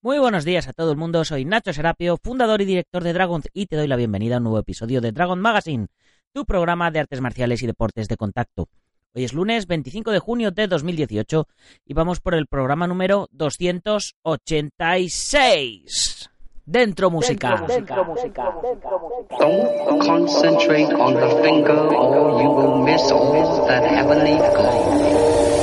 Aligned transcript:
Muy 0.00 0.20
buenos 0.20 0.44
días 0.44 0.68
a 0.68 0.72
todo 0.72 0.92
el 0.92 0.96
mundo, 0.96 1.24
soy 1.24 1.44
Nacho 1.44 1.72
Serapio, 1.72 2.18
fundador 2.22 2.62
y 2.62 2.64
director 2.64 3.02
de 3.02 3.12
Dragon 3.12 3.42
y 3.52 3.66
te 3.66 3.74
doy 3.74 3.88
la 3.88 3.96
bienvenida 3.96 4.36
a 4.36 4.38
un 4.38 4.44
nuevo 4.44 4.60
episodio 4.60 5.00
de 5.00 5.10
Dragon 5.10 5.40
Magazine, 5.40 5.88
tu 6.32 6.44
programa 6.44 6.92
de 6.92 7.00
artes 7.00 7.20
marciales 7.20 7.64
y 7.64 7.66
deportes 7.66 8.06
de 8.06 8.16
contacto. 8.16 8.68
Hoy 9.12 9.24
es 9.24 9.32
lunes 9.32 9.66
25 9.66 10.12
de 10.12 10.20
junio 10.20 10.52
de 10.52 10.68
2018 10.68 11.48
y 11.84 11.94
vamos 11.94 12.20
por 12.20 12.36
el 12.36 12.46
programa 12.46 12.86
número 12.86 13.26
286. 13.32 16.30
Dentro 16.64 17.10
música. 17.10 17.64
Dentro 17.66 18.04
música. 18.04 18.54
Don't 19.40 20.00
concentrate 20.00 20.94
on 20.94 21.14
the 21.14 21.42
finger 21.42 21.76
or 21.76 22.40
you 22.40 22.50
will 22.50 22.84
miss 22.84 23.10
all 23.10 23.66
that 23.66 23.82
heavenly 23.82 24.36
glow. 24.36 25.57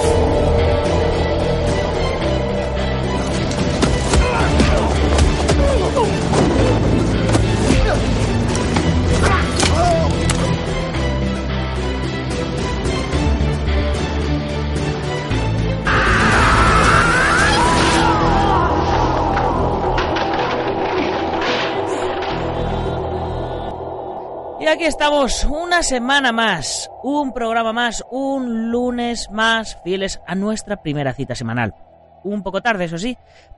Y 24.66 24.68
aquí 24.68 24.85
estamos, 24.85 25.44
una 25.44 25.84
semana 25.84 26.32
más, 26.32 26.90
un 27.04 27.34
programa 27.34 27.71
más, 27.71 28.04
un 28.10 28.71
lunes 28.71 29.30
más, 29.32 29.77
fieles 29.84 30.20
a 30.26 30.34
nuestra 30.34 30.82
primera 30.82 31.13
cita 31.13 31.35
semanal. 31.35 31.76
Un 32.24 32.41
poco 32.41 32.62
tarde, 32.62 32.86
eso 32.86 32.98
sí, 32.98 33.16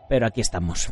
pero 0.10 0.28
aquí 0.28 0.42
estamos. 0.42 0.92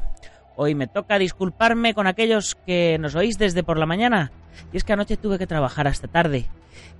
Hoy 0.56 0.74
me 0.74 0.88
toca 0.88 1.20
disculparme 1.20 1.94
con 1.94 2.08
aquellos 2.08 2.56
que 2.66 2.98
nos 2.98 3.14
oís 3.16 3.38
desde 3.38 3.62
por 3.62 3.78
la 3.78 3.86
mañana. 3.86 4.32
Y 4.72 4.78
es 4.78 4.86
que 4.86 4.94
anoche 4.94 5.18
tuve 5.18 5.38
que 5.38 5.48
trabajar 5.48 5.86
hasta 5.86 6.08
tarde. 6.08 6.46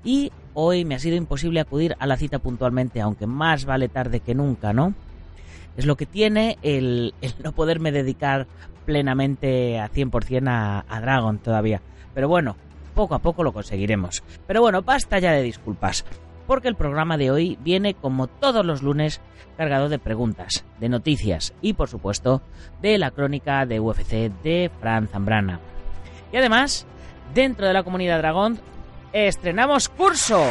Y 0.04 0.34
hoy 0.54 0.84
me 0.84 0.96
ha 0.96 1.00
sido 1.00 1.16
imposible 1.16 1.62
acudir 1.62 1.96
a 2.00 2.08
la 2.08 2.18
cita 2.18 2.40
puntualmente, 2.40 3.00
aunque 3.00 3.28
más 3.28 3.64
vale 3.64 3.88
tarde 3.88 4.20
que 4.20 4.36
nunca, 4.36 4.74
¿no? 4.74 4.94
Es 5.78 5.86
lo 5.86 5.96
que 5.96 6.06
tiene 6.06 6.58
el, 6.64 7.14
no 7.42 7.54
poderme 7.54 7.94
dedicar 7.94 8.46
plenamente 8.86 9.80
a 9.80 9.90
100% 9.90 10.50
a, 10.50 10.84
a 10.90 11.00
Dragon 11.00 11.38
todavía. 11.38 11.82
Pero 12.14 12.28
bueno, 12.28 12.58
poco 12.96 13.14
a 13.14 13.20
poco 13.20 13.44
lo 13.44 13.54
conseguiremos. 13.54 14.24
Pero 14.48 14.62
bueno, 14.62 14.82
basta 14.82 15.20
ya 15.20 15.32
de 15.32 15.44
disculpas, 15.44 16.06
porque 16.48 16.68
el 16.68 16.76
programa 16.76 17.18
de 17.18 17.30
hoy 17.30 17.60
viene 17.62 17.94
como 17.94 18.26
todos 18.26 18.66
los 18.66 18.82
lunes 18.82 19.22
cargado 19.58 19.90
de 19.90 20.00
preguntas, 20.00 20.66
de 20.80 20.90
noticias 20.90 21.54
y 21.62 21.74
por 21.74 21.90
supuesto 21.90 22.42
de 22.82 22.98
la 22.98 23.12
crónica 23.12 23.66
de 23.66 23.80
UFC 23.80 24.32
de 24.44 24.72
Fran 24.80 25.08
Zambrana. 25.08 25.60
Y 26.32 26.38
además, 26.38 26.88
dentro 27.34 27.68
de 27.68 27.74
la 27.74 27.84
comunidad 27.84 28.18
Dragón, 28.18 28.60
estrenamos 29.14 29.90
curso. 29.90 30.44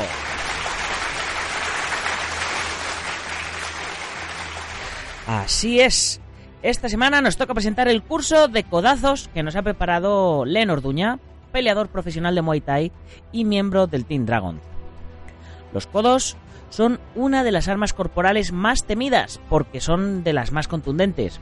Así 5.27 5.81
es. 5.81 6.21
Esta 6.63 6.89
semana 6.89 7.21
nos 7.21 7.37
toca 7.37 7.53
presentar 7.53 7.89
el 7.89 8.03
curso 8.03 8.49
de 8.49 8.63
codazos 8.65 9.29
que 9.35 9.43
nos 9.43 9.57
ha 9.57 9.63
preparado 9.63 10.45
Len 10.47 10.71
Orduña, 10.71 11.19
peleador 11.55 11.87
profesional 11.87 12.35
de 12.35 12.43
Muay 12.43 12.61
Thai 12.61 12.93
y 13.31 13.45
miembro 13.45 13.87
del 13.87 14.07
Team 14.07 14.27
Dragon. 14.27 14.61
Los 15.73 15.87
codos 15.87 16.37
son 16.69 16.99
una 17.15 17.45
de 17.45 17.53
las 17.53 17.69
armas 17.69 17.93
corporales 17.93 18.51
más 18.51 18.83
temidas 18.83 19.41
porque 19.49 19.81
son 19.81 20.25
de 20.25 20.33
las 20.33 20.51
más 20.51 20.67
contundentes. 20.67 21.39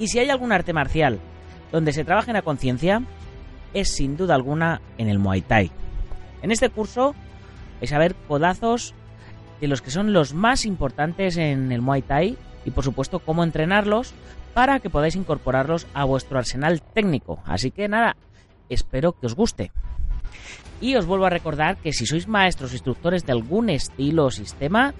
Y 0.00 0.08
si 0.08 0.18
hay 0.18 0.28
algún 0.28 0.50
arte 0.50 0.72
marcial 0.72 1.20
donde 1.70 1.92
se 1.92 2.04
trabaja 2.04 2.32
en 2.32 2.34
la 2.34 2.42
conciencia, 2.42 3.02
es 3.74 3.94
sin 3.94 4.16
duda 4.16 4.34
alguna 4.34 4.80
en 4.98 5.08
el 5.08 5.20
Muay 5.20 5.42
Thai. 5.42 5.70
En 6.42 6.50
este 6.50 6.68
curso 6.68 7.14
vais 7.78 7.92
a 7.92 7.98
ver 7.98 8.16
codazos 8.26 8.92
de 9.60 9.68
los 9.68 9.82
que 9.82 9.92
son 9.92 10.12
los 10.12 10.34
más 10.34 10.66
importantes 10.66 11.36
en 11.36 11.70
el 11.70 11.80
Muay 11.80 12.02
Thai 12.02 12.36
y 12.64 12.72
por 12.72 12.82
supuesto 12.82 13.20
cómo 13.20 13.44
entrenarlos 13.44 14.14
para 14.52 14.80
que 14.80 14.90
podáis 14.90 15.14
incorporarlos 15.14 15.86
a 15.94 16.02
vuestro 16.02 16.38
arsenal 16.38 16.82
técnico. 16.82 17.38
Así 17.46 17.70
que 17.70 17.86
nada, 17.86 18.16
espero 18.68 19.12
que 19.12 19.26
os 19.26 19.34
guste. 19.34 19.72
Y 20.80 20.96
os 20.96 21.06
vuelvo 21.06 21.26
a 21.26 21.30
recordar 21.30 21.76
que 21.76 21.92
si 21.92 22.06
sois 22.06 22.28
maestros 22.28 22.72
o 22.72 22.74
instructores 22.74 23.24
de 23.24 23.32
algún 23.32 23.70
estilo 23.70 24.26
o 24.26 24.30
sistema, 24.30 24.92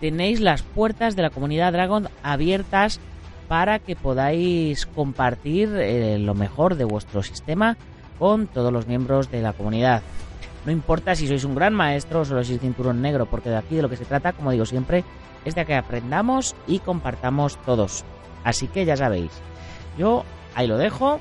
tenéis 0.00 0.40
las 0.40 0.62
puertas 0.62 1.16
de 1.16 1.22
la 1.22 1.30
comunidad 1.30 1.72
Dragon 1.72 2.08
abiertas 2.22 3.00
para 3.48 3.78
que 3.78 3.96
podáis 3.96 4.86
compartir 4.86 5.70
eh, 5.76 6.18
lo 6.18 6.34
mejor 6.34 6.76
de 6.76 6.84
vuestro 6.84 7.22
sistema 7.22 7.76
con 8.18 8.46
todos 8.46 8.72
los 8.72 8.86
miembros 8.86 9.30
de 9.30 9.42
la 9.42 9.52
comunidad. 9.52 10.02
No 10.64 10.70
importa 10.70 11.16
si 11.16 11.26
sois 11.26 11.44
un 11.44 11.54
gran 11.54 11.74
maestro 11.74 12.22
o 12.22 12.24
solo 12.24 12.44
sois 12.46 12.62
cinturón 12.62 13.02
negro, 13.02 13.26
porque 13.26 13.50
de 13.50 13.58
aquí 13.58 13.74
de 13.74 13.82
lo 13.82 13.90
que 13.90 13.98
se 13.98 14.06
trata, 14.06 14.32
como 14.32 14.52
digo 14.52 14.64
siempre, 14.64 15.02
es 15.44 15.54
de 15.54 15.66
que 15.66 15.74
aprendamos 15.74 16.54
y 16.66 16.78
compartamos 16.78 17.58
todos. 17.66 18.04
Así 18.44 18.68
que 18.68 18.84
ya 18.84 18.96
sabéis, 18.96 19.32
yo 19.98 20.24
ahí 20.54 20.66
lo 20.66 20.78
dejo. 20.78 21.18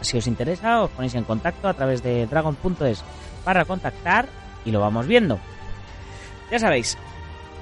Si 0.00 0.16
os 0.18 0.26
interesa, 0.26 0.82
os 0.82 0.90
ponéis 0.90 1.14
en 1.14 1.24
contacto 1.24 1.68
a 1.68 1.74
través 1.74 2.02
de 2.02 2.26
dragon.es 2.26 3.04
para 3.44 3.64
contactar 3.64 4.28
y 4.64 4.70
lo 4.70 4.80
vamos 4.80 5.06
viendo. 5.06 5.38
Ya 6.50 6.58
sabéis, 6.58 6.98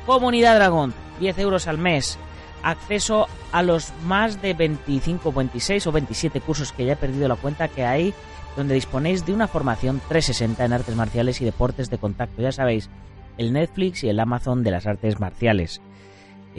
Comunidad 0.06 0.56
Dragón, 0.56 0.94
10 1.20 1.38
euros 1.38 1.66
al 1.66 1.78
mes, 1.78 2.18
acceso 2.62 3.28
a 3.52 3.62
los 3.62 3.92
más 4.04 4.40
de 4.40 4.54
25, 4.54 5.32
26 5.32 5.86
o 5.86 5.92
27 5.92 6.40
cursos 6.40 6.72
que 6.72 6.86
ya 6.86 6.94
he 6.94 6.96
perdido 6.96 7.28
la 7.28 7.36
cuenta 7.36 7.68
que 7.68 7.84
hay, 7.84 8.14
donde 8.56 8.74
disponéis 8.74 9.26
de 9.26 9.32
una 9.32 9.48
formación 9.48 10.00
360 10.08 10.64
en 10.64 10.72
artes 10.72 10.96
marciales 10.96 11.40
y 11.40 11.44
deportes 11.44 11.90
de 11.90 11.98
contacto. 11.98 12.42
Ya 12.42 12.52
sabéis, 12.52 12.88
el 13.36 13.52
Netflix 13.52 14.02
y 14.04 14.08
el 14.08 14.18
Amazon 14.18 14.62
de 14.62 14.70
las 14.70 14.86
artes 14.86 15.20
marciales. 15.20 15.80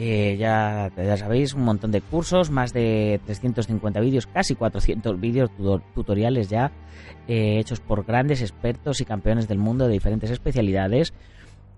Eh, 0.02 0.38
ya, 0.38 0.90
ya 0.96 1.16
sabéis, 1.18 1.52
un 1.52 1.62
montón 1.62 1.90
de 1.90 2.00
cursos, 2.00 2.50
más 2.50 2.72
de 2.72 3.20
350 3.26 4.00
vídeos, 4.00 4.26
casi 4.26 4.54
400 4.54 5.20
vídeos 5.20 5.50
tutoriales 5.94 6.48
ya, 6.48 6.72
eh, 7.28 7.58
hechos 7.58 7.80
por 7.80 8.06
grandes 8.06 8.40
expertos 8.40 9.02
y 9.02 9.04
campeones 9.04 9.46
del 9.46 9.58
mundo 9.58 9.86
de 9.86 9.92
diferentes 9.92 10.30
especialidades, 10.30 11.12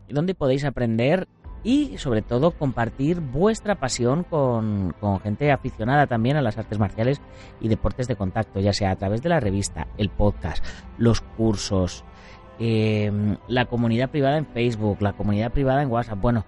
donde 0.08 0.36
podéis 0.36 0.64
aprender 0.64 1.26
y 1.64 1.98
sobre 1.98 2.22
todo 2.22 2.52
compartir 2.52 3.18
vuestra 3.18 3.80
pasión 3.80 4.22
con, 4.22 4.94
con, 5.00 5.18
gente 5.18 5.50
aficionada 5.50 6.06
también 6.06 6.36
a 6.36 6.42
las 6.42 6.56
artes 6.56 6.78
marciales 6.78 7.20
y 7.60 7.66
deportes 7.66 8.06
de 8.06 8.14
contacto, 8.14 8.60
ya 8.60 8.72
sea 8.72 8.92
a 8.92 8.96
través 8.96 9.20
de 9.22 9.30
la 9.30 9.40
revista, 9.40 9.88
el 9.98 10.10
podcast, 10.10 10.64
los 10.96 11.22
cursos, 11.22 12.04
eh, 12.60 13.10
la 13.48 13.64
comunidad 13.64 14.10
privada 14.10 14.38
en 14.38 14.46
Facebook, 14.46 15.02
la 15.02 15.14
comunidad 15.14 15.50
privada 15.50 15.82
en 15.82 15.90
WhatsApp, 15.90 16.20
bueno, 16.20 16.44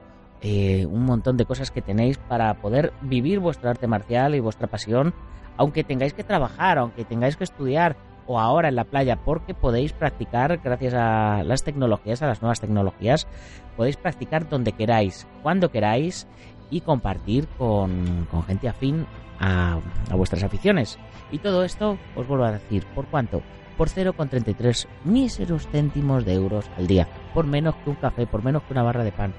eh, 0.47 0.85
un 0.85 1.07
montón 1.07 1.39
de 1.39 1.47
cosas 1.47 1.71
que 1.71 1.81
tenéis 1.81 2.19
para 2.19 2.53
poder 2.61 2.93
vivir 3.01 3.41
vuestro 3.41 3.71
arte 3.71 3.87
marcial 3.87 4.35
y 4.35 4.41
vuestra 4.41 4.67
pasión, 4.67 5.15
aunque 5.57 5.85
tengáis 5.85 6.13
que 6.13 6.23
trabajar, 6.23 6.77
aunque 6.77 7.07
tengáis 7.07 7.39
que 7.39 7.45
estudiar 7.45 7.97
o 8.27 8.39
ahora 8.39 8.69
en 8.69 8.77
la 8.77 8.85
playa, 8.85 9.17
porque 9.25 9.55
podéis 9.55 9.95
practicar 9.95 10.59
gracias 10.63 10.93
a 10.93 11.43
las 11.45 11.65
tecnologías, 11.65 12.21
a 12.21 12.27
las 12.27 12.43
nuevas 12.43 12.61
tecnologías, 12.61 13.27
podéis 13.75 13.97
practicar 13.97 14.47
donde 14.47 14.73
queráis, 14.73 15.27
cuando 15.43 15.71
queráis 15.71 16.27
y 16.69 16.83
compartir 16.83 17.49
con, 17.57 18.29
gente 18.47 18.69
afín 18.69 19.07
a, 19.41 19.79
a, 20.11 20.15
vuestras 20.15 20.43
aficiones. 20.43 20.99
Y 21.33 21.39
todo 21.39 21.65
esto, 21.65 21.97
os 22.17 22.29
vuelvo 22.29 22.45
a 22.45 22.53
decir, 22.53 22.85
¿por 22.95 23.07
cuánto? 23.07 23.41
Por 23.79 23.89
0,33 23.89 24.89
míseros 25.05 25.67
céntimos 25.69 26.27
de 26.27 26.35
euros 26.35 26.67
al 26.77 26.87
día, 26.87 27.09
por 27.33 27.47
menos 27.47 27.75
que 27.77 27.89
un 27.89 27.97
café, 27.97 28.27
por 28.27 28.45
menos 28.45 28.63
que 28.65 28.75
una 28.75 28.83
barra 28.83 29.05
de 29.05 29.13
pan. 29.13 29.33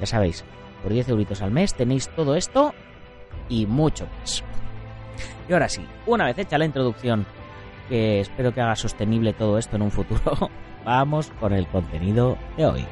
Ya 0.00 0.06
sabéis, 0.06 0.44
por 0.82 0.92
10 0.92 1.08
euritos 1.08 1.42
al 1.42 1.50
mes 1.50 1.74
tenéis 1.74 2.08
todo 2.10 2.36
esto 2.36 2.74
y 3.48 3.66
mucho 3.66 4.06
más. 4.20 4.44
Y 5.48 5.52
ahora 5.52 5.68
sí, 5.68 5.86
una 6.06 6.26
vez 6.26 6.38
hecha 6.38 6.58
la 6.58 6.64
introducción, 6.64 7.26
que 7.88 8.20
espero 8.20 8.52
que 8.52 8.60
haga 8.60 8.76
sostenible 8.76 9.32
todo 9.32 9.58
esto 9.58 9.76
en 9.76 9.82
un 9.82 9.90
futuro, 9.90 10.50
vamos 10.84 11.32
con 11.40 11.52
el 11.52 11.66
contenido 11.68 12.36
de 12.56 12.66
hoy. 12.66 12.86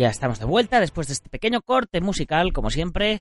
Ya 0.00 0.08
estamos 0.08 0.38
de 0.38 0.46
vuelta 0.46 0.80
después 0.80 1.08
de 1.08 1.12
este 1.12 1.28
pequeño 1.28 1.60
corte 1.60 2.00
musical, 2.00 2.54
como 2.54 2.70
siempre, 2.70 3.20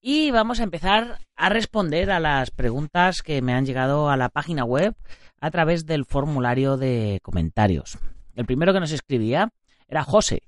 y 0.00 0.32
vamos 0.32 0.58
a 0.58 0.64
empezar 0.64 1.20
a 1.36 1.48
responder 1.50 2.10
a 2.10 2.18
las 2.18 2.50
preguntas 2.50 3.22
que 3.22 3.40
me 3.42 3.54
han 3.54 3.64
llegado 3.64 4.10
a 4.10 4.16
la 4.16 4.28
página 4.28 4.64
web 4.64 4.96
a 5.40 5.52
través 5.52 5.86
del 5.86 6.04
formulario 6.04 6.76
de 6.76 7.20
comentarios. 7.22 7.96
El 8.34 8.44
primero 8.44 8.72
que 8.72 8.80
nos 8.80 8.90
escribía 8.90 9.52
era 9.86 10.02
José, 10.02 10.42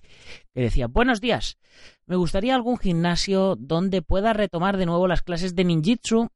que 0.53 0.63
decía, 0.63 0.89
buenos 0.89 1.21
días, 1.21 1.59
me 2.07 2.17
gustaría 2.17 2.57
algún 2.57 2.77
gimnasio 2.77 3.55
donde 3.55 4.03
pueda 4.03 4.33
retomar 4.33 4.77
de 4.79 4.87
nuevo 4.87 5.07
las 5.07 5.23
clases 5.23 5.55
de 5.55 5.63
ninjitsu 5.63 6.29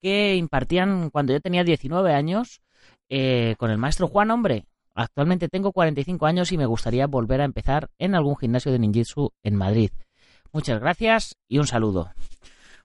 que 0.00 0.36
impartían 0.36 1.10
cuando 1.10 1.34
yo 1.34 1.40
tenía 1.42 1.62
19 1.62 2.14
años 2.14 2.62
eh, 3.10 3.54
con 3.58 3.70
el 3.70 3.76
maestro 3.76 4.08
Juan 4.08 4.30
Hombre. 4.30 4.64
Actualmente 4.94 5.48
tengo 5.48 5.72
45 5.72 6.26
años 6.26 6.52
y 6.52 6.58
me 6.58 6.66
gustaría 6.66 7.06
volver 7.06 7.40
a 7.40 7.44
empezar 7.44 7.90
en 7.98 8.14
algún 8.14 8.36
gimnasio 8.36 8.72
de 8.72 8.78
ninjitsu 8.78 9.32
en 9.42 9.56
Madrid. 9.56 9.90
Muchas 10.52 10.80
gracias 10.80 11.36
y 11.48 11.58
un 11.58 11.66
saludo. 11.66 12.12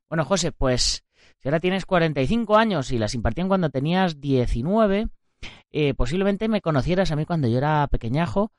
Bueno, 0.09 0.23
José, 0.23 0.53
pues 0.53 1.03
si 1.39 1.47
ahora 1.47 1.59
tienes 1.59 1.85
45 1.85 2.55
años 2.55 2.91
y 2.91 2.97
las 2.97 3.13
impartían 3.13 3.49
cuando 3.49 3.69
tenías 3.69 4.21
19, 4.21 5.09
eh, 5.71 5.93
posiblemente 5.93 6.47
me 6.47 6.61
conocieras 6.61 7.11
a 7.11 7.15
mí 7.15 7.25
cuando 7.25 7.47
yo 7.47 7.57
era 7.57 7.85
pequeñajo 7.87 8.51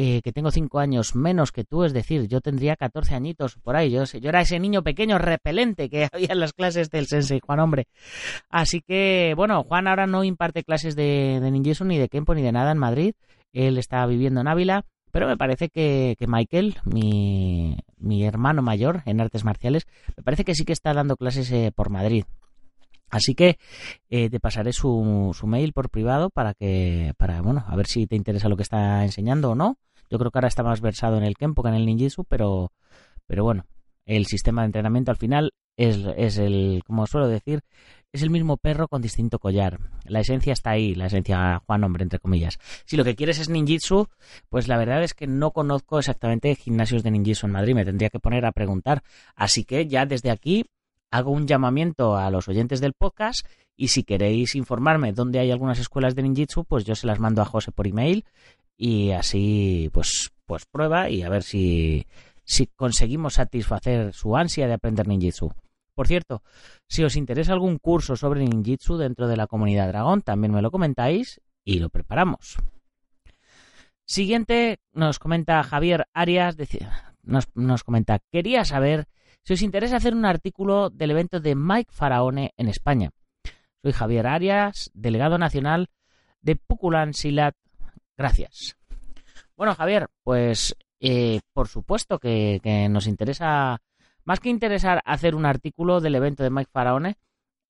eh, 0.00 0.22
que 0.22 0.32
tengo 0.32 0.52
cinco 0.52 0.78
años 0.78 1.16
menos 1.16 1.50
que 1.50 1.64
tú, 1.64 1.82
es 1.82 1.92
decir, 1.92 2.28
yo 2.28 2.40
tendría 2.40 2.76
14 2.76 3.16
añitos 3.16 3.56
por 3.56 3.74
ahí. 3.74 3.90
Yo, 3.90 4.04
yo 4.04 4.28
era 4.28 4.42
ese 4.42 4.60
niño 4.60 4.84
pequeño 4.84 5.18
repelente 5.18 5.90
que 5.90 6.08
había 6.12 6.28
en 6.30 6.38
las 6.38 6.52
clases 6.52 6.88
del 6.90 7.08
Sensei 7.08 7.40
Juan 7.44 7.58
Hombre. 7.58 7.88
Así 8.48 8.80
que, 8.80 9.32
bueno, 9.34 9.64
Juan 9.64 9.88
ahora 9.88 10.06
no 10.06 10.22
imparte 10.22 10.62
clases 10.62 10.94
de, 10.94 11.40
de 11.42 11.50
ni 11.50 11.98
de 11.98 12.08
Kempo, 12.08 12.36
ni 12.36 12.42
de 12.42 12.52
nada 12.52 12.70
en 12.70 12.78
Madrid. 12.78 13.14
Él 13.52 13.76
está 13.76 14.06
viviendo 14.06 14.40
en 14.40 14.46
Ávila. 14.46 14.84
Pero 15.10 15.26
me 15.26 15.36
parece 15.36 15.68
que, 15.68 16.14
que 16.16 16.28
Michael, 16.28 16.76
mi, 16.84 17.76
mi, 17.96 18.24
hermano 18.24 18.62
mayor 18.62 19.02
en 19.06 19.20
artes 19.20 19.42
marciales, 19.42 19.86
me 20.16 20.22
parece 20.22 20.44
que 20.44 20.54
sí 20.54 20.64
que 20.64 20.74
está 20.74 20.92
dando 20.92 21.16
clases 21.16 21.50
eh, 21.50 21.72
por 21.74 21.90
Madrid. 21.90 22.24
Así 23.10 23.34
que 23.34 23.58
eh, 24.10 24.28
te 24.30 24.40
pasaré 24.40 24.72
su, 24.72 25.34
su, 25.38 25.46
mail 25.46 25.72
por 25.72 25.90
privado 25.90 26.30
para 26.30 26.54
que, 26.54 27.12
para, 27.16 27.40
bueno, 27.40 27.64
a 27.66 27.76
ver 27.76 27.86
si 27.86 28.06
te 28.06 28.16
interesa 28.16 28.48
lo 28.48 28.56
que 28.56 28.62
está 28.62 29.04
enseñando 29.04 29.50
o 29.50 29.54
no. 29.54 29.78
Yo 30.10 30.18
creo 30.18 30.30
que 30.30 30.38
ahora 30.38 30.48
está 30.48 30.62
más 30.62 30.80
versado 30.80 31.16
en 31.16 31.24
el 31.24 31.36
Kempo 31.36 31.62
que 31.62 31.68
en 31.68 31.74
el 31.74 31.86
Ninjitsu, 31.86 32.24
pero, 32.24 32.72
pero 33.26 33.44
bueno, 33.44 33.64
el 34.06 34.26
sistema 34.26 34.62
de 34.62 34.66
entrenamiento 34.66 35.10
al 35.10 35.16
final 35.16 35.52
es, 35.76 35.98
es 36.16 36.38
el, 36.38 36.82
como 36.86 37.06
suelo 37.06 37.28
decir, 37.28 37.62
es 38.12 38.22
el 38.22 38.30
mismo 38.30 38.56
perro 38.56 38.88
con 38.88 39.02
distinto 39.02 39.38
collar. 39.38 39.78
La 40.04 40.20
esencia 40.20 40.52
está 40.52 40.70
ahí, 40.70 40.94
la 40.94 41.06
esencia 41.06 41.62
Juan 41.66 41.84
Hombre, 41.84 42.02
entre 42.02 42.18
comillas. 42.18 42.58
Si 42.86 42.96
lo 42.96 43.04
que 43.04 43.14
quieres 43.14 43.38
es 43.38 43.48
ninjitsu, 43.50 44.08
pues 44.48 44.66
la 44.66 44.78
verdad 44.78 45.02
es 45.02 45.14
que 45.14 45.26
no 45.26 45.50
conozco 45.50 45.98
exactamente 45.98 46.54
gimnasios 46.54 47.02
de 47.02 47.10
ninjitsu 47.10 47.46
en 47.46 47.52
Madrid, 47.52 47.74
me 47.74 47.84
tendría 47.84 48.08
que 48.08 48.18
poner 48.18 48.46
a 48.46 48.52
preguntar. 48.52 49.02
Así 49.36 49.64
que 49.64 49.86
ya 49.86 50.06
desde 50.06 50.30
aquí 50.30 50.64
hago 51.10 51.30
un 51.30 51.46
llamamiento 51.46 52.16
a 52.16 52.30
los 52.30 52.48
oyentes 52.48 52.80
del 52.80 52.94
podcast 52.94 53.46
y 53.76 53.88
si 53.88 54.02
queréis 54.02 54.54
informarme 54.54 55.12
dónde 55.12 55.38
hay 55.38 55.50
algunas 55.50 55.78
escuelas 55.78 56.14
de 56.14 56.22
ninjitsu, 56.22 56.64
pues 56.64 56.84
yo 56.84 56.94
se 56.94 57.06
las 57.06 57.20
mando 57.20 57.42
a 57.42 57.46
José 57.46 57.72
por 57.72 57.86
email 57.86 58.24
y 58.76 59.10
así 59.12 59.90
pues 59.92 60.30
pues 60.46 60.64
prueba 60.66 61.10
y 61.10 61.22
a 61.22 61.28
ver 61.28 61.42
si 61.42 62.06
si 62.44 62.66
conseguimos 62.66 63.34
satisfacer 63.34 64.14
su 64.14 64.36
ansia 64.36 64.66
de 64.66 64.74
aprender 64.74 65.06
ninjitsu. 65.06 65.52
Por 65.94 66.06
cierto, 66.06 66.42
si 66.86 67.04
os 67.04 67.16
interesa 67.16 67.52
algún 67.52 67.78
curso 67.78 68.16
sobre 68.16 68.44
ninjitsu 68.44 68.96
dentro 68.96 69.28
de 69.28 69.36
la 69.36 69.46
comunidad 69.46 69.88
dragón, 69.88 70.22
también 70.22 70.52
me 70.52 70.62
lo 70.62 70.70
comentáis 70.70 71.40
y 71.64 71.80
lo 71.80 71.90
preparamos. 71.90 72.56
Siguiente 74.04 74.78
nos 74.92 75.18
comenta 75.18 75.62
Javier 75.62 76.06
Arias, 76.14 76.56
nos, 77.22 77.48
nos 77.54 77.84
comenta, 77.84 78.20
quería 78.30 78.64
saber 78.64 79.06
si 79.44 79.54
os 79.54 79.62
interesa 79.62 79.96
hacer 79.96 80.14
un 80.14 80.24
artículo 80.24 80.90
del 80.90 81.12
evento 81.12 81.40
de 81.40 81.54
Mike 81.54 81.92
Faraone 81.92 82.52
en 82.56 82.68
España. 82.68 83.10
Soy 83.82 83.92
Javier 83.92 84.26
Arias, 84.26 84.90
delegado 84.94 85.38
nacional 85.38 85.88
de 86.40 86.56
Puculan 86.56 87.14
Silat 87.14 87.54
Gracias. 88.18 88.76
Bueno, 89.56 89.76
Javier, 89.76 90.08
pues 90.24 90.76
eh, 91.00 91.40
por 91.52 91.68
supuesto 91.68 92.18
que, 92.18 92.60
nos 92.90 93.06
interesa, 93.06 93.78
más 94.24 94.40
que 94.40 94.50
interesar 94.50 95.00
hacer 95.04 95.36
un 95.36 95.46
artículo 95.46 96.00
del 96.00 96.16
evento 96.16 96.42
de 96.42 96.50
Mike 96.50 96.70
Faraone, 96.72 97.16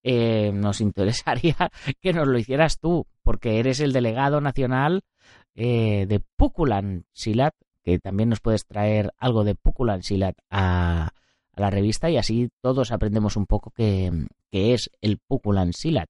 eh, 0.02 0.50
nos 0.52 0.80
interesaría 0.80 1.70
que 2.00 2.12
nos 2.14 2.26
lo 2.26 2.38
hicieras 2.38 2.78
tú, 2.78 3.06
porque 3.22 3.58
eres 3.58 3.80
el 3.80 3.92
delegado 3.92 4.40
nacional 4.40 5.02
eh, 5.54 6.06
de 6.08 6.20
Pukulan 6.36 7.04
Silat, 7.12 7.54
que 7.84 7.98
también 7.98 8.30
nos 8.30 8.40
puedes 8.40 8.64
traer 8.64 9.12
algo 9.18 9.44
de 9.44 9.54
Pukulan 9.54 10.02
Silat 10.02 10.36
a, 10.50 11.10
a 11.58 11.62
la 11.62 11.70
revista 11.70 12.10
y 12.10 12.16
así 12.16 12.50
todos 12.60 12.92
aprendemos 12.92 13.36
un 13.36 13.46
poco 13.46 13.70
qué, 13.70 14.10
es 14.50 14.90
el 15.02 15.18
Pukulan 15.18 15.72
Silat. 15.72 16.08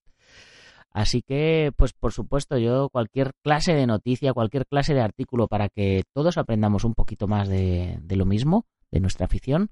Así 0.91 1.23
que, 1.23 1.73
pues 1.77 1.93
por 1.93 2.13
supuesto, 2.13 2.59
yo 2.59 2.89
cualquier 2.89 3.33
clase 3.43 3.75
de 3.75 3.87
noticia, 3.87 4.33
cualquier 4.33 4.67
clase 4.67 4.95
de 4.95 5.01
artículo 5.01 5.47
para 5.47 5.69
que 5.69 6.05
todos 6.13 6.39
aprendamos 6.39 6.85
un 6.85 6.95
poquito 6.95 7.29
más 7.29 7.49
de, 7.49 8.01
lo 8.09 8.25
mismo, 8.25 8.67
de 8.91 9.01
nuestra 9.01 9.27
afición, 9.27 9.71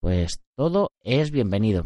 pues 0.00 0.40
todo 0.54 0.92
es 1.02 1.30
bienvenido. 1.30 1.84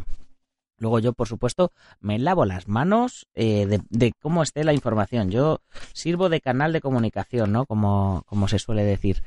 Luego 0.77 0.99
yo, 0.99 1.13
por 1.13 1.27
supuesto, 1.27 1.71
me 1.99 2.19
lavo 2.19 2.45
las 2.45 2.67
manos 2.67 3.27
eh, 3.35 3.79
de, 3.89 4.13
cómo 4.21 4.43
esté 4.43 4.63
la 4.63 4.73
información. 4.73 5.29
Yo 5.29 5.61
sirvo 5.93 6.29
de 6.29 6.41
canal 6.41 6.73
de 6.73 6.81
comunicación, 6.81 7.51
¿no? 7.51 7.65
Como, 7.65 8.23
como 8.27 8.47
se 8.47 8.59
suele 8.59 8.83
decir. 8.83 9.23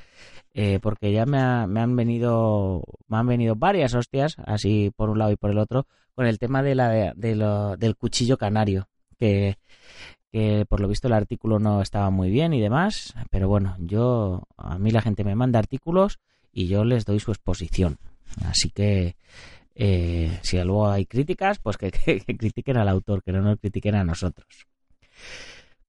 Eh, 0.54 0.78
porque 0.80 1.12
ya 1.12 1.26
me, 1.26 1.38
han 1.38 1.96
venido 1.96 2.82
me 3.08 3.18
han 3.18 3.26
venido 3.26 3.56
varias 3.56 3.94
hostias, 3.94 4.36
así 4.46 4.90
por 4.96 5.10
un 5.10 5.18
lado 5.18 5.30
y 5.30 5.36
por 5.36 5.50
el 5.50 5.58
otro, 5.58 5.86
con 6.14 6.26
el 6.26 6.38
tema 6.38 6.62
de 6.62 6.74
la, 6.74 7.12
de 7.14 7.36
lo, 7.36 7.76
del 7.76 7.96
cuchillo 7.96 8.38
canario 8.38 8.88
que, 9.18 9.56
por 10.68 10.80
lo 10.80 10.88
visto 10.88 11.08
el 11.08 11.14
artículo 11.14 11.58
no 11.58 11.80
estaba 11.80 12.10
muy 12.10 12.30
bien 12.30 12.52
y 12.52 12.60
demás, 12.60 13.14
pero 13.30 13.48
bueno, 13.48 13.76
yo 13.78 14.42
a 14.56 14.78
mí 14.78 14.90
la 14.90 15.02
gente 15.02 15.24
me 15.24 15.34
manda 15.34 15.58
artículos 15.58 16.18
y 16.52 16.68
yo 16.68 16.84
les 16.84 17.04
doy 17.04 17.20
su 17.20 17.30
exposición. 17.30 17.98
Así 18.44 18.70
que 18.70 19.16
eh, 19.78 20.38
si 20.42 20.56
luego 20.62 20.88
hay 20.88 21.04
críticas, 21.04 21.58
pues 21.58 21.76
que, 21.78 21.90
critiquen 21.90 22.78
al 22.78 22.88
autor, 22.88 23.22
que 23.22 23.32
no 23.32 23.42
nos 23.42 23.58
critiquen 23.58 23.94
a 23.94 24.04
nosotros. 24.04 24.66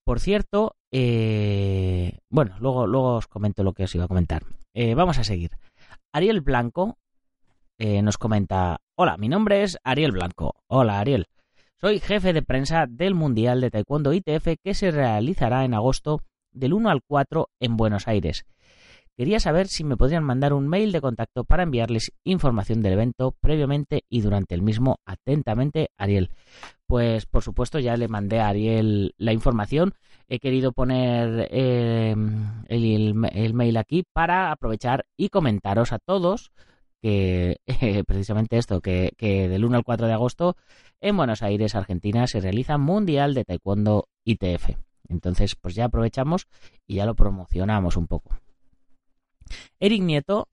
Por 0.03 0.20
cierto, 0.20 0.75
eh, 0.91 2.20
bueno, 2.29 2.56
luego, 2.60 2.86
luego 2.86 3.15
os 3.15 3.27
comento 3.27 3.63
lo 3.63 3.74
que 3.74 3.84
os 3.84 3.96
iba 3.96 4.06
a 4.06 4.10
comentar. 4.10 4.44
Eh, 4.74 4.94
vamos 4.94 5.17
a 5.17 5.24
seguir. 5.24 5.51
Ariel 6.13 6.41
Blanco 6.41 6.98
nos 7.79 8.17
comenta, 8.17 8.79
hola, 8.96 9.17
mi 9.17 9.29
nombre 9.29 9.62
es 9.62 9.77
Ariel 9.84 10.12
Blanco. 10.12 10.56
Hola, 10.65 11.00
Ariel. 11.00 11.27
Soy 11.79 12.00
jefe 12.00 12.34
de 12.34 12.41
prensa 12.41 12.88
del 12.88 13.13
Mundial 13.13 13.62
de 13.62 13.70
Taekwondo 13.70 14.13
ITF 14.13 14.56
que 14.63 14.74
se 14.74 14.89
realizará 14.89 15.63
en 15.63 15.75
agosto 15.75 16.24
del 16.51 16.74
1 16.74 16.89
al 16.89 17.03
4 17.03 17.50
en 17.60 17.77
Buenos 17.77 18.08
Aires. 18.08 18.48
Quería 19.17 19.39
saber 19.39 19.67
si 19.67 19.83
me 19.83 19.97
podrían 19.97 20.24
mandar 20.24 20.53
un 20.53 20.67
mail 20.67 20.91
de 20.91 21.01
contacto 21.01 21.43
para 21.43 21.63
enviarles 21.63 22.12
información 22.24 22.83
del 22.83 22.93
evento 22.93 23.36
previamente 23.41 24.03
y 24.09 24.21
durante 24.21 24.53
el 24.53 24.62
mismo. 24.62 25.00
Atentamente, 25.07 25.89
Ariel. 25.97 26.29
Pues 26.86 27.25
por 27.25 27.41
supuesto 27.41 27.79
ya 27.79 27.97
le 27.97 28.09
mandé 28.09 28.39
a 28.39 28.50
Ariel 28.50 29.15
la 29.17 29.33
información. 29.33 29.95
He 30.27 30.38
querido 30.38 30.71
poner 30.71 31.47
em, 31.50 32.63
el, 32.67 33.15
mail 33.15 33.77
aquí 33.77 34.03
para 34.13 34.51
aprovechar 34.51 35.07
y 35.17 35.29
comentaros 35.29 35.93
a 35.93 35.97
todos 35.97 36.51
que 37.01 37.57
precisamente 38.07 38.59
esto, 38.59 38.81
que, 38.81 39.13
que, 39.17 39.50
del 39.50 39.65
1 39.65 39.77
al 39.77 39.83
4 39.83 40.05
de 40.05 40.13
agosto 40.13 40.57
en 41.01 41.17
Buenos 41.17 41.41
Aires, 41.41 41.74
Argentina, 41.74 42.27
se 42.27 42.39
realiza 42.39 42.77
Mundial 42.77 43.33
de 43.33 43.45
Taekwondo 43.45 44.09
ITF. 44.25 44.77
Entonces, 45.09 45.55
pues 45.55 45.74
ya 45.74 45.86
aprovechamos 45.86 46.47
y 46.86 46.95
ya 46.95 47.07
lo 47.07 47.15
promocionamos 47.15 47.97
un 47.97 48.05
poco. 48.05 48.38
Eric 49.80 50.01
Nieto 50.01 50.48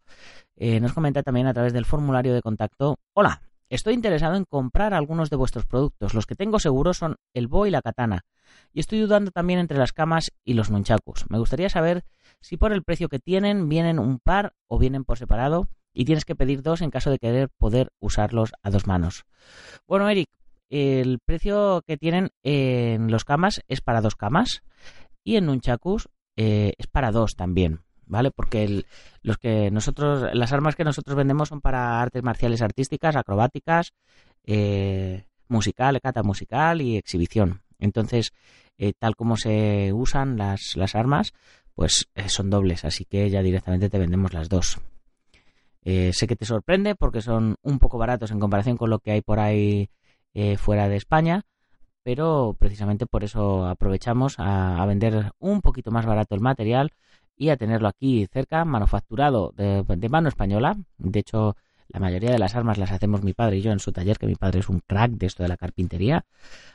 eh, 0.57 0.81
nos 0.81 0.93
comenta 0.93 1.23
también 1.23 1.47
a 1.47 1.55
través 1.55 1.73
del 1.73 1.85
formulario 1.85 2.35
de 2.35 2.43
contacto, 2.43 2.99
hola, 3.13 3.43
estoy 3.69 3.95
interesado 3.95 4.37
en 4.37 4.45
comprar 4.45 4.95
algunos 4.95 5.31
de 5.31 5.37
vuestros 5.37 5.67
productos. 5.67 6.15
Los 6.15 6.27
que 6.27 6.35
tengo 6.37 6.59
seguros 6.59 6.99
son 6.99 7.17
el 7.33 7.49
Bo 7.49 7.67
y 7.67 7.71
la 7.71 7.83
Katana. 7.83 8.25
Y 8.73 8.81
estoy 8.81 9.01
dudando 9.01 9.31
también 9.31 9.59
entre 9.59 9.79
las 9.79 9.93
camas 9.93 10.31
y 10.45 10.55
los 10.55 10.71
nunchakus. 10.71 11.25
Me 11.29 11.39
gustaría 11.39 11.69
saber 11.69 12.05
si 12.41 12.57
por 12.57 12.73
el 12.73 12.85
precio 12.85 13.09
que 13.09 13.19
tienen 13.19 13.69
vienen 13.69 13.99
un 13.99 14.19
par 14.19 14.53
o 14.69 14.79
vienen 14.79 15.05
por 15.05 15.19
separado 15.19 15.69
y 15.93 16.05
tienes 16.05 16.25
que 16.25 16.37
pedir 16.37 16.63
dos 16.63 16.83
en 16.83 16.91
caso 16.91 17.11
de 17.11 17.19
querer 17.19 17.49
poder 17.57 17.91
usarlos 18.01 18.53
a 18.63 18.71
dos 18.71 18.87
manos. 18.87 19.25
Bueno, 19.87 20.09
Eric, 20.09 20.29
el 20.71 21.21
precio 21.25 21.83
que 21.87 21.97
tienen 21.97 22.31
en 22.43 23.11
los 23.11 23.25
camas 23.25 23.63
es 23.69 23.81
para 23.81 24.01
dos 24.01 24.17
camas 24.17 24.63
y 25.23 25.37
en 25.37 25.47
Nunchakus 25.47 26.09
eh, 26.37 26.75
es 26.79 26.87
para 26.89 27.13
dos 27.13 27.37
también, 27.37 27.81
¿vale? 28.07 28.31
Porque 28.31 28.85
los 29.23 29.39
que 29.39 29.71
nosotros, 29.71 30.29
las 30.35 30.53
armas 30.53 30.77
que 30.77 30.85
nosotros 30.85 31.17
vendemos 31.17 31.49
son 31.49 31.61
para 31.61 32.01
artes 32.01 32.23
marciales 32.23 32.63
artísticas, 32.63 33.17
acrobáticas, 33.17 33.93
eh, 34.45 35.25
musical, 35.49 36.01
cata 36.01 36.23
musical 36.23 36.81
y 36.81 36.97
exhibición. 36.97 37.63
Entonces, 37.79 38.33
eh, 38.79 38.93
tal 38.99 39.17
como 39.17 39.37
se 39.37 39.93
usan 39.93 40.37
las, 40.37 40.77
las 40.77 40.95
armas, 40.95 41.33
pues 41.75 42.09
son 42.27 42.51
dobles, 42.51 42.85
así 42.85 43.05
que 43.05 43.31
ya 43.31 43.43
directamente 43.43 43.91
te 43.91 43.99
vendemos 43.99 44.33
las 44.33 44.49
dos. 44.49 44.79
Eh, 45.85 46.13
sé 46.15 46.27
que 46.27 46.37
te 46.37 46.47
sorprende 46.47 46.95
porque 46.95 47.21
son 47.21 47.57
un 47.63 47.79
poco 47.79 47.99
baratos 47.99 48.31
en 48.31 48.41
comparación 48.41 48.77
con 48.77 48.91
lo 48.91 49.01
que 49.01 49.13
hay 49.13 49.21
por 49.21 49.39
ahí 49.39 49.91
eh, 50.33 50.57
fuera 50.57 50.89
de 50.89 50.97
España, 50.97 51.43
pero 52.03 52.57
precisamente 52.59 53.07
por 53.07 53.23
eso 53.23 53.67
aprovechamos 53.67 54.37
a, 54.39 54.85
vender 54.87 55.33
un 55.39 55.61
poquito 55.61 55.91
más 55.91 56.07
barato 56.07 56.35
el 56.35 56.41
material 56.41 56.93
y 57.37 57.49
a 57.49 57.57
tenerlo 57.57 57.89
aquí 57.89 58.27
cerca, 58.33 58.65
manufacturado 58.65 59.53
de, 59.57 60.09
mano 60.09 60.29
española. 60.29 60.77
De 60.99 61.21
hecho, 61.21 61.57
la 61.89 62.01
mayoría 62.01 62.31
de 62.31 62.39
las 62.39 62.55
armas 62.55 62.79
las 62.79 62.93
hacemos 62.93 63.23
mi 63.23 63.33
padre 63.33 63.59
y 63.59 63.63
yo 63.63 63.73
en 63.73 63.81
su 63.81 63.93
taller, 63.93 64.19
que 64.19 64.27
mi 64.27 64.37
padre 64.37 64.61
es 64.61 64.69
un 64.69 64.81
crack 64.81 65.13
de 65.13 65.27
esto 65.27 65.43
de 65.43 65.49
la 65.49 65.57
carpintería. 65.57 66.25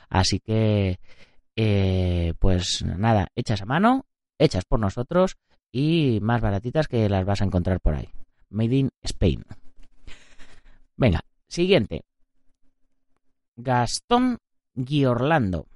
Así 0.08 0.40
que, 0.40 0.98
eh, 1.56 2.34
pues 2.38 2.84
nada, 2.84 3.28
hechas 3.34 3.62
a 3.62 3.66
mano, 3.66 4.06
hechas 4.38 4.64
por 4.64 4.80
nosotros 4.80 5.36
y 5.72 6.18
más 6.22 6.40
baratitas 6.40 6.88
que 6.88 7.08
las 7.08 7.24
vas 7.24 7.40
a 7.40 7.44
encontrar 7.44 7.80
por 7.80 7.94
ahí. 7.94 8.08
Made 8.50 8.76
in 8.76 8.90
Spain. 9.02 9.44
Venga, 10.96 11.20
siguiente. 11.48 12.04
Gastón 13.56 14.38
Giorlando. 14.74 15.66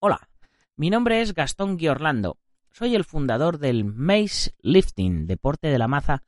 Hola, 0.00 0.28
mi 0.76 0.90
nombre 0.90 1.20
es 1.20 1.34
Gastón 1.34 1.78
Giorlando. 1.78 2.36
Soy 2.72 2.94
el 2.94 3.04
fundador 3.04 3.58
del 3.58 3.84
Mace 3.84 4.52
Lifting, 4.60 5.26
deporte 5.26 5.68
de 5.68 5.78
la 5.78 5.88
maza 5.88 6.22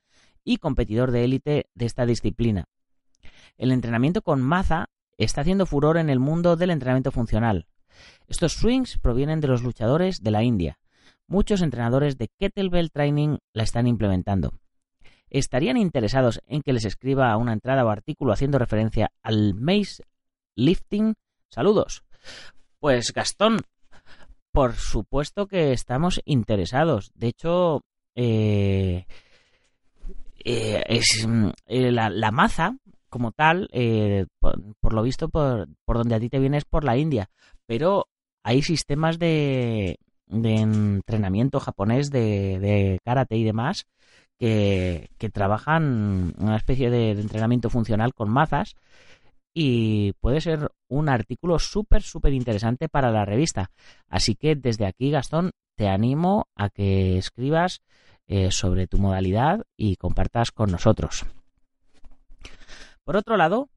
y 0.45 0.57
competidor 0.57 1.11
de 1.11 1.25
élite 1.25 1.67
de 1.75 1.87
esta 1.87 2.07
disciplina. 2.07 2.65
El 3.57 3.73
entrenamiento 3.73 4.23
con 4.23 4.41
maza 4.41 4.89
está 5.17 5.43
haciendo 5.43 5.67
furor 5.67 5.99
en 5.99 6.11
el 6.11 6.19
mundo 6.19 6.57
del 6.57 6.71
entrenamiento 6.71 7.13
funcional. 7.13 7.67
Estos 8.27 8.55
swings 8.55 8.99
provienen 8.99 9.41
de 9.41 9.49
los 9.49 9.63
luchadores 9.63 10.23
de 10.23 10.31
la 10.31 10.43
India. 10.43 10.79
Muchos 11.27 11.63
entrenadores 11.63 12.19
de 12.19 12.29
kettlebell 12.39 12.91
training 12.91 13.39
la 13.53 13.63
están 13.63 13.87
implementando. 13.87 14.55
¿Estarían 15.29 15.77
interesados 15.77 16.41
en 16.47 16.63
que 16.63 16.73
les 16.73 16.85
escriba 16.85 17.37
una 17.37 17.53
entrada 17.53 17.85
o 17.85 17.91
artículo 17.91 18.33
haciendo 18.33 18.59
referencia 18.59 19.13
al 19.23 19.55
mace 19.55 20.03
lifting? 20.57 21.15
Saludos. 21.49 22.03
Pues 22.81 23.13
Gastón, 23.13 23.61
por 24.53 24.75
supuesto 24.75 25.47
que 25.47 25.73
estamos 25.73 26.21
interesados. 26.25 27.11
De 27.15 27.29
hecho, 27.29 27.83
eh, 28.15 29.07
eh, 30.45 30.83
es 30.89 31.27
eh, 31.67 31.93
la, 31.93 32.31
maza 32.31 32.77
como 33.09 33.33
tal, 33.33 33.69
eh, 33.73 34.27
por, 34.41 34.95
lo 34.95 35.03
visto, 35.03 35.29
por, 35.29 35.69
por, 35.85 35.99
donde 35.99 36.15
a 36.15 36.21
ti 36.21 36.29
te 36.31 36.39
vienes 36.39 36.65
por 36.65 36.85
la 36.85 36.97
India, 36.97 37.29
pero 37.67 38.07
hay 38.43 38.63
sistemas 38.63 39.19
de, 39.19 39.99
de 40.27 40.55
entrenamiento 40.57 41.61
japonés 41.61 42.11
de, 42.11 42.59
de, 42.59 42.99
karate 43.05 43.37
y 43.37 43.45
demás 43.45 43.87
que, 44.39 45.11
que 45.19 45.29
trabajan 45.29 46.35
una 46.39 46.57
especie 46.57 46.89
de, 46.91 47.11
entrenamiento 47.11 47.69
funcional 47.69 48.15
con 48.15 48.31
mazas 48.31 48.77
y 49.53 50.13
puede 50.21 50.41
ser 50.41 50.71
un 50.89 51.09
artículo 51.09 51.59
súper, 51.59 52.03
súper 52.03 52.33
interesante 52.33 52.89
para 52.89 53.11
la 53.11 53.25
revista. 53.25 53.71
Así 54.09 54.35
que 54.37 54.55
desde 54.55 54.87
aquí, 54.87 55.11
Gastón, 55.11 55.53
te 55.77 55.89
animo 55.89 56.47
a 56.55 56.71
que 56.71 57.19
escribas 57.19 57.81
eh, 58.27 58.51
sobre 58.51 58.87
tu 58.87 58.99
modalidad 58.99 59.65
y 59.77 59.97
compartas 59.97 60.53
con 60.53 60.71
nosotros. 60.71 61.25
Por 63.05 63.17
otro 63.17 63.37
lado, 63.37 63.69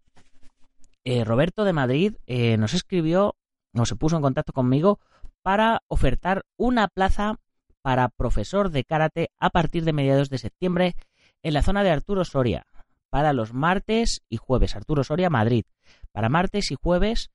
eh, 1.04 1.24
Roberto 1.24 1.64
de 1.64 1.74
Madrid 1.74 2.16
eh, 2.28 2.58
nos 2.58 2.74
escribió, 2.74 3.36
nos 3.74 3.90
se 3.90 3.96
puso 3.96 4.16
en 4.16 4.22
contacto 4.22 4.54
conmigo 4.54 5.00
para 5.42 5.82
ofertar 5.88 6.44
una 6.58 6.88
plaza 6.88 7.40
para 7.82 8.10
profesor 8.10 8.70
de 8.70 8.84
karate 8.86 9.30
a 9.40 9.50
partir 9.50 9.84
de 9.84 9.94
mediados 9.94 10.30
de 10.30 10.38
septiembre 10.38 10.96
en 11.42 11.54
la 11.54 11.64
zona 11.64 11.84
de 11.84 11.90
Arturo 11.90 12.24
Soria 12.24 12.66
para 13.14 13.32
los 13.32 13.54
martes 13.54 14.24
y 14.28 14.38
jueves. 14.38 14.76
Arturo 14.76 15.04
Soria, 15.04 15.30
Madrid. 15.30 15.66
Para 16.12 16.30
martes 16.30 16.72
y 16.72 16.76
jueves 16.82 17.30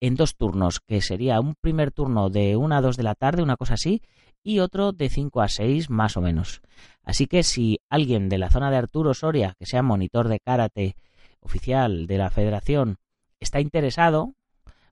en 0.00 0.14
dos 0.14 0.36
turnos, 0.36 0.80
que 0.80 1.02
sería 1.02 1.38
un 1.38 1.54
primer 1.54 1.90
turno 1.92 2.30
de 2.30 2.56
1 2.56 2.74
a 2.74 2.80
2 2.80 2.96
de 2.96 3.02
la 3.02 3.14
tarde, 3.14 3.42
una 3.42 3.58
cosa 3.58 3.74
así, 3.74 4.00
y 4.42 4.60
otro 4.60 4.92
de 4.92 5.10
5 5.10 5.42
a 5.42 5.48
6 5.48 5.90
más 5.90 6.16
o 6.16 6.22
menos. 6.22 6.62
Así 7.04 7.26
que 7.26 7.42
si 7.42 7.78
alguien 7.90 8.30
de 8.30 8.38
la 8.38 8.48
zona 8.48 8.70
de 8.70 8.78
Arturo 8.78 9.12
Soria, 9.12 9.54
que 9.58 9.66
sea 9.66 9.82
monitor 9.82 10.28
de 10.28 10.40
karate 10.40 10.96
oficial 11.40 12.06
de 12.06 12.16
la 12.16 12.30
federación, 12.30 12.96
está 13.38 13.60
interesado, 13.60 14.32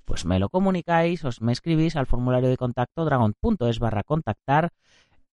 pues 0.05 0.27
me 0.27 0.39
lo 0.39 0.51
comunicáis, 0.51 1.25
os 1.25 1.41
me 1.41 1.53
escribís 1.53 1.97
al 1.97 2.05
formulario 2.05 2.51
de 2.51 2.59
contacto 2.59 3.07
dragon.es 3.07 3.79
barra 3.79 4.03
contactar 4.03 4.75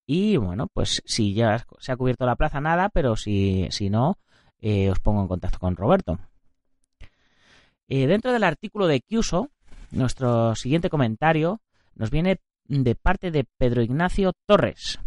y 0.05 0.37
bueno, 0.37 0.67
pues 0.73 1.01
si 1.05 1.33
ya 1.33 1.65
se 1.79 1.91
ha 1.91 1.97
cubierto 1.97 2.25
la 2.25 2.37
plaza, 2.37 2.61
nada, 2.61 2.87
pero 2.87 3.17
si, 3.17 3.67
si 3.69 3.89
no, 3.89 4.17
eh, 4.63 4.89
os 4.89 4.99
pongo 4.99 5.21
en 5.21 5.27
contacto 5.27 5.59
con 5.59 5.75
Roberto. 5.75 6.17
Eh, 7.89 8.07
dentro 8.07 8.31
del 8.31 8.45
artículo 8.45 8.87
de 8.87 9.01
Kyuso, 9.01 9.49
nuestro 9.91 10.55
siguiente 10.55 10.89
comentario 10.89 11.59
nos 11.95 12.09
viene 12.09 12.39
de 12.69 12.95
parte 12.95 13.29
de 13.29 13.43
Pedro 13.57 13.81
Ignacio 13.81 14.31
Torres, 14.47 14.99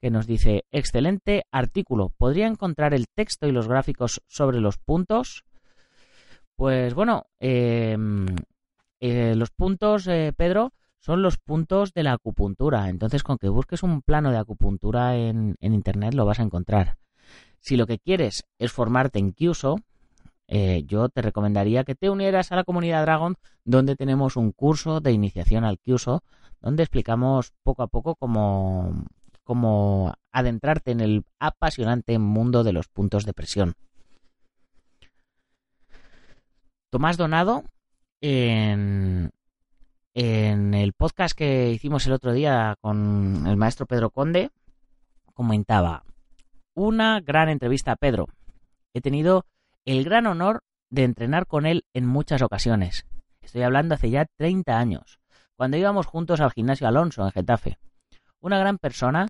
que 0.00 0.10
nos 0.10 0.26
dice, 0.26 0.64
excelente 0.72 1.44
artículo, 1.52 2.10
¿podría 2.18 2.48
encontrar 2.48 2.94
el 2.94 3.06
texto 3.06 3.46
y 3.46 3.52
los 3.52 3.68
gráficos 3.68 4.20
sobre 4.26 4.60
los 4.60 4.76
puntos? 4.76 5.44
Pues 6.56 6.94
bueno, 6.94 7.26
eh, 7.38 7.96
los 9.00 9.50
puntos, 9.50 10.08
Pedro, 10.36 10.72
son 10.98 11.22
los 11.22 11.38
puntos 11.38 11.92
de 11.92 12.02
la 12.02 12.14
acupuntura. 12.14 12.88
Entonces, 12.88 13.22
con 13.22 13.38
que 13.38 13.48
busques 13.48 13.84
un 13.84 14.02
plano 14.02 14.32
de 14.32 14.38
acupuntura 14.38 15.16
en 15.16 15.56
Internet 15.60 16.14
lo 16.14 16.26
vas 16.26 16.40
a 16.40 16.44
encontrar. 16.44 16.96
Si 17.64 17.78
lo 17.78 17.86
que 17.86 17.98
quieres 17.98 18.44
es 18.58 18.72
formarte 18.72 19.18
en 19.18 19.32
Kyuso, 19.32 19.78
eh, 20.48 20.84
yo 20.86 21.08
te 21.08 21.22
recomendaría 21.22 21.84
que 21.84 21.94
te 21.94 22.10
unieras 22.10 22.52
a 22.52 22.56
la 22.56 22.64
comunidad 22.64 23.00
Dragon, 23.00 23.36
donde 23.64 23.96
tenemos 23.96 24.36
un 24.36 24.52
curso 24.52 25.00
de 25.00 25.12
iniciación 25.12 25.64
al 25.64 25.78
Kyuso, 25.78 26.22
donde 26.60 26.82
explicamos 26.82 27.54
poco 27.62 27.82
a 27.82 27.86
poco 27.86 28.16
cómo, 28.16 29.06
cómo 29.44 30.12
adentrarte 30.30 30.90
en 30.90 31.00
el 31.00 31.24
apasionante 31.38 32.18
mundo 32.18 32.64
de 32.64 32.74
los 32.74 32.88
puntos 32.88 33.24
de 33.24 33.32
presión. 33.32 33.72
Tomás 36.90 37.16
Donado, 37.16 37.64
en, 38.20 39.30
en 40.12 40.74
el 40.74 40.92
podcast 40.92 41.34
que 41.34 41.70
hicimos 41.70 42.06
el 42.06 42.12
otro 42.12 42.34
día 42.34 42.76
con 42.82 43.46
el 43.46 43.56
maestro 43.56 43.86
Pedro 43.86 44.10
Conde, 44.10 44.50
comentaba 45.32 46.04
una 46.74 47.20
gran 47.20 47.48
entrevista 47.48 47.92
a 47.92 47.96
Pedro. 47.96 48.28
He 48.92 49.00
tenido 49.00 49.46
el 49.84 50.04
gran 50.04 50.26
honor 50.26 50.62
de 50.90 51.04
entrenar 51.04 51.46
con 51.46 51.66
él 51.66 51.84
en 51.92 52.06
muchas 52.06 52.42
ocasiones. 52.42 53.06
Estoy 53.40 53.62
hablando 53.62 53.94
hace 53.94 54.10
ya 54.10 54.26
30 54.36 54.78
años 54.78 55.20
cuando 55.56 55.76
íbamos 55.76 56.06
juntos 56.06 56.40
al 56.40 56.50
gimnasio 56.50 56.88
Alonso 56.88 57.24
en 57.24 57.30
Getafe. 57.30 57.78
Una 58.40 58.58
gran 58.58 58.78
persona 58.78 59.28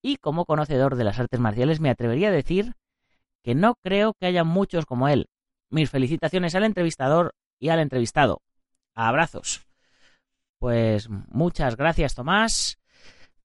y 0.00 0.16
como 0.16 0.44
conocedor 0.44 0.96
de 0.96 1.04
las 1.04 1.18
artes 1.18 1.40
marciales 1.40 1.80
me 1.80 1.90
atrevería 1.90 2.28
a 2.28 2.32
decir 2.32 2.74
que 3.42 3.54
no 3.54 3.74
creo 3.76 4.14
que 4.14 4.26
haya 4.26 4.44
muchos 4.44 4.86
como 4.86 5.08
él. 5.08 5.28
Mis 5.70 5.90
felicitaciones 5.90 6.54
al 6.54 6.64
entrevistador 6.64 7.34
y 7.58 7.68
al 7.68 7.80
entrevistado. 7.80 8.40
Abrazos. 8.94 9.66
Pues 10.58 11.08
muchas 11.08 11.76
gracias 11.76 12.14
Tomás 12.14 12.77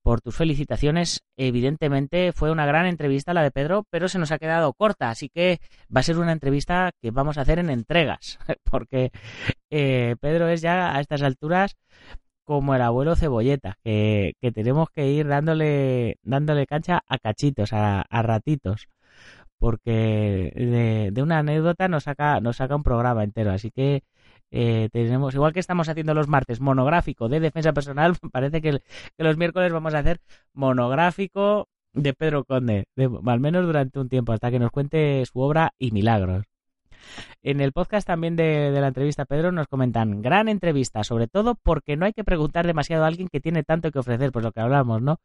por 0.03 0.21
tus 0.21 0.35
felicitaciones. 0.35 1.23
Evidentemente 1.37 2.33
fue 2.33 2.51
una 2.51 2.65
gran 2.65 2.85
entrevista 2.85 3.33
la 3.33 3.41
de 3.41 3.51
Pedro, 3.51 3.85
pero 3.89 4.09
se 4.09 4.19
nos 4.19 4.31
ha 4.31 4.39
quedado 4.39 4.73
corta, 4.73 5.09
así 5.09 5.29
que 5.29 5.59
va 5.95 6.01
a 6.01 6.03
ser 6.03 6.17
una 6.19 6.33
entrevista 6.33 6.91
que 7.01 7.11
vamos 7.11 7.37
a 7.37 7.41
hacer 7.41 7.59
en 7.59 7.69
entregas, 7.69 8.37
porque 8.69 9.11
eh, 9.71 10.15
Pedro 10.21 10.47
es 10.49 10.61
ya 10.61 10.95
a 10.95 10.99
estas 11.01 11.21
alturas 11.23 11.75
como 12.43 12.75
el 12.75 12.81
abuelo 12.81 13.15
cebolleta, 13.15 13.77
que, 13.83 14.33
que 14.41 14.51
tenemos 14.51 14.89
que 14.89 15.09
ir 15.09 15.27
dándole, 15.27 16.17
dándole 16.23 16.67
cancha 16.67 17.01
a 17.07 17.17
cachitos, 17.17 17.73
a, 17.73 18.01
a 18.01 18.21
ratitos, 18.21 18.89
porque 19.57 20.51
de, 20.55 21.11
de, 21.11 21.23
una 21.23 21.39
anécdota 21.39 21.87
nos 21.87 22.03
saca, 22.03 22.41
nos 22.41 22.57
saca 22.57 22.75
un 22.75 22.83
programa 22.83 23.23
entero, 23.23 23.51
así 23.51 23.71
que 23.71 24.03
eh, 24.55 24.89
tenemos, 24.91 25.33
igual 25.33 25.51
que 25.51 25.59
estamos 25.59 25.89
haciendo 25.89 26.13
los 26.13 26.27
martes 26.27 26.61
monográfico 26.61 27.27
de 27.27 27.39
defensa 27.39 27.73
personal, 27.73 28.15
parece 28.31 28.61
que, 28.61 28.81
los 29.17 29.35
miércoles 29.35 29.73
vamos 29.73 29.95
a 29.95 29.99
hacer 29.99 30.21
monográfico 30.53 31.67
de 31.93 32.13
Pedro 32.13 32.45
Conde, 32.45 32.85
de, 32.95 33.09
al 33.25 33.39
menos 33.39 33.65
durante 33.65 33.99
un 33.99 34.09
tiempo, 34.09 34.31
hasta 34.31 34.51
que 34.51 34.59
nos 34.59 34.69
cuente 34.69 35.25
su 35.25 35.39
obra 35.39 35.73
y 35.79 35.89
milagros. 35.89 36.45
En 37.41 37.61
el 37.61 37.73
podcast 37.73 38.05
también 38.05 38.35
de, 38.35 38.69
de, 38.71 38.79
la 38.79 38.87
entrevista 38.89 39.25
Pedro 39.25 39.51
nos 39.51 39.67
comentan, 39.67 40.21
gran 40.21 40.47
entrevista, 40.47 41.03
sobre 41.03 41.27
todo 41.27 41.55
porque 41.55 41.97
no 41.97 42.05
hay 42.05 42.13
que 42.13 42.23
preguntar 42.23 42.67
demasiado 42.67 43.05
a 43.05 43.07
alguien 43.07 43.29
que 43.29 43.41
tiene 43.41 43.63
tanto 43.63 43.91
que 43.91 43.99
ofrecer, 43.99 44.31
pues 44.31 44.45
lo 44.45 44.51
que 44.51 44.61
hablamos, 44.61 45.01
¿no? 45.01 45.17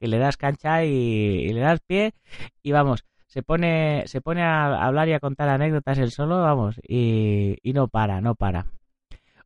Que 0.00 0.08
le 0.08 0.18
das 0.18 0.38
cancha 0.38 0.84
y 0.84 1.52
le 1.52 1.60
das 1.60 1.80
pie 1.86 2.14
y 2.62 2.72
vamos, 2.72 3.04
se 3.30 3.44
pone, 3.44 4.02
se 4.06 4.20
pone 4.20 4.42
a 4.42 4.84
hablar 4.84 5.08
y 5.08 5.12
a 5.12 5.20
contar 5.20 5.48
anécdotas 5.48 5.98
él 5.98 6.10
solo, 6.10 6.42
vamos, 6.42 6.80
y, 6.82 7.56
y 7.62 7.72
no 7.72 7.86
para, 7.86 8.20
no 8.20 8.34
para. 8.34 8.66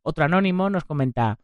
Otro 0.01 0.25
anónimo 0.25 0.71
nos 0.71 0.85
comenta, 0.85 1.37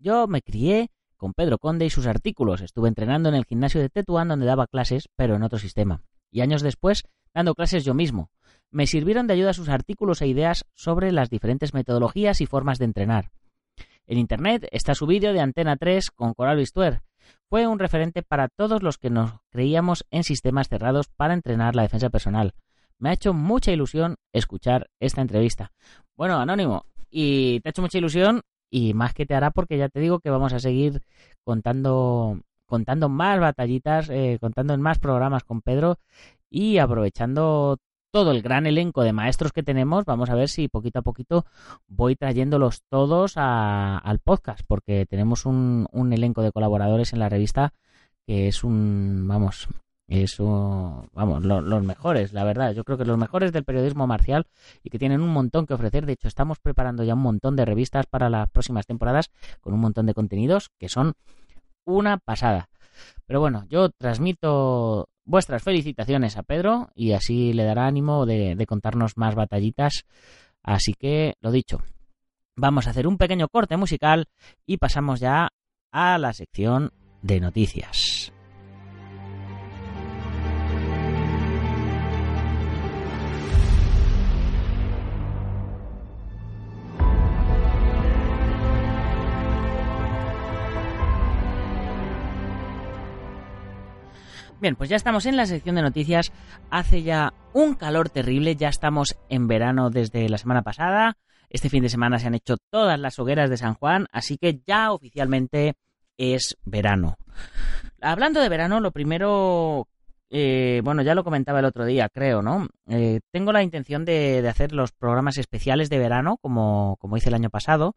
yo 0.00 0.26
me 0.26 0.42
crié 0.42 0.90
con 1.16 1.32
Pedro 1.32 1.58
Conde 1.58 1.86
y 1.86 1.90
sus 1.90 2.08
artículos. 2.08 2.60
Estuve 2.60 2.88
entrenando 2.88 3.28
en 3.28 3.36
el 3.36 3.44
gimnasio 3.44 3.80
de 3.80 3.88
Tetuán 3.88 4.26
donde 4.26 4.46
daba 4.46 4.66
clases, 4.66 5.08
pero 5.14 5.36
en 5.36 5.44
otro 5.44 5.60
sistema. 5.60 6.02
y 6.30 6.40
años 6.40 6.60
después 6.60 7.04
dando 7.32 7.54
clases 7.54 7.84
yo 7.84 7.94
mismo. 7.94 8.30
Me 8.70 8.88
sirvieron 8.88 9.28
de 9.28 9.34
ayuda 9.34 9.52
sus 9.52 9.68
artículos 9.68 10.20
e 10.22 10.26
ideas 10.26 10.66
sobre 10.74 11.12
las 11.12 11.30
diferentes 11.30 11.72
metodologías 11.72 12.40
y 12.40 12.46
formas 12.46 12.78
de 12.78 12.86
entrenar. 12.86 13.30
En 14.06 14.18
Internet 14.18 14.66
está 14.72 14.96
su 14.96 15.06
vídeo 15.06 15.32
de 15.32 15.40
Antena 15.40 15.76
3 15.76 16.10
con 16.10 16.34
Coral 16.34 16.56
Bistuer. 16.56 17.02
Fue 17.48 17.66
un 17.66 17.78
referente 17.78 18.22
para 18.22 18.48
todos 18.48 18.82
los 18.82 18.98
que 18.98 19.10
nos 19.10 19.32
creíamos 19.50 20.06
en 20.10 20.24
sistemas 20.24 20.68
cerrados 20.68 21.08
para 21.08 21.34
entrenar 21.34 21.74
la 21.74 21.82
defensa 21.82 22.10
personal. 22.10 22.54
Me 22.98 23.10
ha 23.10 23.12
hecho 23.12 23.32
mucha 23.32 23.72
ilusión 23.72 24.16
escuchar 24.32 24.90
esta 25.00 25.20
entrevista. 25.20 25.72
Bueno, 26.16 26.38
Anónimo, 26.38 26.84
y 27.10 27.60
te 27.60 27.68
ha 27.68 27.70
hecho 27.70 27.82
mucha 27.82 27.98
ilusión 27.98 28.42
y 28.70 28.92
más 28.94 29.14
que 29.14 29.24
te 29.24 29.34
hará 29.34 29.50
porque 29.50 29.78
ya 29.78 29.88
te 29.88 30.00
digo 30.00 30.20
que 30.20 30.30
vamos 30.30 30.52
a 30.52 30.58
seguir 30.58 31.02
contando 31.44 32.40
contando 32.66 33.08
más 33.08 33.40
batallitas, 33.40 34.10
eh, 34.10 34.36
contando 34.40 34.74
en 34.74 34.82
más 34.82 34.98
programas 34.98 35.42
con 35.42 35.62
Pedro 35.62 35.98
y 36.50 36.78
aprovechando 36.78 37.78
todo 38.10 38.30
el 38.32 38.42
gran 38.42 38.66
elenco 38.66 39.02
de 39.02 39.12
maestros 39.12 39.52
que 39.52 39.62
tenemos, 39.62 40.04
vamos 40.04 40.30
a 40.30 40.34
ver 40.34 40.48
si 40.48 40.68
poquito 40.68 41.00
a 41.00 41.02
poquito 41.02 41.44
voy 41.86 42.16
trayéndolos 42.16 42.82
todos 42.88 43.34
al 43.36 44.18
podcast, 44.20 44.62
porque 44.66 45.06
tenemos 45.06 45.46
un, 45.46 45.86
un, 45.92 46.12
elenco 46.12 46.42
de 46.42 46.52
colaboradores 46.52 47.12
en 47.12 47.18
la 47.18 47.28
revista 47.28 47.72
que 48.26 48.48
es 48.48 48.62
un, 48.62 49.24
vamos, 49.26 49.68
eso, 50.08 51.06
vamos, 51.12 51.44
los 51.44 51.82
mejores, 51.82 52.32
la 52.32 52.42
verdad. 52.44 52.72
Yo 52.72 52.82
creo 52.82 52.96
que 52.96 53.04
los 53.04 53.18
mejores 53.18 53.52
del 53.52 53.64
periodismo 53.64 54.06
marcial 54.06 54.46
y 54.82 54.88
que 54.88 54.98
tienen 54.98 55.20
un 55.20 55.28
montón 55.28 55.66
que 55.66 55.74
ofrecer. 55.74 56.06
De 56.06 56.14
hecho, 56.14 56.28
estamos 56.28 56.58
preparando 56.58 57.04
ya 57.04 57.14
un 57.14 57.20
montón 57.20 57.56
de 57.56 57.66
revistas 57.66 58.06
para 58.06 58.30
las 58.30 58.50
próximas 58.50 58.86
temporadas 58.86 59.30
con 59.60 59.74
un 59.74 59.80
montón 59.80 60.06
de 60.06 60.14
contenidos 60.14 60.70
que 60.78 60.88
son 60.88 61.12
una 61.84 62.16
pasada. 62.16 62.70
Pero 63.26 63.40
bueno, 63.40 63.66
yo 63.68 63.90
transmito 63.90 65.08
vuestras 65.28 65.62
felicitaciones 65.62 66.36
a 66.36 66.42
Pedro 66.42 66.88
y 66.94 67.12
así 67.12 67.52
le 67.52 67.64
dará 67.64 67.86
ánimo 67.86 68.26
de, 68.26 68.56
de 68.56 68.66
contarnos 68.66 69.16
más 69.16 69.34
batallitas. 69.34 70.04
Así 70.62 70.94
que, 70.94 71.34
lo 71.40 71.52
dicho, 71.52 71.82
vamos 72.56 72.86
a 72.86 72.90
hacer 72.90 73.06
un 73.06 73.18
pequeño 73.18 73.48
corte 73.48 73.76
musical 73.76 74.26
y 74.66 74.78
pasamos 74.78 75.20
ya 75.20 75.50
a 75.92 76.18
la 76.18 76.32
sección 76.32 76.92
de 77.22 77.40
noticias. 77.40 78.17
Bien, 94.60 94.74
pues 94.74 94.90
ya 94.90 94.96
estamos 94.96 95.24
en 95.26 95.36
la 95.36 95.46
sección 95.46 95.76
de 95.76 95.82
noticias. 95.82 96.32
Hace 96.68 97.04
ya 97.04 97.32
un 97.52 97.74
calor 97.74 98.10
terrible, 98.10 98.56
ya 98.56 98.68
estamos 98.68 99.16
en 99.28 99.46
verano 99.46 99.88
desde 99.88 100.28
la 100.28 100.36
semana 100.36 100.62
pasada. 100.62 101.16
Este 101.48 101.70
fin 101.70 101.84
de 101.84 101.88
semana 101.88 102.18
se 102.18 102.26
han 102.26 102.34
hecho 102.34 102.56
todas 102.68 102.98
las 102.98 103.20
hogueras 103.20 103.50
de 103.50 103.56
San 103.56 103.74
Juan, 103.74 104.08
así 104.10 104.36
que 104.36 104.60
ya 104.66 104.90
oficialmente 104.90 105.74
es 106.16 106.56
verano. 106.64 107.18
Hablando 108.00 108.40
de 108.40 108.48
verano, 108.48 108.80
lo 108.80 108.90
primero, 108.90 109.86
eh, 110.28 110.80
bueno, 110.82 111.02
ya 111.02 111.14
lo 111.14 111.22
comentaba 111.22 111.60
el 111.60 111.64
otro 111.64 111.84
día, 111.84 112.08
creo, 112.08 112.42
¿no? 112.42 112.66
Eh, 112.88 113.20
tengo 113.30 113.52
la 113.52 113.62
intención 113.62 114.04
de, 114.04 114.42
de, 114.42 114.48
hacer 114.48 114.72
los 114.72 114.90
programas 114.90 115.38
especiales 115.38 115.88
de 115.88 116.00
verano, 116.00 116.36
como, 116.36 116.96
como 116.98 117.16
hice 117.16 117.28
el 117.28 117.36
año 117.36 117.48
pasado, 117.48 117.94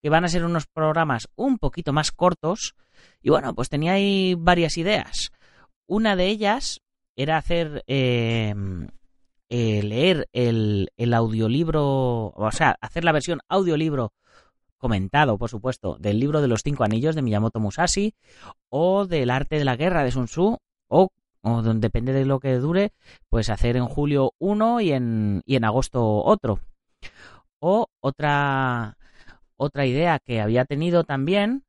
que 0.00 0.08
van 0.08 0.24
a 0.24 0.28
ser 0.28 0.44
unos 0.44 0.68
programas 0.68 1.26
un 1.34 1.58
poquito 1.58 1.92
más 1.92 2.12
cortos. 2.12 2.76
Y 3.20 3.30
bueno, 3.30 3.54
pues 3.56 3.68
tenía 3.68 3.94
ahí 3.94 4.36
varias 4.38 4.78
ideas. 4.78 5.32
Una 5.86 6.16
de 6.16 6.26
ellas 6.26 6.82
era 7.16 7.36
hacer 7.36 7.84
eh, 7.86 8.54
eh, 9.48 9.82
leer 9.82 10.28
el, 10.32 11.14
audiolibro, 11.14 12.32
o 12.34 12.50
sea, 12.52 12.76
hacer 12.80 13.04
la 13.04 13.12
versión 13.12 13.40
audiolibro 13.48 14.12
comentado, 14.76 15.38
por 15.38 15.48
supuesto, 15.48 15.96
del 15.98 16.18
libro 16.18 16.40
de 16.42 16.48
los 16.48 16.62
cinco 16.62 16.84
anillos 16.84 17.14
de 17.14 17.22
Miyamoto 17.22 17.60
Musashi 17.60 18.14
o 18.68 19.06
del 19.06 19.30
arte 19.30 19.56
de 19.58 19.64
la 19.64 19.76
guerra 19.76 20.02
de 20.02 20.10
Sun 20.10 20.26
Tzu 20.26 20.58
o, 20.88 21.10
o 21.42 21.62
depende 21.62 22.12
de 22.12 22.24
lo 22.24 22.40
que 22.40 22.56
dure, 22.56 22.92
pues 23.30 23.48
hacer 23.48 23.76
en 23.76 23.86
julio 23.86 24.32
uno 24.38 24.80
y 24.80 24.92
en, 24.92 25.42
y 25.46 25.56
en 25.56 25.64
agosto 25.64 26.22
otro. 26.24 26.58
O 27.60 27.86
otra, 28.00 28.98
otra 29.56 29.86
idea 29.86 30.18
que 30.18 30.40
había 30.40 30.64
tenido 30.64 31.04
también 31.04 31.64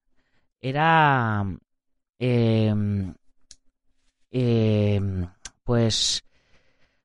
era 0.61 1.45
eh, 2.19 2.73
eh, 4.39 5.01
pues 5.63 6.23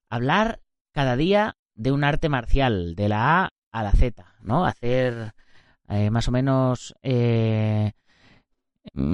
hablar 0.08 0.60
cada 0.92 1.16
día 1.16 1.56
de 1.74 1.92
un 1.92 2.04
arte 2.04 2.28
marcial, 2.28 2.94
de 2.94 3.08
la 3.08 3.44
A 3.44 3.48
a 3.72 3.82
la 3.82 3.92
Z, 3.92 4.24
¿no? 4.42 4.66
Hacer 4.66 5.32
eh, 5.88 6.10
más 6.10 6.28
o 6.28 6.30
menos, 6.30 6.94
eh, 7.02 7.92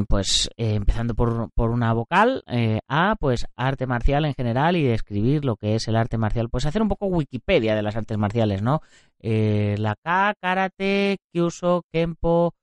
pues 0.08 0.50
eh, 0.56 0.74
empezando 0.74 1.14
por, 1.14 1.50
por, 1.52 1.70
una 1.70 1.92
vocal, 1.92 2.42
A, 2.88 3.16
pues 3.20 3.46
arte 3.56 3.86
marcial 3.86 4.24
en 4.24 4.34
general 4.34 4.76
y 4.76 4.84
describir 4.84 5.44
lo 5.44 5.56
que 5.56 5.76
es 5.76 5.88
el 5.88 5.96
arte 5.96 6.18
marcial. 6.18 6.48
Pues 6.50 6.66
hacer 6.66 6.82
un 6.82 6.88
poco 6.88 7.06
Wikipedia 7.06 7.74
de 7.74 7.82
las 7.82 7.96
artes 7.96 8.18
marciales, 8.18 8.62
¿no? 8.62 8.80
La 9.20 9.94
K, 10.02 10.34
karate, 10.40 11.18
kyuso, 11.32 11.84
kempo, 11.92 12.54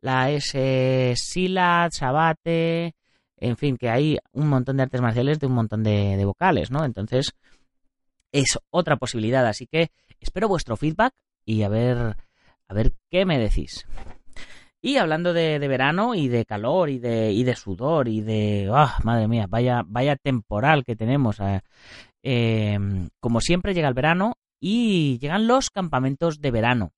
la 0.00 0.30
S, 0.30 1.14
silat, 1.16 1.92
sabate, 1.92 2.94
en 3.36 3.56
fin, 3.56 3.76
que 3.76 3.90
hay 3.90 4.18
un 4.32 4.48
montón 4.48 4.76
de 4.76 4.84
artes 4.84 5.00
marciales 5.00 5.38
de 5.38 5.46
un 5.46 5.54
montón 5.54 5.82
de, 5.82 6.22
vocales, 6.24 6.70
¿no? 6.70 6.84
Entonces, 6.84 7.32
es 8.32 8.58
otra 8.70 8.96
posibilidad. 8.96 9.46
Así 9.46 9.66
que 9.66 9.90
espero 10.20 10.48
vuestro 10.48 10.76
feedback 10.76 11.14
y 11.44 11.62
a 11.62 11.68
ver, 11.68 12.16
a 12.68 12.74
ver 12.74 12.92
qué 13.10 13.24
me 13.24 13.38
decís. 13.38 13.86
Y 14.80 14.98
hablando 14.98 15.32
de, 15.32 15.58
verano 15.58 16.14
y 16.14 16.28
de 16.28 16.44
calor 16.44 16.90
y 16.90 16.98
de, 16.98 17.32
y 17.32 17.42
de 17.44 17.56
sudor 17.56 18.08
y 18.08 18.20
de... 18.20 18.68
¡Oh, 18.70 18.90
madre 19.02 19.28
mía! 19.28 19.46
Vaya, 19.48 19.82
vaya 19.86 20.16
temporal 20.16 20.84
que 20.84 20.94
tenemos. 20.94 21.38
Eh, 22.22 22.78
como 23.18 23.40
siempre 23.40 23.72
llega 23.72 23.88
el 23.88 23.94
verano 23.94 24.34
y 24.60 25.18
llegan 25.18 25.46
los 25.46 25.70
campamentos 25.70 26.40
de 26.40 26.50
verano. 26.50 26.92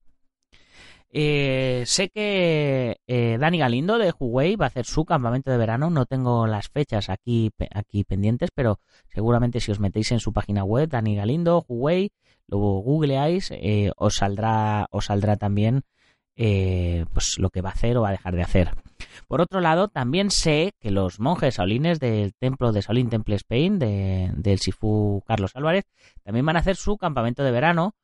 Eh, 1.09 1.83
sé 1.85 2.09
que 2.09 2.97
eh, 3.07 3.37
Dani 3.39 3.57
Galindo 3.59 3.97
de 3.97 4.13
Huawei 4.17 4.55
va 4.55 4.65
a 4.65 4.67
hacer 4.67 4.85
su 4.85 5.05
campamento 5.05 5.51
de 5.51 5.57
verano. 5.57 5.89
No 5.89 6.05
tengo 6.05 6.47
las 6.47 6.69
fechas 6.69 7.09
aquí, 7.09 7.51
aquí 7.73 8.03
pendientes, 8.03 8.49
pero 8.53 8.79
seguramente 9.13 9.59
si 9.59 9.71
os 9.71 9.79
metéis 9.79 10.11
en 10.11 10.19
su 10.19 10.33
página 10.33 10.63
web, 10.63 10.89
Dani 10.89 11.15
Galindo, 11.15 11.65
Huawei, 11.67 12.11
luego 12.47 12.79
googleáis, 12.81 13.51
eh, 13.51 13.91
os 13.95 14.15
saldrá, 14.15 14.87
os 14.91 15.05
saldrá 15.05 15.37
también 15.37 15.83
eh, 16.35 17.05
pues 17.13 17.39
lo 17.39 17.49
que 17.49 17.61
va 17.61 17.69
a 17.69 17.73
hacer 17.73 17.97
o 17.97 18.01
va 18.01 18.09
a 18.09 18.11
dejar 18.11 18.35
de 18.35 18.43
hacer. 18.43 18.71
Por 19.27 19.41
otro 19.41 19.59
lado, 19.59 19.87
también 19.87 20.29
sé 20.29 20.73
que 20.79 20.91
los 20.91 21.19
monjes 21.19 21.55
saulines 21.55 21.99
del 21.99 22.33
templo 22.35 22.71
de 22.71 22.83
Saulín 22.83 23.09
Temple 23.09 23.35
Spain, 23.35 23.79
de, 23.79 24.31
del 24.35 24.59
Sifu 24.59 25.23
Carlos 25.25 25.55
Álvarez, 25.55 25.85
también 26.23 26.45
van 26.45 26.55
a 26.55 26.59
hacer 26.59 26.75
su 26.75 26.97
campamento 26.97 27.43
de 27.43 27.51
verano 27.51 27.95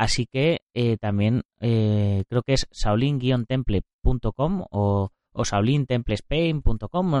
Así 0.00 0.24
que 0.24 0.62
eh, 0.72 0.96
también 0.96 1.42
eh, 1.60 2.24
creo 2.30 2.42
que 2.42 2.54
es 2.54 2.66
shaolin-temple.com 2.72 4.64
o, 4.70 5.10
o 5.32 5.44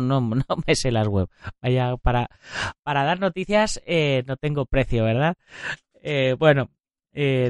no 0.00 0.20
me 0.66 0.74
sé 0.74 0.90
las 0.90 1.06
web. 1.06 1.28
Vaya, 1.60 1.98
para, 1.98 2.30
para 2.82 3.04
dar 3.04 3.20
noticias 3.20 3.82
eh, 3.84 4.24
no 4.26 4.38
tengo 4.38 4.64
precio, 4.64 5.04
¿verdad? 5.04 5.36
Bueno, 6.38 6.70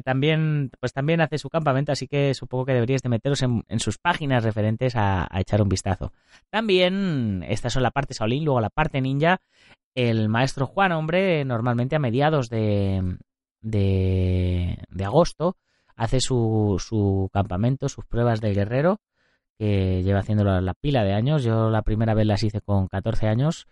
también, 0.04 0.72
pues 0.80 0.92
también 0.92 1.20
hace 1.20 1.38
su 1.38 1.48
campamento, 1.48 1.92
así 1.92 2.08
que 2.08 2.34
supongo 2.34 2.66
que 2.66 2.74
deberíais 2.74 3.02
de 3.02 3.10
meteros 3.10 3.40
en, 3.42 3.62
sus 3.78 3.98
páginas 3.98 4.42
referentes 4.42 4.96
a, 4.96 5.28
a, 5.30 5.40
echar 5.40 5.62
un 5.62 5.68
vistazo. 5.68 6.12
También, 6.50 7.44
estas 7.48 7.72
son 7.72 7.84
la 7.84 7.92
parte 7.92 8.14
Shaolin, 8.14 8.44
luego 8.44 8.60
la 8.60 8.70
parte 8.70 9.00
ninja. 9.00 9.38
El 9.94 10.28
maestro 10.28 10.66
Juan, 10.66 10.90
hombre, 10.90 11.44
normalmente 11.44 11.94
a 11.94 12.00
mediados 12.00 12.48
de, 12.48 13.16
de, 13.60 14.78
de 14.88 15.04
agosto 15.04 15.56
hace 15.96 16.20
su, 16.20 16.76
su 16.78 17.28
campamento, 17.32 17.88
sus 17.88 18.06
pruebas 18.06 18.40
del 18.40 18.54
guerrero, 18.54 19.00
que 19.58 20.02
lleva 20.02 20.20
haciéndolo 20.20 20.60
la 20.60 20.74
pila 20.74 21.04
de 21.04 21.12
años. 21.12 21.44
Yo 21.44 21.70
la 21.70 21.82
primera 21.82 22.14
vez 22.14 22.26
las 22.26 22.42
hice 22.42 22.60
con 22.62 22.88
14 22.88 23.28
años 23.28 23.66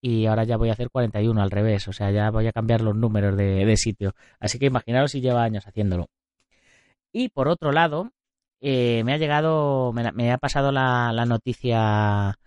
y 0.00 0.26
ahora 0.26 0.44
ya 0.44 0.56
voy 0.56 0.68
a 0.68 0.72
hacer 0.72 0.90
41 0.90 1.40
al 1.42 1.50
revés, 1.50 1.88
o 1.88 1.92
sea, 1.92 2.10
ya 2.10 2.30
voy 2.30 2.46
a 2.46 2.52
cambiar 2.52 2.82
los 2.82 2.94
números 2.94 3.36
de, 3.36 3.64
de 3.64 3.76
sitio. 3.76 4.14
Así 4.38 4.58
que 4.58 4.66
imaginaros 4.66 5.12
si 5.12 5.20
lleva 5.20 5.42
años 5.42 5.66
haciéndolo. 5.66 6.08
Y 7.12 7.30
por 7.30 7.48
otro 7.48 7.72
lado, 7.72 8.10
eh, 8.60 9.02
me 9.04 9.12
ha 9.14 9.16
llegado, 9.18 9.92
me, 9.92 10.12
me, 10.12 10.30
ha 10.32 10.38
pasado 10.38 10.72
la, 10.72 11.12
la 11.12 11.26
noticia 11.26 12.38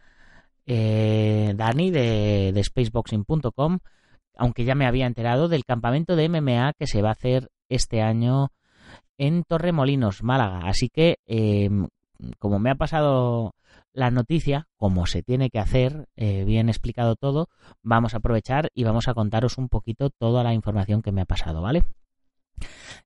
eh, 0.66 1.54
Dani 1.56 1.92
de, 1.92 2.52
de 2.54 2.64
spaceboxing.com 2.64 3.80
aunque 4.38 4.66
ya 4.66 4.76
me 4.76 4.86
había 4.86 5.06
enterado 5.06 5.48
del 5.48 5.66
campamento 5.66 6.16
de 6.16 6.30
MMA 6.30 6.74
que 6.78 6.88
se 6.88 7.02
va 7.02 7.10
a 7.10 7.14
hacer 7.14 7.50
este 7.70 8.02
año 8.02 8.52
en 9.18 9.44
Torremolinos, 9.44 10.24
Málaga. 10.24 10.62
Así 10.68 10.90
que, 10.90 11.18
eh, 11.26 11.70
como 12.40 12.60
me 12.60 12.70
ha 12.70 12.76
pasado 12.76 13.54
la 13.94 14.12
noticia, 14.12 14.68
como 14.78 15.08
se 15.08 15.24
tiene 15.24 15.50
que 15.50 15.60
hacer, 15.60 16.08
eh, 16.16 16.44
bien 16.46 16.70
explicado 16.70 17.16
todo, 17.16 17.50
vamos 17.82 18.14
a 18.14 18.18
aprovechar 18.18 18.70
y 18.74 18.84
vamos 18.84 19.08
a 19.08 19.14
contaros 19.14 19.58
un 19.58 19.70
poquito 19.70 20.10
toda 20.12 20.44
la 20.44 20.54
información 20.54 21.02
que 21.02 21.12
me 21.12 21.22
ha 21.22 21.26
pasado, 21.26 21.62
¿vale? 21.62 21.84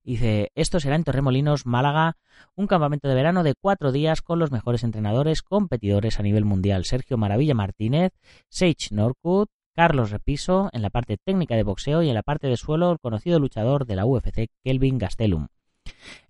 Dice, 0.02 0.50
esto 0.54 0.80
será 0.80 0.96
en 0.96 1.04
Torremolinos, 1.04 1.66
Málaga, 1.66 2.16
un 2.56 2.66
campamento 2.66 3.08
de 3.08 3.14
verano 3.14 3.42
de 3.42 3.54
cuatro 3.54 3.92
días 3.92 4.22
con 4.22 4.38
los 4.38 4.50
mejores 4.50 4.82
entrenadores 4.82 5.42
competidores 5.42 6.18
a 6.18 6.22
nivel 6.22 6.44
mundial. 6.44 6.84
Sergio 6.84 7.16
Maravilla 7.16 7.54
Martínez, 7.54 8.12
Sage 8.48 8.88
Norwood, 8.90 9.48
Carlos 9.74 10.10
Repiso 10.10 10.68
en 10.72 10.82
la 10.82 10.90
parte 10.90 11.16
técnica 11.16 11.56
de 11.56 11.62
boxeo 11.62 12.02
y 12.02 12.08
en 12.08 12.14
la 12.14 12.22
parte 12.22 12.46
de 12.46 12.56
suelo 12.56 12.92
el 12.92 12.98
conocido 12.98 13.38
luchador 13.38 13.86
de 13.86 13.96
la 13.96 14.04
UFC 14.04 14.50
Kelvin 14.62 14.98
Gastelum. 14.98 15.48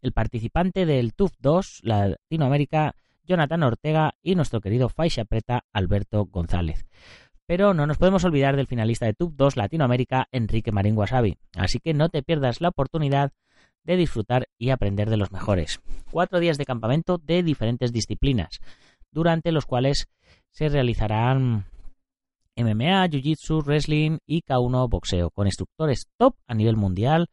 El 0.00 0.12
participante 0.12 0.86
del 0.86 1.12
TUF 1.12 1.32
2 1.40 1.80
Latinoamérica 1.82 2.94
Jonathan 3.24 3.62
Ortega 3.64 4.14
y 4.22 4.34
nuestro 4.34 4.60
querido 4.60 4.88
Faixa 4.88 5.24
Preta 5.24 5.64
Alberto 5.72 6.24
González. 6.26 6.86
Pero 7.46 7.74
no 7.74 7.86
nos 7.86 7.98
podemos 7.98 8.24
olvidar 8.24 8.56
del 8.56 8.68
finalista 8.68 9.06
de 9.06 9.14
TUF 9.14 9.32
2 9.34 9.56
Latinoamérica 9.56 10.28
Enrique 10.30 10.72
Marín 10.72 10.96
Wasabi, 10.96 11.38
así 11.56 11.80
que 11.80 11.94
no 11.94 12.08
te 12.08 12.22
pierdas 12.22 12.60
la 12.60 12.68
oportunidad 12.68 13.32
de 13.84 13.96
disfrutar 13.96 14.48
y 14.58 14.70
aprender 14.70 15.10
de 15.10 15.16
los 15.16 15.32
mejores. 15.32 15.80
Cuatro 16.10 16.38
días 16.38 16.58
de 16.58 16.64
campamento 16.64 17.18
de 17.18 17.42
diferentes 17.42 17.92
disciplinas, 17.92 18.60
durante 19.10 19.50
los 19.50 19.66
cuales 19.66 20.08
se 20.50 20.68
realizarán 20.68 21.64
MMA, 22.56 23.08
Jiu-Jitsu, 23.08 23.64
Wrestling 23.64 24.18
y 24.26 24.42
K1 24.42 24.88
Boxeo, 24.88 25.30
con 25.30 25.46
instructores 25.46 26.06
top 26.16 26.36
a 26.46 26.54
nivel 26.54 26.76
mundial, 26.76 27.28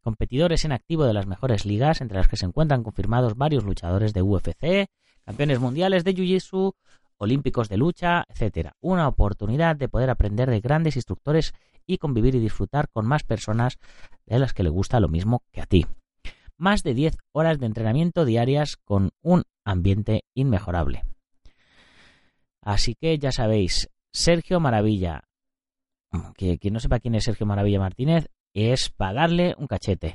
competidores 0.00 0.64
en 0.64 0.72
activo 0.72 1.04
de 1.04 1.12
las 1.12 1.26
mejores 1.26 1.66
ligas, 1.66 2.00
entre 2.00 2.18
las 2.18 2.28
que 2.28 2.36
se 2.36 2.46
encuentran 2.46 2.82
confirmados 2.82 3.36
varios 3.36 3.64
luchadores 3.64 4.12
de 4.12 4.22
UFC, 4.22 4.88
campeones 5.24 5.60
mundiales 5.60 6.04
de 6.04 6.14
Jiu-Jitsu, 6.14 6.74
olímpicos 7.18 7.68
de 7.68 7.76
lucha, 7.76 8.24
etc. 8.28 8.70
Una 8.80 9.08
oportunidad 9.08 9.76
de 9.76 9.88
poder 9.88 10.10
aprender 10.10 10.50
de 10.50 10.60
grandes 10.60 10.96
instructores 10.96 11.54
y 11.86 11.98
convivir 11.98 12.34
y 12.34 12.40
disfrutar 12.40 12.88
con 12.88 13.06
más 13.06 13.22
personas 13.22 13.78
de 14.26 14.38
las 14.38 14.52
que 14.52 14.62
le 14.62 14.70
gusta 14.70 15.00
lo 15.00 15.08
mismo 15.08 15.42
que 15.52 15.60
a 15.60 15.66
ti. 15.66 15.86
Más 16.56 16.82
de 16.82 16.94
10 16.94 17.16
horas 17.32 17.58
de 17.58 17.66
entrenamiento 17.66 18.24
diarias 18.24 18.76
con 18.76 19.10
un 19.22 19.44
ambiente 19.64 20.24
inmejorable. 20.34 21.04
Así 22.62 22.94
que 22.94 23.18
ya 23.18 23.30
sabéis, 23.30 23.88
Sergio 24.16 24.60
Maravilla. 24.60 25.24
Que 26.38 26.56
quien 26.58 26.72
no 26.72 26.80
sepa 26.80 27.00
quién 27.00 27.14
es 27.14 27.24
Sergio 27.24 27.44
Maravilla 27.44 27.78
Martínez 27.78 28.30
es 28.54 28.88
para 28.88 29.12
darle 29.12 29.54
un 29.58 29.66
cachete. 29.66 30.14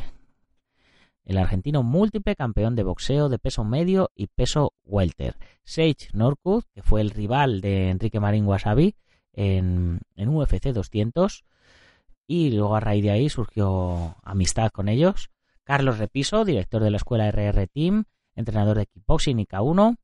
El 1.23 1.37
argentino 1.37 1.83
múltiple 1.83 2.35
campeón 2.35 2.75
de 2.75 2.81
boxeo 2.81 3.29
de 3.29 3.37
peso 3.37 3.63
medio 3.63 4.09
y 4.15 4.25
peso 4.25 4.73
welter. 4.85 5.37
Sage 5.63 6.09
Norwood, 6.13 6.63
que 6.73 6.81
fue 6.81 7.01
el 7.01 7.11
rival 7.11 7.61
de 7.61 7.91
Enrique 7.91 8.19
Marín 8.19 8.47
Wasabi 8.47 8.95
en, 9.33 9.99
en 10.15 10.29
UFC 10.29 10.73
200. 10.73 11.45
Y 12.25 12.49
luego 12.49 12.75
a 12.75 12.79
raíz 12.79 13.03
de 13.03 13.11
ahí 13.11 13.29
surgió 13.29 14.15
amistad 14.23 14.71
con 14.71 14.89
ellos. 14.89 15.29
Carlos 15.63 15.99
Repiso, 15.99 16.43
director 16.43 16.81
de 16.81 16.89
la 16.89 16.97
escuela 16.97 17.29
RR 17.29 17.67
Team, 17.67 18.05
entrenador 18.35 18.79
de 18.79 18.87
kickboxing 18.87 19.39
y 19.39 19.45
K1 19.45 19.97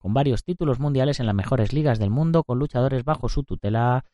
con 0.00 0.14
varios 0.14 0.42
títulos 0.42 0.80
mundiales 0.80 1.20
en 1.20 1.26
las 1.26 1.34
mejores 1.34 1.72
ligas 1.72 1.98
del 1.98 2.10
mundo, 2.10 2.42
con 2.42 2.58
luchadores 2.58 3.04
bajo 3.04 3.28
su 3.28 3.44
tutela, 3.44 4.04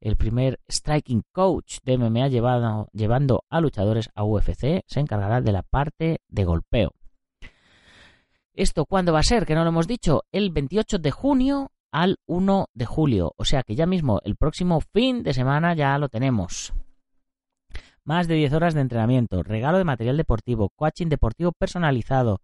el 0.00 0.16
primer 0.16 0.60
striking 0.70 1.22
coach 1.32 1.78
de 1.82 1.98
MMA 1.98 2.28
llevado, 2.28 2.88
llevando 2.92 3.44
a 3.50 3.60
luchadores 3.60 4.10
a 4.14 4.24
UFC, 4.24 4.82
se 4.86 5.00
encargará 5.00 5.40
de 5.40 5.52
la 5.52 5.62
parte 5.62 6.20
de 6.28 6.44
golpeo. 6.44 6.92
¿Esto 8.52 8.86
cuándo 8.86 9.12
va 9.12 9.18
a 9.18 9.24
ser? 9.24 9.46
Que 9.46 9.54
no 9.54 9.64
lo 9.64 9.70
hemos 9.70 9.88
dicho. 9.88 10.22
El 10.30 10.50
28 10.50 10.98
de 10.98 11.10
junio 11.10 11.72
al 11.90 12.18
1 12.26 12.68
de 12.72 12.86
julio. 12.86 13.34
O 13.36 13.44
sea 13.44 13.64
que 13.64 13.74
ya 13.74 13.86
mismo 13.86 14.20
el 14.24 14.36
próximo 14.36 14.80
fin 14.80 15.24
de 15.24 15.34
semana 15.34 15.74
ya 15.74 15.98
lo 15.98 16.08
tenemos. 16.08 16.72
Más 18.04 18.28
de 18.28 18.34
10 18.34 18.52
horas 18.52 18.74
de 18.74 18.82
entrenamiento, 18.82 19.42
regalo 19.42 19.78
de 19.78 19.84
material 19.84 20.16
deportivo, 20.16 20.68
coaching 20.76 21.08
deportivo 21.08 21.52
personalizado, 21.52 22.40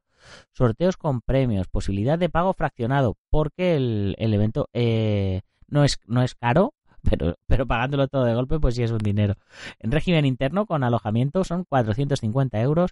sorteos 0.52 0.96
con 0.96 1.20
premios, 1.20 1.68
posibilidad 1.68 2.18
de 2.18 2.28
pago 2.28 2.54
fraccionado, 2.54 3.16
porque 3.30 3.76
el, 3.76 4.14
evento 4.18 4.68
eh, 4.72 5.42
no, 5.68 5.84
es, 5.84 5.98
no 6.06 6.22
es 6.22 6.34
caro, 6.34 6.74
pero, 7.02 7.36
pero 7.46 7.66
pagándolo 7.66 8.08
todo 8.08 8.24
de 8.24 8.34
golpe, 8.34 8.58
pues 8.58 8.74
sí 8.74 8.82
es 8.82 8.90
un 8.90 8.98
dinero. 8.98 9.34
En 9.78 9.90
régimen 9.90 10.26
interno, 10.26 10.66
con 10.66 10.84
alojamiento, 10.84 11.44
son 11.44 11.64
450 11.64 12.60
euros 12.60 12.90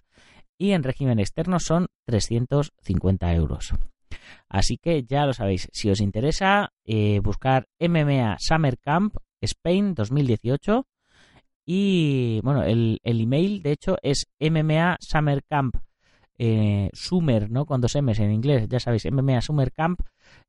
y 0.57 0.71
en 0.71 0.83
régimen 0.83 1.19
externo 1.19 1.59
son 1.59 1.87
350 2.05 3.33
euros. 3.33 3.73
Así 4.47 4.77
que 4.77 5.03
ya 5.03 5.25
lo 5.25 5.33
sabéis, 5.33 5.69
si 5.71 5.89
os 5.89 6.01
interesa, 6.01 6.71
eh, 6.85 7.19
buscar 7.21 7.67
MMA 7.79 8.37
Summer 8.39 8.77
Camp 8.77 9.15
Spain 9.41 9.93
2018 9.93 10.87
y 11.65 12.41
bueno, 12.43 12.63
el, 12.63 12.99
el 13.03 13.21
email 13.21 13.61
de 13.61 13.71
hecho 13.71 13.97
es 14.01 14.27
MMA 14.39 14.97
Summer 14.99 15.43
Camp 15.43 15.75
eh, 16.39 16.89
Summer, 16.93 17.51
¿no? 17.51 17.65
Con 17.65 17.81
dos 17.81 17.95
M's 17.95 18.19
en 18.19 18.31
inglés, 18.31 18.67
ya 18.69 18.79
sabéis, 18.79 19.05
MMA 19.11 19.41
Summer 19.41 19.71
Camp 19.71 19.99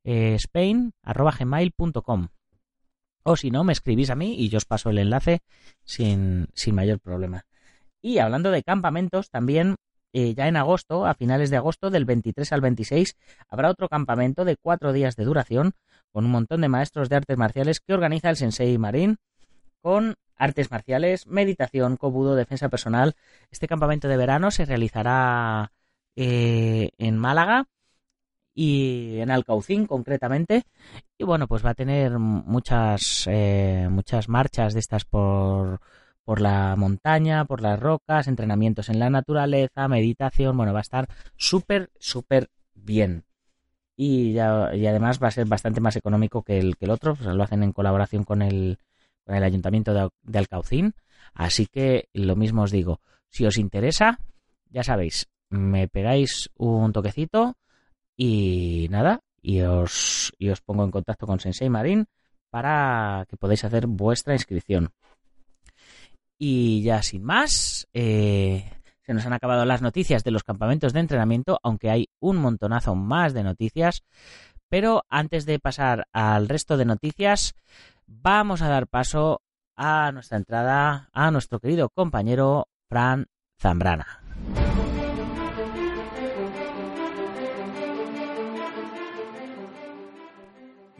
eh, 0.05 0.35
Spain, 0.37 0.93
arroba 1.03 1.35
gmail.com. 1.39 2.29
O 3.23 3.37
si 3.37 3.51
no, 3.51 3.65
me 3.65 3.73
escribís 3.73 4.09
a 4.09 4.15
mí 4.15 4.37
y 4.39 4.49
yo 4.49 4.57
os 4.59 4.65
paso 4.65 4.91
el 4.91 4.99
enlace 4.99 5.41
sin, 5.85 6.49
sin 6.55 6.75
mayor 6.75 7.01
problema. 7.01 7.45
Y 8.01 8.19
hablando 8.19 8.51
de 8.51 8.63
campamentos, 8.63 9.29
también 9.29 9.75
eh, 10.13 10.35
ya 10.35 10.49
en 10.49 10.57
agosto, 10.57 11.07
a 11.07 11.15
finales 11.15 11.51
de 11.51 11.57
agosto, 11.57 11.91
del 11.91 12.05
23 12.05 12.53
al 12.53 12.61
26, 12.61 13.17
habrá 13.49 13.69
otro 13.69 13.89
campamento 13.89 14.45
de 14.45 14.57
cuatro 14.57 14.93
días 14.93 15.17
de 15.17 15.25
duración 15.25 15.75
con 16.13 16.25
un 16.25 16.31
montón 16.31 16.63
de 16.63 16.69
maestros 16.69 17.09
de 17.09 17.17
artes 17.17 17.37
marciales 17.37 17.81
que 17.81 17.95
organiza 17.95 18.31
el 18.31 18.37
Sensei 18.37 18.79
Marín 18.79 19.19
con 19.83 20.15
artes 20.37 20.71
marciales, 20.71 21.27
meditación, 21.27 21.97
cobudo, 21.97 22.35
defensa 22.35 22.69
personal. 22.69 23.15
Este 23.51 23.69
campamento 23.69 24.09
de 24.09 24.17
verano 24.17 24.51
se 24.51 24.65
realizará 24.65 25.73
eh, 26.17 26.91
en 26.99 27.19
Málaga 27.19 27.67
y 28.55 29.19
en 29.21 29.31
Alcaucín 29.31 29.87
concretamente. 29.87 30.65
Y 31.19 31.25
bueno, 31.25 31.47
pues 31.47 31.65
va 31.65 31.71
a 31.71 31.75
tener 31.75 32.19
muchas, 32.19 33.27
eh, 33.29 33.89
muchas 33.91 34.29
marchas 34.29 34.75
de 34.75 34.81
estas 34.81 35.05
por, 35.05 35.81
por 36.25 36.41
la 36.41 36.77
montaña, 36.77 37.45
por 37.45 37.61
las 37.63 37.79
rocas, 37.81 38.29
entrenamientos 38.29 38.89
en 38.89 38.99
la 38.99 39.11
naturaleza, 39.11 39.89
meditación. 39.89 40.57
Bueno, 40.57 40.73
va 40.73 40.81
a 40.81 40.83
estar 40.83 41.09
súper, 41.37 41.91
súper 41.99 42.51
bien. 42.75 43.25
Y, 43.97 44.33
ya, 44.33 44.75
y 44.75 44.87
además 44.87 45.23
va 45.23 45.29
a 45.29 45.33
ser 45.33 45.47
bastante 45.47 45.81
más 45.81 45.97
económico 45.97 46.43
que 46.43 46.59
el, 46.59 46.77
que 46.77 46.87
el 46.87 46.91
otro. 46.91 47.17
lo 47.21 47.43
hacen 47.43 47.63
en 47.63 47.73
colaboración 47.73 48.25
con 48.25 48.43
el, 48.43 48.79
con 49.25 49.37
el 49.37 49.45
Ayuntamiento 49.45 49.93
de 50.23 50.39
Alcaucín. 50.39 50.95
Así 51.35 51.67
que 51.67 52.09
lo 52.13 52.37
mismo 52.37 52.63
os 52.63 52.71
digo. 52.71 53.01
Si 53.29 53.47
os 53.47 53.59
interesa, 53.59 54.19
ya 54.71 54.83
sabéis, 54.83 55.29
me 55.51 55.89
pegáis 55.89 56.51
un 56.57 56.93
toquecito 56.93 57.55
y 58.17 58.89
nada, 58.91 59.21
y 59.43 59.61
os, 59.63 60.33
y 60.39 60.51
os 60.51 60.61
pongo 60.61 60.85
en 60.85 60.91
contacto 60.91 61.27
con 61.27 61.41
Sensei 61.41 61.69
Marín 61.69 62.07
para 62.51 63.27
que 63.29 63.37
podáis 63.37 63.65
hacer 63.65 63.87
vuestra 63.87 64.35
inscripción. 64.35 64.91
Y 66.39 66.83
ya 66.83 67.03
sin 67.03 67.23
más, 67.23 67.87
eh, 67.93 68.71
se 69.03 69.15
nos 69.15 69.27
han 69.27 69.33
acabado 69.33 69.65
las 69.65 69.83
noticias 69.83 70.25
de 70.25 70.31
los 70.31 70.45
campamentos 70.45 70.93
de 70.93 71.01
entrenamiento, 71.01 71.59
aunque 71.63 71.91
hay 71.91 72.09
un 72.21 72.37
montonazo 72.37 72.95
más 72.95 73.35
de 73.35 73.43
noticias. 73.43 74.03
Pero 74.69 75.03
antes 75.09 75.47
de 75.47 75.59
pasar 75.59 76.07
al 76.13 76.49
resto 76.49 76.77
de 76.77 76.85
noticias, 76.85 77.55
vamos 78.07 78.63
a 78.63 78.69
dar 78.69 78.87
paso 78.87 79.43
a 79.77 80.13
nuestra 80.13 80.39
entrada 80.39 81.09
a 81.13 81.31
nuestro 81.31 81.59
querido 81.59 81.89
compañero 81.89 82.69
Fran 82.89 83.27
Zambrana. 83.59 84.20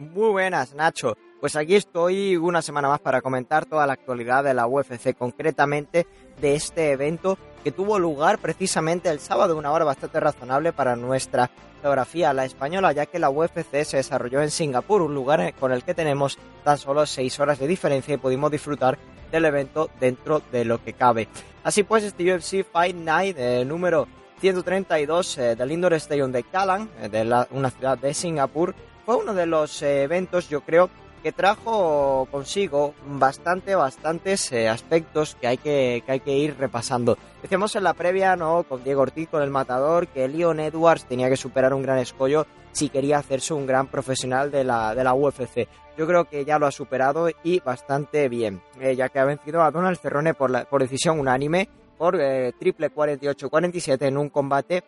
Muy 0.01 0.31
buenas, 0.31 0.73
Nacho. 0.73 1.15
Pues 1.39 1.55
aquí 1.55 1.75
estoy 1.75 2.35
una 2.35 2.63
semana 2.63 2.87
más 2.87 2.99
para 2.99 3.21
comentar 3.21 3.67
toda 3.67 3.85
la 3.85 3.93
actualidad 3.93 4.43
de 4.43 4.55
la 4.55 4.65
UFC, 4.65 5.15
concretamente 5.15 6.07
de 6.41 6.55
este 6.55 6.91
evento 6.91 7.37
que 7.63 7.71
tuvo 7.71 7.99
lugar 7.99 8.39
precisamente 8.39 9.09
el 9.09 9.19
sábado, 9.19 9.55
una 9.55 9.71
hora 9.71 9.85
bastante 9.85 10.19
razonable 10.19 10.73
para 10.73 10.95
nuestra 10.95 11.51
geografía, 11.83 12.33
la 12.33 12.45
española, 12.45 12.93
ya 12.93 13.05
que 13.05 13.19
la 13.19 13.29
UFC 13.29 13.83
se 13.83 13.97
desarrolló 13.97 14.41
en 14.41 14.49
Singapur, 14.49 15.03
un 15.03 15.13
lugar 15.13 15.53
con 15.59 15.71
el 15.71 15.83
que 15.83 15.93
tenemos 15.93 16.39
tan 16.63 16.79
solo 16.79 17.05
seis 17.05 17.39
horas 17.39 17.59
de 17.59 17.67
diferencia 17.67 18.15
y 18.15 18.17
pudimos 18.17 18.49
disfrutar 18.49 18.97
del 19.31 19.45
evento 19.45 19.91
dentro 19.99 20.41
de 20.51 20.65
lo 20.65 20.83
que 20.83 20.93
cabe. 20.93 21.27
Así 21.63 21.83
pues, 21.83 22.03
este 22.03 22.33
UFC 22.33 22.63
Fight 22.63 22.95
Night 22.95 23.37
eh, 23.37 23.63
número 23.65 24.07
132 24.39 25.37
eh, 25.37 25.55
del 25.55 25.71
Indoor 25.71 25.93
Stadium 25.93 26.31
de 26.31 26.41
Kallang, 26.41 26.89
eh, 26.99 27.09
de 27.09 27.45
una 27.51 27.69
ciudad 27.69 27.99
de 27.99 28.15
Singapur, 28.15 28.73
fue 29.11 29.23
uno 29.23 29.33
de 29.33 29.45
los 29.45 29.81
eh, 29.81 30.03
eventos, 30.03 30.47
yo 30.47 30.61
creo, 30.61 30.89
que 31.21 31.33
trajo 31.33 32.29
consigo 32.31 32.93
bastante, 33.05 33.75
bastantes 33.75 34.49
eh, 34.53 34.69
aspectos 34.69 35.35
que 35.35 35.47
hay 35.47 35.57
que, 35.57 36.01
que 36.05 36.11
hay 36.13 36.19
que 36.21 36.37
ir 36.37 36.55
repasando. 36.57 37.17
Decíamos 37.41 37.75
en 37.75 37.83
la 37.83 37.93
previa, 37.93 38.37
¿no? 38.37 38.63
Con 38.63 38.85
Diego 38.85 39.01
Ortiz, 39.01 39.27
con 39.27 39.43
el 39.43 39.49
matador, 39.49 40.07
que 40.07 40.29
Leon 40.29 40.61
Edwards 40.61 41.03
tenía 41.03 41.27
que 41.27 41.35
superar 41.35 41.73
un 41.73 41.81
gran 41.81 41.97
escollo 41.97 42.47
si 42.71 42.87
quería 42.87 43.17
hacerse 43.17 43.53
un 43.53 43.65
gran 43.65 43.87
profesional 43.87 44.49
de 44.49 44.63
la, 44.63 44.95
de 44.95 45.03
la 45.03 45.13
UFC. 45.13 45.67
Yo 45.97 46.07
creo 46.07 46.23
que 46.23 46.45
ya 46.45 46.57
lo 46.57 46.65
ha 46.65 46.71
superado 46.71 47.27
y 47.43 47.59
bastante 47.59 48.29
bien, 48.29 48.61
eh, 48.79 48.95
ya 48.95 49.09
que 49.09 49.19
ha 49.19 49.25
vencido 49.25 49.61
a 49.61 49.71
Donald 49.71 49.99
Cerrone 49.99 50.33
por, 50.35 50.51
la, 50.51 50.63
por 50.63 50.81
decisión 50.81 51.19
unánime, 51.19 51.67
por 51.97 52.15
eh, 52.17 52.53
triple 52.57 52.93
48-47 52.95 54.07
en 54.07 54.17
un 54.17 54.29
combate 54.29 54.85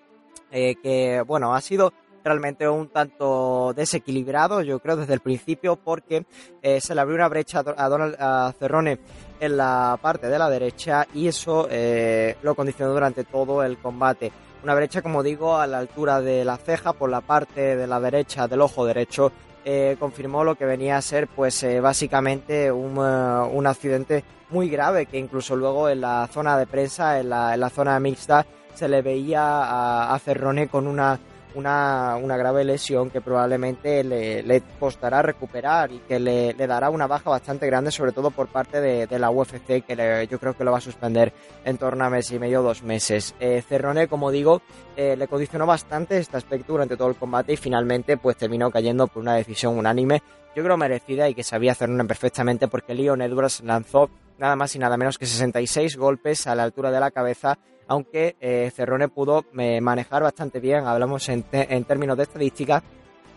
que, 0.49 1.23
bueno, 1.25 1.55
ha 1.55 1.61
sido 1.61 1.91
realmente 2.23 2.67
un 2.67 2.89
tanto 2.89 3.73
desequilibrado, 3.75 4.61
yo 4.61 4.79
creo, 4.79 4.95
desde 4.95 5.13
el 5.13 5.19
principio, 5.19 5.75
porque 5.75 6.25
eh, 6.61 6.79
se 6.79 6.95
le 6.95 7.01
abrió 7.01 7.15
una 7.15 7.27
brecha 7.27 7.63
a 7.77 7.89
Donald 7.89 8.15
a 8.19 8.53
Cerrone 8.57 8.99
en 9.39 9.57
la 9.57 9.97
parte 10.01 10.27
de 10.27 10.39
la 10.39 10.49
derecha 10.49 11.05
y 11.13 11.27
eso 11.27 11.67
eh, 11.69 12.37
lo 12.41 12.55
condicionó 12.55 12.93
durante 12.93 13.23
todo 13.23 13.63
el 13.63 13.77
combate. 13.77 14.31
Una 14.63 14.75
brecha, 14.75 15.01
como 15.01 15.23
digo, 15.23 15.57
a 15.57 15.67
la 15.67 15.79
altura 15.79 16.21
de 16.21 16.45
la 16.45 16.57
ceja 16.57 16.93
por 16.93 17.09
la 17.09 17.21
parte 17.21 17.75
de 17.75 17.85
la 17.85 17.99
derecha 17.99 18.47
del 18.47 18.61
ojo 18.61 18.85
derecho. 18.85 19.31
Eh, 19.65 19.95
confirmó 19.97 20.43
lo 20.43 20.55
que 20.55 20.65
venía 20.65 20.97
a 20.97 21.01
ser, 21.01 21.27
pues 21.27 21.65
básicamente 21.81 22.69
un, 22.69 22.97
un, 22.97 23.67
accidente 23.67 24.25
muy 24.49 24.69
grave 24.69 25.05
que 25.05 25.17
incluso 25.17 25.55
luego 25.55 25.87
en 25.87 26.01
la 26.01 26.27
zona 26.31 26.57
de 26.57 26.67
prensa, 26.67 27.19
en 27.19 27.29
la, 27.29 27.53
en 27.53 27.61
la 27.61 27.69
zona 27.69 27.97
mixta, 27.99 28.45
se 28.73 28.89
le 28.89 29.01
veía 29.01 30.13
a 30.13 30.19
Cerrone 30.19 30.67
con 30.67 30.85
una 30.87 31.17
una, 31.55 32.15
una, 32.15 32.37
grave 32.37 32.63
lesión 32.63 33.09
que 33.09 33.21
probablemente 33.21 34.03
le, 34.03 34.61
costará 34.79 35.21
recuperar 35.21 35.91
y 35.91 35.99
que 35.99 36.19
le, 36.19 36.53
dará 36.53 36.89
una 36.89 37.07
baja 37.07 37.29
bastante 37.29 37.67
grande, 37.67 37.91
sobre 37.91 38.11
todo 38.11 38.31
por 38.31 38.47
parte 38.47 38.81
de, 38.81 39.07
de 39.07 39.19
la 39.19 39.29
UFC, 39.29 39.85
que 39.85 39.95
le, 39.95 40.27
yo 40.27 40.39
creo 40.39 40.55
que 40.55 40.63
lo 40.63 40.71
va 40.71 40.77
a 40.79 40.81
suspender 40.81 41.33
en 41.65 41.77
torno 41.77 42.05
a 42.05 42.09
mes 42.09 42.31
y 42.31 42.39
medio, 42.39 42.61
dos 42.61 42.83
meses. 42.83 43.35
Eh, 43.39 43.63
Cerrone, 43.67 44.07
como 44.07 44.31
digo, 44.31 44.61
eh, 44.95 45.15
le 45.15 45.27
condicionó 45.27 45.65
bastante 45.65 46.17
este 46.17 46.37
aspecto 46.37 46.73
durante 46.73 46.97
todo 46.97 47.09
el 47.09 47.15
combate 47.15 47.53
y 47.53 47.57
finalmente 47.57 48.17
pues 48.17 48.37
terminó 48.37 48.71
cayendo 48.71 49.07
por 49.07 49.21
una 49.21 49.35
decisión 49.35 49.77
unánime, 49.77 50.21
yo 50.55 50.63
creo 50.63 50.77
merecida 50.77 51.29
y 51.29 51.33
que 51.33 51.43
sabía 51.43 51.75
Cerrone 51.75 52.05
perfectamente 52.05 52.67
porque 52.67 52.93
Leon 52.93 53.21
Edwards 53.21 53.61
lanzó 53.63 54.09
nada 54.37 54.55
más 54.55 54.75
y 54.75 54.79
nada 54.79 54.97
menos 54.97 55.17
que 55.17 55.25
66 55.25 55.97
golpes 55.97 56.47
a 56.47 56.55
la 56.55 56.63
altura 56.63 56.91
de 56.91 56.99
la 56.99 57.11
cabeza 57.11 57.57
aunque 57.87 58.35
eh, 58.39 58.71
Cerrone 58.75 59.09
pudo 59.09 59.45
eh, 59.57 59.81
manejar 59.81 60.23
bastante 60.23 60.59
bien, 60.59 60.85
hablamos 60.85 61.27
en, 61.29 61.45
en, 61.51 61.83
términos 61.85 62.17
de 62.17 62.23
estadística, 62.23 62.83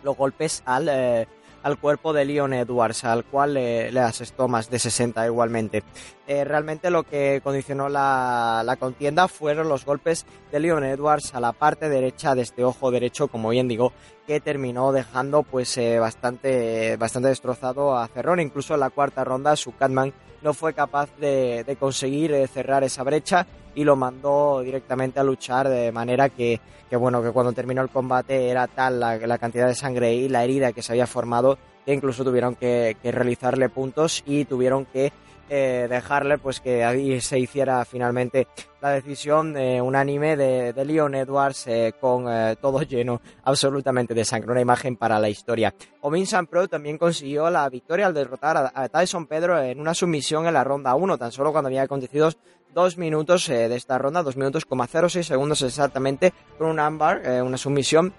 los 0.03 0.17
golpes 0.17 0.63
al, 0.67 0.89
eh, 0.89 1.27
al 1.63 1.79
cuerpo 1.79 2.13
de 2.13 2.25
Leon 2.25 2.53
Edwards, 2.55 3.05
al 3.05 3.25
cual 3.25 3.55
le 3.55 4.01
asestó 4.01 4.49
más 4.49 4.71
de 4.71 4.79
60 4.79 5.27
igualmente. 5.27 5.83
Eh, 6.29 6.45
realmente 6.45 6.91
lo 6.91 7.05
que 7.05 7.41
condicionó 7.43 7.89
la, 7.89 8.63
la, 8.65 8.75
contienda 8.77 9.29
fueron 9.29 9.69
los 9.69 9.85
golpes 9.85 10.27
de 10.51 10.59
Leon 10.59 10.83
Edwards 10.83 11.35
a 11.37 11.41
la 11.41 11.53
parte 11.53 11.89
derecha 11.89 12.35
de 12.35 12.43
este 12.43 12.65
ojo 12.65 12.91
derecho, 12.91 13.29
como 13.29 13.51
bien 13.51 13.69
digo, 13.69 13.93
que 14.27 14.41
terminó 14.41 14.91
dejando 14.91 15.45
pues 15.45 15.79
eh, 15.79 16.01
bastante, 16.01 16.97
bastante 16.97 17.29
destrozado 17.29 17.97
a 17.97 18.09
Cerrone. 18.09 18.43
Incluso 18.43 18.75
en 18.75 18.81
la 18.81 18.91
cuarta 18.91 19.23
ronda 19.23 19.55
su 19.55 19.77
Catman 19.77 20.13
no 20.43 20.53
fue 20.53 20.75
capaz 20.75 21.15
de, 21.19 21.63
de 21.63 21.77
conseguir 21.77 22.33
eh, 22.33 22.49
cerrar 22.49 22.83
esa 22.83 23.05
brecha 23.05 23.47
y 23.77 23.85
lo 23.85 23.95
mandó 23.95 24.63
directamente 24.63 25.21
a 25.21 25.23
luchar 25.23 25.69
de 25.69 25.93
manera 25.93 26.31
que, 26.31 26.61
que 26.91 26.97
bueno, 26.97 27.23
que 27.23 27.31
cuando 27.31 27.53
terminó 27.53 27.83
el 27.83 27.91
combate 27.91 28.49
era 28.49 28.67
tal 28.67 28.99
la, 28.99 29.19
la, 29.19 29.39
cantidad 29.39 29.69
de 29.69 29.75
sangre 29.77 30.15
y 30.15 30.29
la 30.29 30.43
herida 30.43 30.73
que 30.73 30.83
se 30.83 30.93
había 30.93 31.07
formado 31.07 31.59
que 31.85 31.93
incluso 31.93 32.25
tuvieron 32.25 32.57
que, 32.57 32.97
que 33.01 33.13
realizarle 33.13 33.69
puntos 33.69 34.25
y 34.27 34.47
tuvieron 34.47 34.87
que 34.87 35.13
eh, 35.49 35.87
dejarle 35.89 36.39
pues 36.39 36.61
que 36.61 36.85
ahí 36.85 37.21
se 37.21 37.39
hiciera 37.39 37.85
finalmente 37.85 38.49
la 38.81 38.91
decisión 38.91 39.57
eh, 39.57 39.81
unánime 39.81 40.37
de, 40.37 40.73
de, 40.73 40.85
Leon 40.85 41.15
Edwards 41.15 41.67
eh, 41.67 41.95
con 42.01 42.27
eh, 42.29 42.57
todo 42.61 42.83
lleno 42.83 43.21
absolutamente 43.45 44.15
de 44.15 44.25
sangre, 44.25 44.53
una 44.53 44.61
imagen 44.61 44.97
para 44.97 45.19
la 45.19 45.29
historia. 45.29 45.75
Omin 46.01 46.27
San 46.27 46.47
Pro 46.47 46.69
también 46.69 46.99
consiguió 46.99 47.49
la 47.51 47.69
victoria 47.69 48.07
al 48.07 48.15
derrotar 48.15 48.57
a, 48.57 48.73
a, 48.75 48.89
Tyson 48.89 49.27
Pedro 49.27 49.61
en 49.61 49.81
una 49.81 49.95
sumisión 49.95 50.47
en 50.47 50.55
la 50.55 50.65
ronda 50.65 50.95
1, 50.95 51.19
tan 51.19 51.33
solo 51.33 51.53
cuando 51.53 51.69
había 51.69 51.83
acontecido 51.83 52.31
dos 52.77 52.99
minutos 52.99 53.47
de 53.47 53.75
esta 53.75 53.97
ronda, 53.97 54.23
dos 54.23 54.37
minutos, 54.37 54.67
06 54.69 55.27
segundos 55.27 55.63
exactamente, 55.63 56.35
con 56.59 56.69
un 56.69 56.79
ámbar, 56.79 57.23
una 57.43 57.57
sumisión 57.57 58.13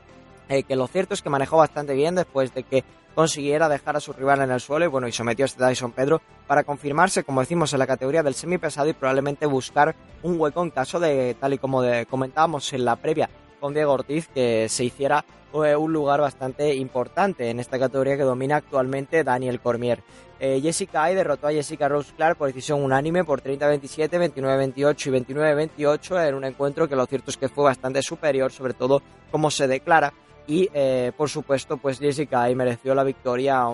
que 0.68 0.76
lo 0.76 0.88
cierto 0.88 1.14
es 1.14 1.22
que 1.22 1.30
manejó 1.30 1.58
bastante 1.58 1.94
bien 1.94 2.16
después 2.16 2.52
de 2.56 2.64
que 2.64 2.84
consiguiera 3.14 3.70
dejar 3.70 3.96
a 3.98 4.00
su 4.00 4.14
rival 4.14 4.42
en 4.42 4.50
el 4.50 4.60
suelo 4.60 4.86
y 4.86 4.88
bueno, 4.88 5.08
y 5.08 5.12
sometió 5.12 5.46
a 5.46 5.48
este 5.48 5.64
Tyson 5.64 5.92
Pedro 5.92 6.24
para 6.48 6.64
confirmarse, 6.64 7.24
como 7.24 7.42
decimos, 7.42 7.72
en 7.74 7.80
la 7.80 7.86
categoría 7.86 8.24
del 8.24 8.34
semipesado 8.34 8.90
y 8.90 8.94
probablemente 8.94 9.46
buscar 9.46 9.96
un 10.24 10.40
hueco 10.40 10.64
en 10.64 10.72
caso 10.72 11.00
de, 11.00 11.36
tal 11.40 11.54
y 11.54 11.60
como 11.60 11.84
de, 11.84 12.08
comentábamos 12.08 12.74
en 12.74 12.84
la 12.84 12.96
previa 12.96 13.30
con 13.68 13.74
Diego 13.74 13.92
Ortiz, 13.92 14.30
que 14.34 14.70
se 14.70 14.86
hiciera 14.86 15.26
eh, 15.54 15.76
un 15.76 15.92
lugar 15.92 16.22
bastante 16.22 16.74
importante 16.74 17.50
en 17.50 17.60
esta 17.60 17.78
categoría 17.78 18.16
que 18.16 18.24
domina 18.24 18.56
actualmente 18.56 19.26
Daniel 19.26 19.60
Cormier. 19.60 20.02
Eh, 20.40 20.62
Jessica 20.64 21.04
Ay 21.04 21.16
derrotó 21.16 21.48
a 21.48 21.52
Jessica 21.52 21.90
Rose 21.90 22.14
Clark 22.16 22.38
por 22.38 22.48
decisión 22.48 22.82
unánime 22.82 23.26
por 23.26 23.42
30-27, 23.44 24.34
29-28 24.34 25.08
y 25.08 25.34
29-28 25.34 26.30
en 26.30 26.36
un 26.36 26.46
encuentro 26.46 26.88
que 26.88 26.96
lo 26.96 27.06
cierto 27.08 27.30
es 27.30 27.36
que 27.36 27.50
fue 27.50 27.66
bastante 27.66 28.02
superior, 28.02 28.54
sobre 28.54 28.74
todo 28.74 29.02
como 29.32 29.52
se 29.52 29.68
declara 29.68 30.14
y 30.48 30.70
eh, 30.74 31.12
por 31.16 31.30
supuesto 31.30 31.78
pues 31.78 32.00
Jessica 32.00 32.44
ahí 32.44 32.56
mereció 32.56 32.96
la 32.96 33.04
victoria 33.04 33.66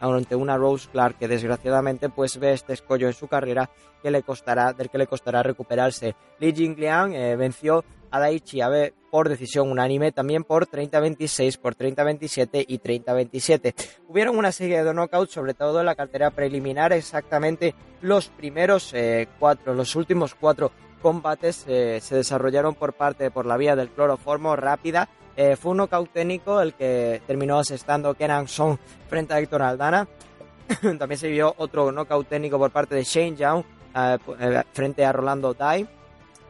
ante 0.00 0.34
una 0.34 0.56
Rose 0.56 0.88
Clark 0.90 1.18
que 1.18 1.28
desgraciadamente 1.28 2.08
pues 2.08 2.38
ve 2.38 2.54
este 2.54 2.72
escollo 2.72 3.06
en 3.06 3.12
su 3.12 3.28
carrera 3.28 3.70
que 4.02 4.10
le 4.10 4.22
costará 4.22 4.72
del 4.72 4.90
que 4.90 4.98
le 4.98 5.06
costará 5.06 5.42
recuperarse. 5.42 6.14
Li 6.40 6.52
Jingliang 6.52 7.14
eh, 7.14 7.36
venció 7.36 7.84
a 8.10 8.20
Daichi 8.20 8.62
Abe 8.62 8.94
por 9.10 9.28
decisión 9.28 9.70
unánime 9.70 10.12
también 10.12 10.44
por 10.44 10.66
30-26 10.66 11.58
por 11.58 11.76
30-27 11.76 12.64
y 12.66 12.78
30-27 12.78 13.74
hubieron 14.08 14.38
una 14.38 14.50
serie 14.50 14.82
de 14.82 14.92
knockouts 14.92 15.32
sobre 15.32 15.54
todo 15.54 15.80
en 15.80 15.86
la 15.86 15.94
cartera 15.94 16.30
preliminar 16.30 16.92
exactamente 16.92 17.74
los 18.00 18.28
primeros 18.28 18.92
eh, 18.94 19.28
cuatro 19.38 19.74
los 19.74 19.94
últimos 19.94 20.34
cuatro 20.34 20.72
combates 21.02 21.64
eh, 21.68 21.98
se 22.00 22.16
desarrollaron 22.16 22.74
por 22.74 22.94
parte 22.94 23.30
por 23.30 23.46
la 23.46 23.56
vía 23.56 23.76
del 23.76 23.90
cloroformo 23.90 24.56
rápida 24.56 25.08
eh, 25.36 25.56
fue 25.56 25.72
un 25.72 25.78
knockout 25.78 26.10
técnico 26.12 26.60
el 26.60 26.74
que 26.74 27.22
terminó 27.26 27.58
asestando 27.58 28.14
Kenan 28.14 28.48
Song 28.48 28.76
frente 29.08 29.34
a 29.34 29.38
Héctor 29.38 29.62
Aldana. 29.62 30.06
También 30.98 31.18
se 31.18 31.28
vio 31.28 31.54
otro 31.58 31.90
knockout 31.90 32.28
técnico 32.28 32.58
por 32.58 32.70
parte 32.70 32.94
de 32.94 33.04
Shane 33.04 33.36
Young 33.36 33.64
eh, 33.94 34.62
frente 34.72 35.04
a 35.04 35.12
Rolando 35.12 35.54
Dai. 35.54 35.86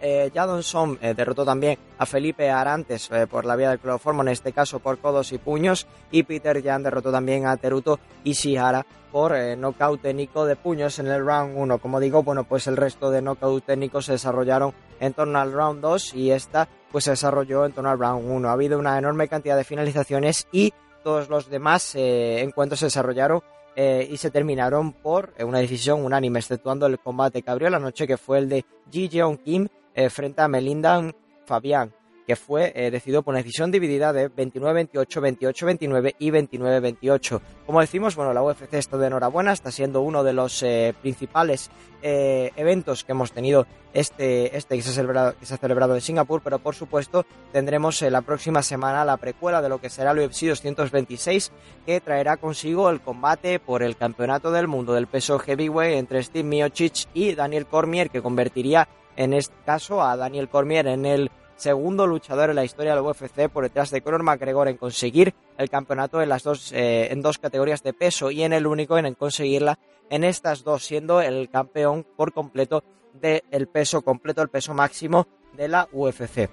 Eh, 0.07 0.31
Jadon 0.35 0.63
Song 0.63 0.99
derrotó 1.01 1.47
también 1.47 1.79
a 1.97 2.05
Felipe 2.05 2.51
Arantes 2.51 3.09
por 3.31 3.47
la 3.47 3.57
vía 3.57 3.71
del 3.71 3.79
cloroformo, 3.79 4.21
en 4.21 4.29
este 4.29 4.53
caso 4.53 4.79
por 4.79 4.99
codos 4.99 5.33
y 5.33 5.39
puños. 5.39 5.87
Y 6.11 6.25
Peter 6.25 6.63
Jan 6.63 6.83
derrotó 6.83 7.11
también 7.11 7.47
a 7.47 7.57
Teruto 7.57 7.99
Ishihara 8.23 8.85
por 9.15 9.37
eh, 9.37 9.55
knockout 9.55 10.03
técnico 10.03 10.45
de 10.45 10.57
puños 10.57 10.99
en 10.99 11.07
el 11.07 11.25
round 11.25 11.57
1. 11.57 11.79
Como 11.79 12.01
digo, 12.01 12.25
bueno, 12.25 12.43
pues 12.43 12.67
el 12.67 12.77
resto 12.77 13.13
de 13.13 13.23
knockout 13.23 13.65
técnicos 13.65 14.07
se 14.07 14.13
desarrollaron 14.13 14.75
en 14.99 15.15
torno 15.15 15.39
al 15.39 15.53
round 15.53 15.81
2 15.81 16.15
y 16.15 16.33
esta 16.33 16.69
pues 16.91 17.05
se 17.05 17.13
desarrolló 17.13 17.65
en 17.65 17.71
torno 17.71 17.91
al 17.91 17.99
round 18.01 18.29
1. 18.29 18.49
Ha 18.49 18.53
habido 18.53 18.77
una 18.77 18.99
enorme 18.99 19.29
cantidad 19.29 19.57
de 19.57 19.63
finalizaciones 19.63 20.49
y 20.51 20.75
todos 21.05 21.29
los 21.29 21.49
demás 21.49 21.95
eh, 21.95 22.43
encuentros 22.43 22.81
se 22.81 22.87
desarrollaron 22.87 23.41
eh, 23.77 24.09
y 24.11 24.17
se 24.17 24.33
terminaron 24.33 24.93
por 24.93 25.33
eh, 25.39 25.45
una 25.45 25.61
decisión 25.61 26.05
unánime, 26.05 26.41
exceptuando 26.41 26.87
el 26.87 26.99
combate 26.99 27.43
que 27.43 27.51
abrió 27.53 27.71
la 27.71 27.79
noche, 27.79 28.09
que 28.09 28.17
fue 28.17 28.39
el 28.39 28.49
de 28.49 28.65
Ji 28.91 29.09
Jeong 29.09 29.39
Kim 29.39 29.69
eh, 29.95 30.11
frente 30.11 30.43
a 30.43 30.49
Melinda 30.49 31.15
Fabián, 31.47 31.93
que 32.27 32.37
fue 32.37 32.73
eh, 32.75 32.91
decidido 32.91 33.23
por 33.23 33.33
una 33.33 33.43
decisión 33.43 33.71
dividida 33.71 34.13
de 34.13 34.31
29-28, 34.31 35.53
28-29 35.53 36.17
y 36.19 36.31
29-28. 36.31 37.41
Como 37.67 37.81
decimos, 37.81 38.17
bueno, 38.17 38.33
la 38.33 38.43
UFC 38.43 38.75
está 38.75 38.97
de 38.97 39.07
enhorabuena, 39.07 39.53
está 39.53 39.71
siendo 39.71 40.01
uno 40.01 40.25
de 40.25 40.33
los 40.33 40.63
eh, 40.63 40.95
principales 41.01 41.71
eventos 42.07 43.03
que 43.03 43.13
hemos 43.13 43.33
tenido 43.33 43.67
este, 43.95 44.55
este 44.59 44.77
que, 44.77 44.83
se 44.83 44.91
ha 44.91 44.93
celebrado, 44.93 45.35
que 45.41 45.47
se 45.47 45.55
ha 45.55 45.57
celebrado 45.57 45.95
en 45.95 46.03
Singapur, 46.03 46.43
pero 46.43 46.59
por 46.59 46.75
supuesto 46.75 47.25
tendremos 47.51 48.03
la 48.03 48.21
próxima 48.21 48.61
semana 48.63 49.07
la 49.07 49.17
precuela 49.17 49.63
de 49.63 49.71
lo 49.71 49.81
que 49.81 49.89
será 49.89 50.11
el 50.11 50.19
UFC 50.19 50.49
226, 50.49 51.51
que 51.87 52.03
traerá 52.03 52.37
consigo 52.37 52.91
el 52.91 53.01
combate 53.01 53.59
por 53.59 53.83
el 53.83 53.97
campeonato 53.97 54.51
del 54.51 54.69
mundo 54.69 54.93
del 54.93 55.07
peso 55.07 55.39
heavyweight 55.39 55.97
entre 55.97 56.23
Steve 56.23 56.47
Miocic 56.47 57.09
y 57.15 57.35
Daniel 57.35 57.65
Cormier, 57.65 58.11
que 58.11 58.21
convertiría 58.21 58.87
en 59.17 59.33
este 59.33 59.55
caso 59.65 60.03
a 60.03 60.17
Daniel 60.17 60.49
Cormier 60.49 60.87
en 60.87 61.07
el 61.07 61.31
segundo 61.57 62.07
luchador 62.07 62.51
en 62.51 62.57
la 62.57 62.65
historia 62.65 62.95
del 62.95 63.05
UFC 63.05 63.49
por 63.49 63.65
detrás 63.65 63.91
de 63.91 64.03
Conor 64.03 64.23
McGregor 64.23 64.69
en 64.69 64.77
conseguir 64.77 65.35
el 65.57 65.71
campeonato 65.71 66.21
en 66.21 66.29
las 66.29 66.43
dos 66.43 66.73
eh, 66.73 67.09
en 67.13 67.23
dos 67.23 67.39
categorías 67.39 67.83
de 67.83 67.93
peso 67.93 68.31
y 68.31 68.43
en 68.43 68.53
el 68.53 68.67
único 68.67 68.99
en 68.99 69.15
conseguirla 69.15 69.79
en 70.11 70.25
estas 70.25 70.65
dos 70.65 70.85
siendo 70.85 71.21
el 71.21 71.49
campeón 71.49 72.05
por 72.17 72.33
completo 72.33 72.83
del 73.13 73.69
peso 73.69 74.03
completo 74.03 74.43
el 74.43 74.49
peso 74.49 74.75
máximo 74.75 75.29
de 75.57 75.69
la 75.69 75.89
UFC 75.93 76.51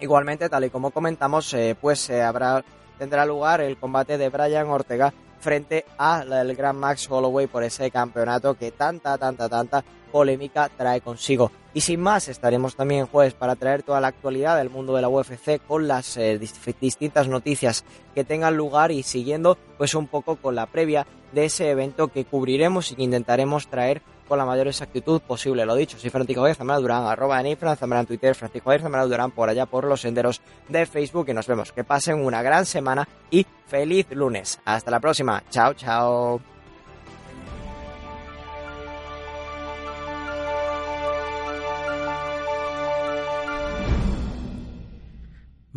igualmente 0.00 0.48
tal 0.48 0.64
y 0.64 0.70
como 0.70 0.92
comentamos 0.92 1.52
eh, 1.54 1.76
pues 1.80 2.08
eh, 2.10 2.22
habrá 2.22 2.64
tendrá 2.98 3.26
lugar 3.26 3.60
el 3.60 3.76
combate 3.76 4.18
de 4.18 4.28
Brian 4.28 4.68
Ortega 4.68 5.12
frente 5.40 5.84
al 5.98 6.54
gran 6.54 6.76
Max 6.76 7.08
Holloway 7.10 7.46
por 7.46 7.62
ese 7.62 7.90
campeonato 7.90 8.54
que 8.54 8.72
tanta, 8.72 9.18
tanta, 9.18 9.48
tanta 9.48 9.84
polémica 10.10 10.68
trae 10.76 11.00
consigo. 11.00 11.50
Y 11.74 11.80
sin 11.80 12.00
más, 12.00 12.28
estaremos 12.28 12.74
también 12.74 13.06
jueves 13.06 13.34
para 13.34 13.54
traer 13.54 13.82
toda 13.82 14.00
la 14.00 14.08
actualidad 14.08 14.56
del 14.56 14.70
mundo 14.70 14.94
de 14.94 15.02
la 15.02 15.08
UFC 15.08 15.60
con 15.66 15.86
las 15.86 16.16
eh, 16.16 16.38
distintas 16.80 17.28
noticias 17.28 17.84
que 18.14 18.24
tengan 18.24 18.56
lugar 18.56 18.90
y 18.90 19.02
siguiendo 19.02 19.56
pues 19.76 19.94
un 19.94 20.08
poco 20.08 20.36
con 20.36 20.54
la 20.54 20.66
previa 20.66 21.06
de 21.32 21.44
ese 21.44 21.70
evento 21.70 22.08
que 22.08 22.24
cubriremos 22.24 22.90
y 22.90 22.96
que 22.96 23.02
intentaremos 23.02 23.68
traer 23.68 24.02
con 24.28 24.38
la 24.38 24.44
mayor 24.44 24.68
exactitud 24.68 25.20
posible. 25.20 25.64
Lo 25.64 25.74
dicho, 25.74 25.98
soy 25.98 26.10
Francisco 26.10 26.42
Javier 26.42 26.56
Zambrano 26.56 26.82
Durán, 26.82 27.04
arroba 27.04 27.40
en 27.40 27.46
en 27.46 28.06
Twitter, 28.06 28.34
Francisco 28.34 28.66
Javier 28.66 28.82
Zambrano 28.82 29.08
Durán 29.08 29.30
por 29.30 29.48
allá 29.48 29.66
por 29.66 29.84
los 29.84 30.02
senderos 30.02 30.42
de 30.68 30.86
Facebook 30.86 31.28
y 31.28 31.34
nos 31.34 31.46
vemos. 31.46 31.72
Que 31.72 31.84
pasen 31.84 32.24
una 32.24 32.42
gran 32.42 32.66
semana 32.66 33.08
y 33.30 33.46
feliz 33.66 34.06
lunes. 34.10 34.60
Hasta 34.64 34.90
la 34.90 35.00
próxima. 35.00 35.42
Chao, 35.50 35.74
chao. 35.74 36.57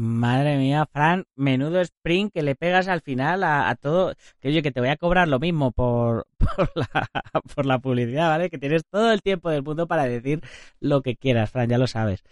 Madre 0.03 0.57
mía, 0.57 0.87
Fran, 0.91 1.25
menudo 1.35 1.79
sprint 1.79 2.33
que 2.33 2.41
le 2.41 2.55
pegas 2.55 2.87
al 2.87 3.01
final 3.01 3.43
a, 3.43 3.75
todo. 3.75 4.15
Que 4.39 4.47
oye, 4.47 4.63
que 4.63 4.71
te 4.71 4.79
voy 4.79 4.89
a 4.89 4.97
cobrar 4.97 5.27
lo 5.27 5.37
mismo 5.37 5.71
por, 5.71 6.25
por, 6.39 6.71
la, 6.75 7.07
por 7.53 7.67
la 7.67 7.77
publicidad, 7.77 8.29
¿vale? 8.29 8.49
Que 8.49 8.57
tienes 8.57 8.81
todo 8.89 9.11
el 9.11 9.21
tiempo 9.21 9.51
del 9.51 9.61
mundo 9.61 9.85
para 9.85 10.05
decir 10.05 10.41
lo 10.79 11.03
que 11.03 11.15
quieras, 11.15 11.51
Fran, 11.51 11.69
ya 11.69 11.77
lo 11.77 11.85
sabes. 11.85 12.23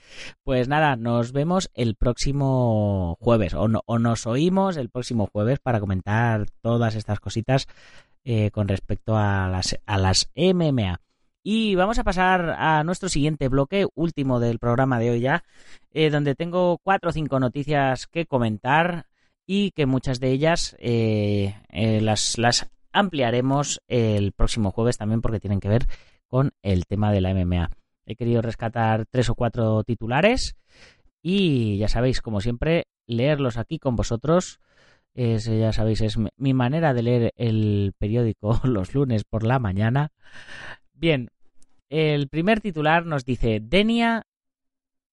Pues 0.43 0.67
nada, 0.67 0.95
nos 0.95 1.31
vemos 1.31 1.69
el 1.75 1.93
próximo 1.93 3.17
jueves, 3.19 3.53
o, 3.53 3.67
o 3.85 3.99
nos 3.99 4.25
oímos 4.25 4.75
el 4.75 4.89
próximo 4.89 5.29
jueves 5.31 5.59
para 5.59 5.79
comentar 5.79 6.47
todas 6.61 6.95
estas 6.95 7.19
cositas 7.19 7.67
eh, 8.23 8.49
con 8.49 8.67
respecto 8.67 9.15
a 9.15 9.47
las, 9.47 9.77
a 9.85 9.99
las 9.99 10.31
MMA. 10.35 11.01
Y 11.51 11.73
vamos 11.73 11.97
a 11.97 12.03
pasar 12.03 12.51
a 12.59 12.83
nuestro 12.83 13.09
siguiente 13.09 13.47
bloque, 13.47 13.87
último 13.95 14.39
del 14.39 14.59
programa 14.59 14.99
de 14.99 15.09
hoy 15.09 15.21
ya, 15.21 15.43
eh, 15.91 16.11
donde 16.11 16.35
tengo 16.35 16.77
cuatro 16.77 17.09
o 17.09 17.11
cinco 17.11 17.39
noticias 17.39 18.05
que 18.05 18.27
comentar 18.27 19.07
y 19.47 19.71
que 19.71 19.87
muchas 19.87 20.19
de 20.19 20.29
ellas 20.29 20.75
eh, 20.77 21.55
eh, 21.69 22.01
las, 22.01 22.37
las 22.37 22.69
ampliaremos 22.91 23.81
el 23.87 24.31
próximo 24.31 24.69
jueves 24.69 24.99
también 24.99 25.21
porque 25.21 25.39
tienen 25.39 25.59
que 25.59 25.69
ver 25.69 25.87
con 26.27 26.51
el 26.61 26.85
tema 26.85 27.11
de 27.11 27.21
la 27.21 27.33
MMA. 27.33 27.71
He 28.05 28.15
querido 28.15 28.43
rescatar 28.43 29.07
tres 29.09 29.27
o 29.31 29.33
cuatro 29.33 29.83
titulares 29.83 30.55
y 31.23 31.79
ya 31.79 31.87
sabéis, 31.87 32.21
como 32.21 32.41
siempre, 32.41 32.85
leerlos 33.07 33.57
aquí 33.57 33.79
con 33.79 33.95
vosotros. 33.95 34.59
ya 35.15 35.73
sabéis, 35.73 36.01
es 36.01 36.15
mi 36.37 36.53
manera 36.53 36.93
de 36.93 37.01
leer 37.01 37.33
el 37.37 37.93
periódico 37.97 38.61
los 38.65 38.93
lunes 38.93 39.23
por 39.23 39.43
la 39.43 39.57
mañana. 39.57 40.11
Bien, 40.93 41.31
el 41.89 42.29
primer 42.29 42.61
titular 42.61 43.05
nos 43.05 43.25
dice 43.25 43.59
Denia, 43.61 44.23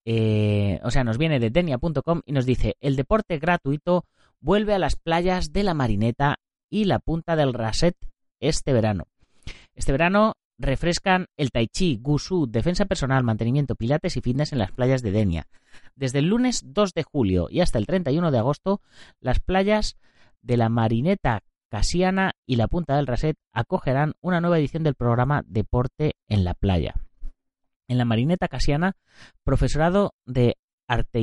eh, 0.05 0.81
o 0.85 0.91
sea, 0.91 1.05
nos 1.05 1.19
viene 1.19 1.41
de 1.41 1.51
denia.com 1.51 2.21
y 2.25 2.33
nos 2.33 2.47
dice 2.47 2.77
el 2.81 2.97
deporte 2.97 3.39
gratuito 3.39 4.05
vuelve 4.41 4.75
a 4.75 4.79
las 4.79 4.97
playas 4.97 5.53
de 5.53 5.65
la 5.65 5.75
Marineta 5.75 6.37
y 6.71 6.85
la 6.85 6.99
punta 6.99 7.37
del 7.37 7.55
Raset 7.55 7.97
este 8.41 8.73
verano. 8.73 9.05
Este 9.75 9.93
verano 9.93 10.35
refrescan 10.59 11.27
el 11.37 11.51
tai 11.51 11.69
chi, 11.69 11.99
gusu, 12.01 12.47
defensa 12.47 12.87
personal, 12.87 13.25
mantenimiento, 13.25 13.75
pilates 13.75 14.17
y 14.17 14.21
fitness 14.21 14.53
en 14.53 14.59
las 14.59 14.73
playas 14.73 15.03
de 15.03 15.13
Denia. 15.13 15.49
Desde 15.95 16.21
el 16.21 16.27
lunes 16.27 16.63
2 16.65 16.93
de 16.95 17.03
julio 17.03 17.49
y 17.51 17.61
hasta 17.61 17.79
el 17.79 17.87
31 17.87 18.31
de 18.31 18.39
agosto, 18.39 18.81
las 19.21 19.41
playas 19.41 19.97
de 20.41 20.57
la 20.57 20.69
Marineta 20.69 21.43
Casiana 21.77 22.33
y 22.47 22.57
la 22.57 22.69
Punta 22.69 22.97
del 22.97 23.07
Raset 23.07 23.37
acogerán 23.53 24.15
una 24.23 24.41
nueva 24.41 24.59
edición 24.59 24.83
del 24.83 24.95
programa 24.95 25.43
Deporte 25.47 26.15
en 26.27 26.43
la 26.43 26.55
Playa. 26.55 26.95
En 27.87 27.99
la 27.99 28.07
Marineta 28.07 28.49
Casiana, 28.49 28.97
profesorado 29.45 30.15
de 30.25 30.57
arte, 30.89 31.21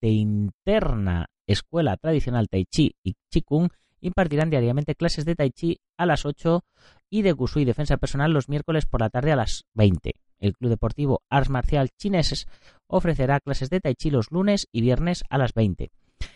interna, 0.00 1.26
escuela 1.46 1.96
tradicional 1.98 2.48
Tai 2.48 2.64
Chi 2.64 2.96
y 3.04 3.14
Kung 3.42 3.68
impartirán 4.00 4.50
diariamente 4.50 4.96
clases 4.96 5.24
de 5.24 5.36
Tai 5.36 5.52
Chi 5.52 5.78
a 5.96 6.04
las 6.04 6.26
8 6.26 6.64
y 7.08 7.22
de 7.22 7.30
Gusui 7.30 7.64
Defensa 7.64 7.98
Personal 7.98 8.32
los 8.32 8.48
miércoles 8.48 8.86
por 8.86 9.02
la 9.02 9.08
tarde 9.08 9.30
a 9.30 9.36
las 9.36 9.66
20. 9.74 10.16
El 10.40 10.54
Club 10.54 10.70
Deportivo 10.70 11.22
Arts 11.30 11.48
Marcial 11.48 11.90
Chineses 11.96 12.48
ofrecerá 12.88 13.38
clases 13.38 13.70
de 13.70 13.78
Tai 13.78 13.94
Chi 13.94 14.10
los 14.10 14.32
lunes 14.32 14.66
y 14.72 14.80
viernes 14.80 15.22
a 15.30 15.38
las 15.38 15.54
20 15.54 15.92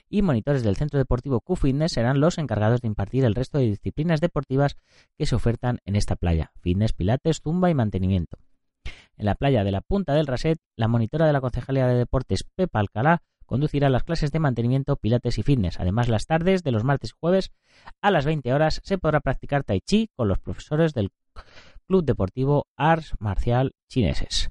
y 0.09 0.23
monitores 0.23 0.62
del 0.62 0.77
Centro 0.77 0.99
Deportivo 0.99 1.40
Q-Fitness 1.40 1.92
serán 1.92 2.21
los 2.21 2.38
encargados 2.38 2.81
de 2.81 2.88
impartir 2.88 3.25
el 3.25 3.35
resto 3.35 3.59
de 3.59 3.64
disciplinas 3.64 4.21
deportivas 4.21 4.77
que 5.16 5.27
se 5.27 5.35
ofertan 5.35 5.79
en 5.85 5.97
esta 5.97 6.16
playa, 6.16 6.53
fitness, 6.61 6.92
pilates, 6.92 7.40
zumba 7.42 7.71
y 7.71 7.75
mantenimiento. 7.75 8.38
En 9.16 9.27
la 9.27 9.35
playa 9.35 9.64
de 9.64 9.73
la 9.73 9.81
Punta 9.81 10.14
del 10.14 10.27
Raset, 10.27 10.59
la 10.77 10.88
monitora 10.88 11.27
de 11.27 11.33
la 11.33 11.40
Concejalía 11.40 11.87
de 11.87 11.95
Deportes, 11.95 12.45
Pepa 12.55 12.81
Alcalá, 12.81 13.23
conducirá 13.47 13.88
las 13.88 14.03
clases 14.03 14.33
de 14.33 14.40
mantenimiento, 14.40 14.97
pilates 14.97 15.38
y 15.38 15.42
fitness. 15.42 15.81
Además, 15.81 16.09
las 16.09 16.27
tardes 16.27 16.62
de 16.62 16.73
los 16.73 16.85
martes 16.85 17.11
y 17.11 17.19
jueves 17.19 17.53
a 18.03 18.11
las 18.11 18.27
20 18.27 18.53
horas 18.53 18.81
se 18.85 18.99
podrá 18.99 19.21
practicar 19.21 19.64
tai 19.64 19.81
chi 19.81 20.11
con 20.14 20.29
los 20.29 20.38
profesores 20.38 20.92
del 20.92 21.11
Club 21.87 22.05
Deportivo 22.05 22.66
Arts 22.77 23.14
Marcial 23.19 23.75
Chineses. 23.88 24.51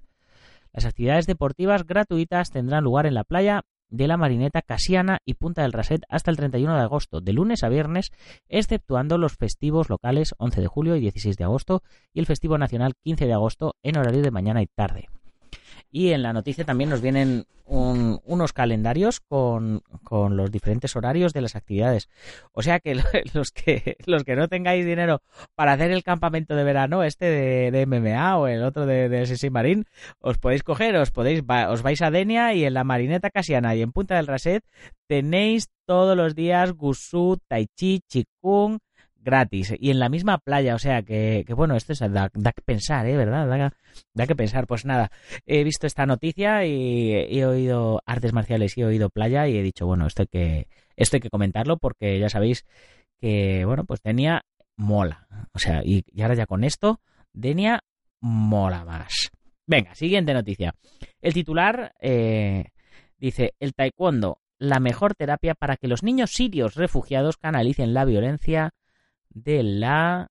Las 0.71 0.85
actividades 0.85 1.27
deportivas 1.27 1.85
gratuitas 1.85 2.51
tendrán 2.51 2.83
lugar 2.83 3.05
en 3.05 3.13
la 3.13 3.23
playa 3.23 3.63
de 3.89 4.07
la 4.07 4.17
Marineta 4.17 4.61
Casiana 4.61 5.19
y 5.25 5.35
Punta 5.35 5.61
del 5.61 5.73
Raset 5.73 6.01
hasta 6.09 6.31
el 6.31 6.37
31 6.37 6.75
de 6.75 6.81
agosto, 6.81 7.21
de 7.21 7.33
lunes 7.33 7.63
a 7.63 7.69
viernes, 7.69 8.11
exceptuando 8.47 9.17
los 9.17 9.35
festivos 9.35 9.89
locales 9.89 10.33
11 10.37 10.61
de 10.61 10.67
julio 10.67 10.95
y 10.95 11.01
16 11.01 11.37
de 11.37 11.43
agosto 11.43 11.83
y 12.13 12.19
el 12.19 12.25
festivo 12.25 12.57
nacional 12.57 12.93
15 13.03 13.25
de 13.25 13.33
agosto 13.33 13.75
en 13.83 13.97
horario 13.97 14.21
de 14.21 14.31
mañana 14.31 14.61
y 14.61 14.67
tarde. 14.67 15.09
Y 15.95 16.11
en 16.11 16.23
la 16.23 16.33
noticia 16.33 16.65
también 16.65 16.89
nos 16.89 16.99
vienen 16.99 17.45
unos 17.67 18.51
calendarios 18.51 19.21
con, 19.21 19.81
los 20.11 20.51
diferentes 20.51 20.93
horarios 20.97 21.31
de 21.31 21.39
las 21.39 21.55
actividades. 21.55 22.09
O 22.51 22.61
sea 22.61 22.81
que 22.81 22.95
los 23.33 23.51
que 23.51 23.95
los 24.05 24.25
que 24.25 24.35
no 24.35 24.49
tengáis 24.49 24.85
dinero 24.85 25.21
para 25.55 25.71
hacer 25.71 25.91
el 25.91 26.03
campamento 26.03 26.53
de 26.53 26.65
verano, 26.65 27.01
este 27.03 27.71
de, 27.71 27.85
MMA 27.85 28.37
o 28.37 28.47
el 28.47 28.63
otro 28.63 28.85
de, 28.85 29.07
de 29.07 29.49
Marín, 29.49 29.85
os 30.19 30.37
podéis 30.37 30.63
coger, 30.63 30.97
os 30.97 31.11
podéis 31.11 31.41
os 31.69 31.81
vais 31.81 32.01
a 32.01 32.11
Denia 32.11 32.53
y 32.53 32.65
en 32.65 32.73
la 32.73 32.83
Marineta 32.83 33.29
Casiana 33.29 33.73
y 33.73 33.81
en 33.81 33.93
Punta 33.93 34.17
del 34.17 34.27
Raset 34.27 34.65
tenéis 35.07 35.69
todos 35.85 36.17
los 36.17 36.35
días 36.35 36.73
Gusú, 36.73 37.37
Tai 37.47 37.67
Chi, 37.73 38.01
Chikung, 38.09 38.79
gratis 39.25 39.73
y 39.77 39.89
en 39.91 39.99
la 39.99 40.07
misma 40.07 40.37
playa, 40.37 40.75
o 40.75 40.79
sea 40.79 41.01
que, 41.01 41.43
bueno, 41.55 41.75
esto 41.75 41.91
es, 41.91 41.99
da, 41.99 42.29
que 42.29 42.61
pensar, 42.63 43.05
¿eh? 43.07 43.17
¿Verdad? 43.17 43.73
Da, 44.13 44.27
que 44.27 44.35
pensar. 44.35 44.67
Pues 44.67 44.85
nada, 44.85 45.11
he 45.45 45.65
visto 45.65 45.87
esta 45.87 46.05
noticia 46.05 46.65
y 46.65 47.11
he 47.11 47.45
oído 47.45 48.01
artes 48.05 48.31
marciales 48.31 48.77
y 48.77 48.81
he 48.81 48.85
oído 48.85 49.09
playa 49.09 49.47
y 49.47 49.57
he 49.57 49.63
dicho, 49.63 49.85
bueno, 49.85 50.07
esto 50.07 50.21
hay 50.21 50.27
que, 50.27 50.67
esto 50.95 51.17
hay 51.17 51.21
que 51.21 51.29
comentarlo 51.29 51.77
porque 51.77 52.17
ya 52.19 52.29
sabéis 52.29 52.65
que, 53.19 53.65
bueno, 53.65 53.83
pues 53.83 54.01
Denia 54.01 54.43
mola. 54.77 55.27
O 55.53 55.59
sea, 55.59 55.81
y, 55.83 56.03
ahora 56.21 56.35
ya 56.35 56.45
con 56.45 56.63
esto, 56.63 57.01
Denia 57.33 57.81
mola 58.21 58.85
más. 58.85 59.31
Venga, 59.67 59.95
siguiente 59.95 60.33
noticia. 60.33 60.75
El 61.19 61.33
titular 61.33 61.93
eh, 61.99 62.65
dice, 63.17 63.53
el 63.59 63.73
taekwondo, 63.73 64.39
la 64.59 64.79
mejor 64.79 65.15
terapia 65.15 65.55
para 65.55 65.77
que 65.77 65.87
los 65.87 66.03
niños 66.03 66.31
sirios 66.31 66.75
refugiados 66.75 67.37
canalicen 67.37 67.93
la 67.93 68.05
violencia 68.05 68.73
de 69.35 69.61
la 69.63 70.27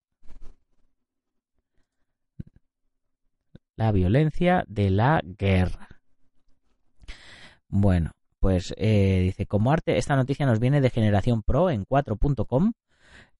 la 3.77 3.93
violencia 3.93 4.65
de 4.67 4.91
la 4.91 5.21
guerra. 5.25 5.89
Bueno, 7.69 8.13
pues 8.39 8.73
eh, 8.77 9.21
dice, 9.23 9.47
como 9.47 9.73
arte, 9.73 9.99
esta 9.99 10.17
noticia 10.17 10.47
nos 10.47 10.61
viene 10.61 10.81
de 10.81 10.91
Generación 10.91 11.43
Pro 11.43 11.71
en 11.71 11.85
4.com, 11.85 12.73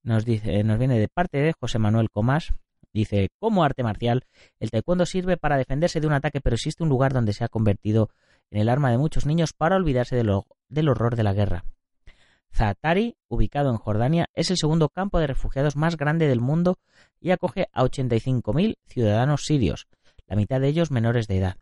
nos, 0.03 0.25
dice, 0.25 0.65
nos 0.65 0.79
viene 0.79 0.99
de 0.99 1.09
parte 1.09 1.39
de 1.39 1.53
José 1.53 1.79
Manuel 1.79 2.11
Comas, 2.11 2.53
dice, 2.93 3.29
como 3.39 3.65
arte 3.65 3.85
marcial, 3.85 4.25
el 4.59 4.71
taekwondo 4.71 5.07
sirve 5.07 5.37
para 5.37 5.57
defenderse 5.57 6.01
de 6.01 6.07
un 6.09 6.15
ataque, 6.15 6.41
pero 6.41 6.55
existe 6.55 6.83
un 6.83 6.89
lugar 6.89 7.13
donde 7.13 7.33
se 7.33 7.45
ha 7.45 7.49
convertido 7.49 8.11
en 8.51 8.61
el 8.61 8.69
arma 8.69 8.91
de 8.91 8.99
muchos 8.99 9.25
niños 9.25 9.53
para 9.53 9.77
olvidarse 9.77 10.17
de 10.17 10.41
del 10.69 10.89
horror 10.89 11.15
de 11.17 11.23
la 11.23 11.33
guerra. 11.33 11.65
Zaatari, 12.55 13.17
ubicado 13.27 13.71
en 13.71 13.79
Jordania, 13.79 14.31
es 14.33 14.51
el 14.51 14.57
segundo 14.57 14.89
campo 14.89 15.19
de 15.19 15.27
refugiados 15.27 15.75
más 15.75 15.97
grande 15.97 16.29
del 16.29 16.41
mundo 16.41 16.79
y 17.21 17.33
acoge 17.33 17.69
a 17.73 17.83
85.000 17.83 18.77
ciudadanos 18.87 19.45
sirios, 19.45 19.89
la 20.29 20.37
mitad 20.37 20.61
de 20.61 20.69
ellos 20.69 20.93
menores 20.93 21.27
de 21.27 21.39
edad. 21.39 21.57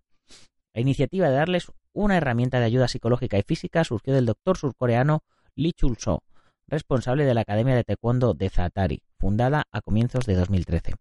La 0.75 0.83
iniciativa 0.83 1.31
de 1.31 1.37
darles 1.37 1.73
una 1.95 2.19
herramienta 2.19 2.59
de 2.59 2.67
ayuda 2.67 2.89
psicológica 2.89 3.39
y 3.39 3.43
física 3.43 3.85
surgió 3.85 4.13
del 4.13 4.27
doctor 4.27 4.59
surcoreano 4.59 5.23
Lee 5.55 5.73
Chul-so, 5.73 6.23
responsable 6.67 7.25
de 7.25 7.35
la 7.35 7.41
Academia 7.41 7.75
de 7.75 7.85
Taekwondo 7.85 8.35
de 8.35 8.51
Zaatari, 8.51 9.03
fundada 9.19 9.65
a 9.73 9.81
comienzos 9.81 10.27
de 10.27 10.35
2013. 10.35 10.95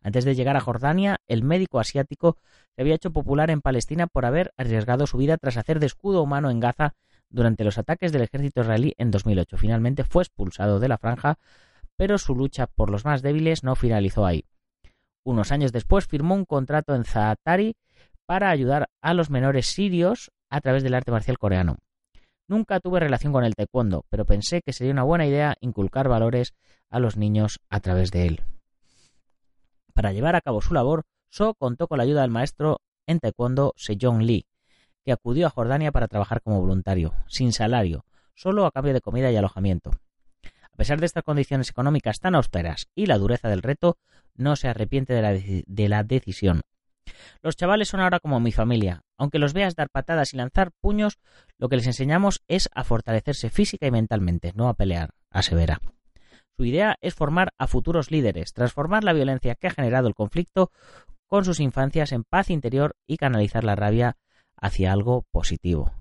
Antes 0.00 0.24
de 0.24 0.34
llegar 0.34 0.56
a 0.56 0.60
Jordania, 0.60 1.20
el 1.28 1.44
médico 1.44 1.78
asiático 1.78 2.38
se 2.74 2.82
había 2.82 2.96
hecho 2.96 3.12
popular 3.12 3.50
en 3.50 3.60
Palestina 3.60 4.08
por 4.08 4.26
haber 4.26 4.52
arriesgado 4.56 5.06
su 5.06 5.16
vida 5.16 5.36
tras 5.36 5.56
hacer 5.56 5.78
de 5.78 5.86
escudo 5.86 6.22
humano 6.22 6.50
en 6.50 6.58
Gaza 6.58 6.94
durante 7.32 7.64
los 7.64 7.78
ataques 7.78 8.12
del 8.12 8.22
ejército 8.22 8.60
israelí 8.60 8.94
en 8.98 9.10
2008. 9.10 9.56
Finalmente 9.56 10.04
fue 10.04 10.22
expulsado 10.22 10.78
de 10.78 10.88
la 10.88 10.98
franja, 10.98 11.38
pero 11.96 12.18
su 12.18 12.34
lucha 12.34 12.66
por 12.66 12.90
los 12.90 13.04
más 13.04 13.22
débiles 13.22 13.64
no 13.64 13.74
finalizó 13.74 14.24
ahí. 14.24 14.44
Unos 15.24 15.52
años 15.52 15.72
después 15.72 16.06
firmó 16.06 16.34
un 16.34 16.44
contrato 16.44 16.94
en 16.94 17.04
Zaatari 17.04 17.76
para 18.26 18.50
ayudar 18.50 18.88
a 19.00 19.14
los 19.14 19.30
menores 19.30 19.66
sirios 19.66 20.30
a 20.50 20.60
través 20.60 20.82
del 20.82 20.94
arte 20.94 21.12
marcial 21.12 21.38
coreano. 21.38 21.78
Nunca 22.48 22.80
tuve 22.80 23.00
relación 23.00 23.32
con 23.32 23.44
el 23.44 23.54
taekwondo, 23.54 24.04
pero 24.10 24.24
pensé 24.24 24.62
que 24.62 24.72
sería 24.72 24.92
una 24.92 25.04
buena 25.04 25.26
idea 25.26 25.56
inculcar 25.60 26.08
valores 26.08 26.54
a 26.90 26.98
los 26.98 27.16
niños 27.16 27.60
a 27.70 27.80
través 27.80 28.10
de 28.10 28.26
él. 28.26 28.42
Para 29.94 30.12
llevar 30.12 30.36
a 30.36 30.40
cabo 30.40 30.60
su 30.60 30.74
labor, 30.74 31.04
So 31.30 31.54
contó 31.54 31.88
con 31.88 31.96
la 31.96 32.04
ayuda 32.04 32.20
del 32.20 32.30
maestro 32.30 32.80
en 33.06 33.18
taekwondo 33.18 33.72
Sejong 33.76 34.22
Lee, 34.22 34.44
que 35.04 35.12
acudió 35.12 35.46
a 35.46 35.50
Jordania 35.50 35.92
para 35.92 36.08
trabajar 36.08 36.42
como 36.42 36.60
voluntario, 36.60 37.14
sin 37.26 37.52
salario, 37.52 38.04
solo 38.34 38.66
a 38.66 38.70
cambio 38.70 38.94
de 38.94 39.00
comida 39.00 39.30
y 39.30 39.36
alojamiento. 39.36 39.90
A 40.72 40.76
pesar 40.76 41.00
de 41.00 41.06
estas 41.06 41.24
condiciones 41.24 41.70
económicas 41.70 42.18
tan 42.20 42.34
austeras 42.34 42.88
y 42.94 43.06
la 43.06 43.18
dureza 43.18 43.48
del 43.48 43.62
reto, 43.62 43.98
no 44.34 44.56
se 44.56 44.68
arrepiente 44.68 45.12
de 45.12 45.22
la, 45.22 45.32
de 45.32 45.88
la 45.88 46.02
decisión. 46.02 46.62
Los 47.42 47.56
chavales 47.56 47.88
son 47.88 48.00
ahora 48.00 48.20
como 48.20 48.40
mi 48.40 48.52
familia. 48.52 49.02
Aunque 49.18 49.38
los 49.38 49.52
veas 49.52 49.74
dar 49.74 49.90
patadas 49.90 50.32
y 50.32 50.36
lanzar 50.36 50.72
puños, 50.80 51.18
lo 51.58 51.68
que 51.68 51.76
les 51.76 51.86
enseñamos 51.86 52.42
es 52.48 52.68
a 52.74 52.84
fortalecerse 52.84 53.50
física 53.50 53.86
y 53.86 53.90
mentalmente, 53.90 54.52
no 54.54 54.68
a 54.68 54.74
pelear, 54.74 55.10
asevera. 55.30 55.80
Su 56.56 56.64
idea 56.64 56.96
es 57.00 57.14
formar 57.14 57.52
a 57.58 57.66
futuros 57.66 58.10
líderes, 58.10 58.52
transformar 58.52 59.04
la 59.04 59.12
violencia 59.12 59.54
que 59.54 59.66
ha 59.66 59.70
generado 59.70 60.08
el 60.08 60.14
conflicto 60.14 60.70
con 61.26 61.44
sus 61.44 61.60
infancias 61.60 62.12
en 62.12 62.24
paz 62.24 62.50
interior 62.50 62.94
y 63.06 63.16
canalizar 63.16 63.64
la 63.64 63.74
rabia 63.74 64.16
hacia 64.62 64.92
algo 64.92 65.26
positivo. 65.32 65.92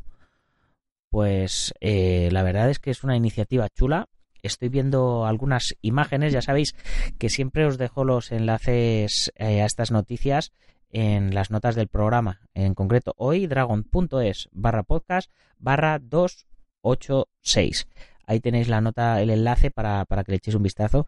Pues 1.09 1.73
eh, 1.81 2.29
la 2.31 2.43
verdad 2.43 2.69
es 2.69 2.79
que 2.79 2.91
es 2.91 3.03
una 3.03 3.17
iniciativa 3.17 3.67
chula. 3.67 4.07
Estoy 4.43 4.69
viendo 4.69 5.25
algunas 5.25 5.75
imágenes, 5.81 6.31
ya 6.31 6.41
sabéis 6.41 6.75
que 7.19 7.29
siempre 7.29 7.65
os 7.65 7.77
dejo 7.77 8.05
los 8.05 8.31
enlaces 8.31 9.31
eh, 9.35 9.61
a 9.61 9.65
estas 9.65 9.91
noticias 9.91 10.53
en 10.89 11.33
las 11.33 11.51
notas 11.51 11.75
del 11.75 11.89
programa. 11.89 12.41
En 12.53 12.73
concreto, 12.75 13.13
hoy 13.17 13.47
dragon.es 13.47 14.47
barra 14.51 14.83
podcast 14.83 15.29
barra 15.57 15.99
286. 15.99 17.87
Ahí 18.25 18.39
tenéis 18.39 18.67
la 18.67 18.79
nota, 18.79 19.21
el 19.21 19.31
enlace 19.31 19.71
para, 19.71 20.05
que 20.05 20.31
le 20.31 20.37
echéis 20.37 20.55
un 20.55 20.63
vistazo. 20.63 21.07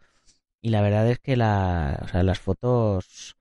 Y 0.59 0.69
la 0.69 0.81
verdad 0.81 1.07
es 1.09 1.19
que 1.19 1.35
la, 1.35 2.09
las 2.13 2.39
fotos, 2.39 3.35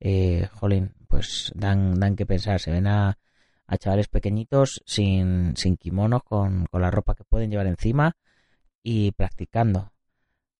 eh, 0.00 0.48
jolín, 0.52 0.94
pues 1.06 1.52
dan, 1.54 1.98
dan 2.00 2.16
que 2.16 2.26
pensar. 2.26 2.60
Se 2.60 2.70
ven 2.70 2.86
a, 2.86 3.18
a 3.66 3.78
chavales 3.78 4.08
pequeñitos 4.08 4.82
sin, 4.86 5.56
sin 5.56 5.76
kimonos, 5.76 6.22
con, 6.22 6.66
con 6.66 6.82
la 6.82 6.90
ropa 6.90 7.14
que 7.14 7.24
pueden 7.24 7.50
llevar 7.50 7.66
encima 7.66 8.16
y 8.82 9.12
practicando. 9.12 9.92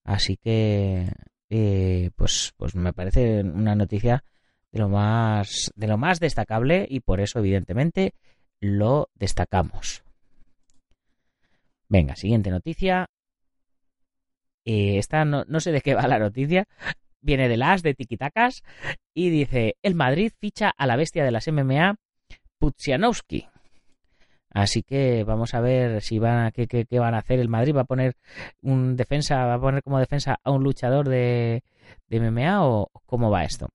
Así 0.04 0.36
que, 0.36 1.12
eh, 1.50 2.10
pues, 2.16 2.54
pues 2.56 2.74
me 2.74 2.92
parece 2.92 3.42
una 3.42 3.74
noticia 3.74 4.24
de 4.72 4.78
lo 4.78 4.88
más 4.88 5.70
de 5.76 5.86
lo 5.86 5.98
más 5.98 6.18
destacable 6.18 6.86
y 6.88 7.00
por 7.00 7.20
eso 7.20 7.38
evidentemente 7.38 8.14
lo 8.60 9.10
destacamos. 9.14 10.02
Venga, 11.88 12.16
siguiente 12.16 12.50
noticia. 12.50 13.10
Eh, 14.64 14.98
esta 14.98 15.24
no, 15.24 15.44
no, 15.46 15.60
sé 15.60 15.72
de 15.72 15.82
qué 15.82 15.94
va 15.94 16.06
la 16.08 16.18
noticia. 16.18 16.66
Viene 17.20 17.48
de 17.48 17.56
las 17.56 17.82
de 17.82 17.94
Tikitakas 17.94 18.62
y 19.14 19.30
dice: 19.30 19.76
El 19.82 19.94
Madrid 19.94 20.32
ficha 20.38 20.70
a 20.70 20.86
la 20.86 20.96
bestia 20.96 21.24
de 21.24 21.32
las 21.32 21.48
MMA, 21.48 21.96
Putsianowski. 22.62 23.48
Así 24.50 24.84
que 24.84 25.24
vamos 25.24 25.52
a 25.54 25.60
ver 25.60 26.00
si 26.00 26.20
van 26.20 26.46
a, 26.46 26.52
qué, 26.52 26.68
qué, 26.68 26.84
qué, 26.84 27.00
van 27.00 27.16
a 27.16 27.18
hacer. 27.18 27.40
El 27.40 27.48
Madrid 27.48 27.74
va 27.74 27.80
a 27.80 27.86
poner 27.86 28.14
un 28.60 28.94
defensa, 28.94 29.44
va 29.46 29.54
a 29.54 29.60
poner 29.60 29.82
como 29.82 29.98
defensa 29.98 30.38
a 30.44 30.50
un 30.52 30.62
luchador 30.62 31.08
de, 31.08 31.64
de 32.06 32.20
MMA 32.20 32.64
o 32.64 32.88
cómo 33.04 33.32
va 33.32 33.42
esto. 33.42 33.70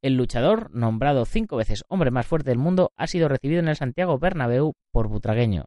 El 0.00 0.14
luchador, 0.16 0.74
nombrado 0.74 1.26
cinco 1.26 1.58
veces 1.58 1.84
hombre 1.88 2.10
más 2.10 2.26
fuerte 2.26 2.48
del 2.48 2.58
mundo, 2.58 2.90
ha 2.96 3.06
sido 3.06 3.28
recibido 3.28 3.60
en 3.60 3.68
el 3.68 3.76
Santiago 3.76 4.18
Bernabéu 4.18 4.72
por 4.90 5.08
Butragueño. 5.08 5.66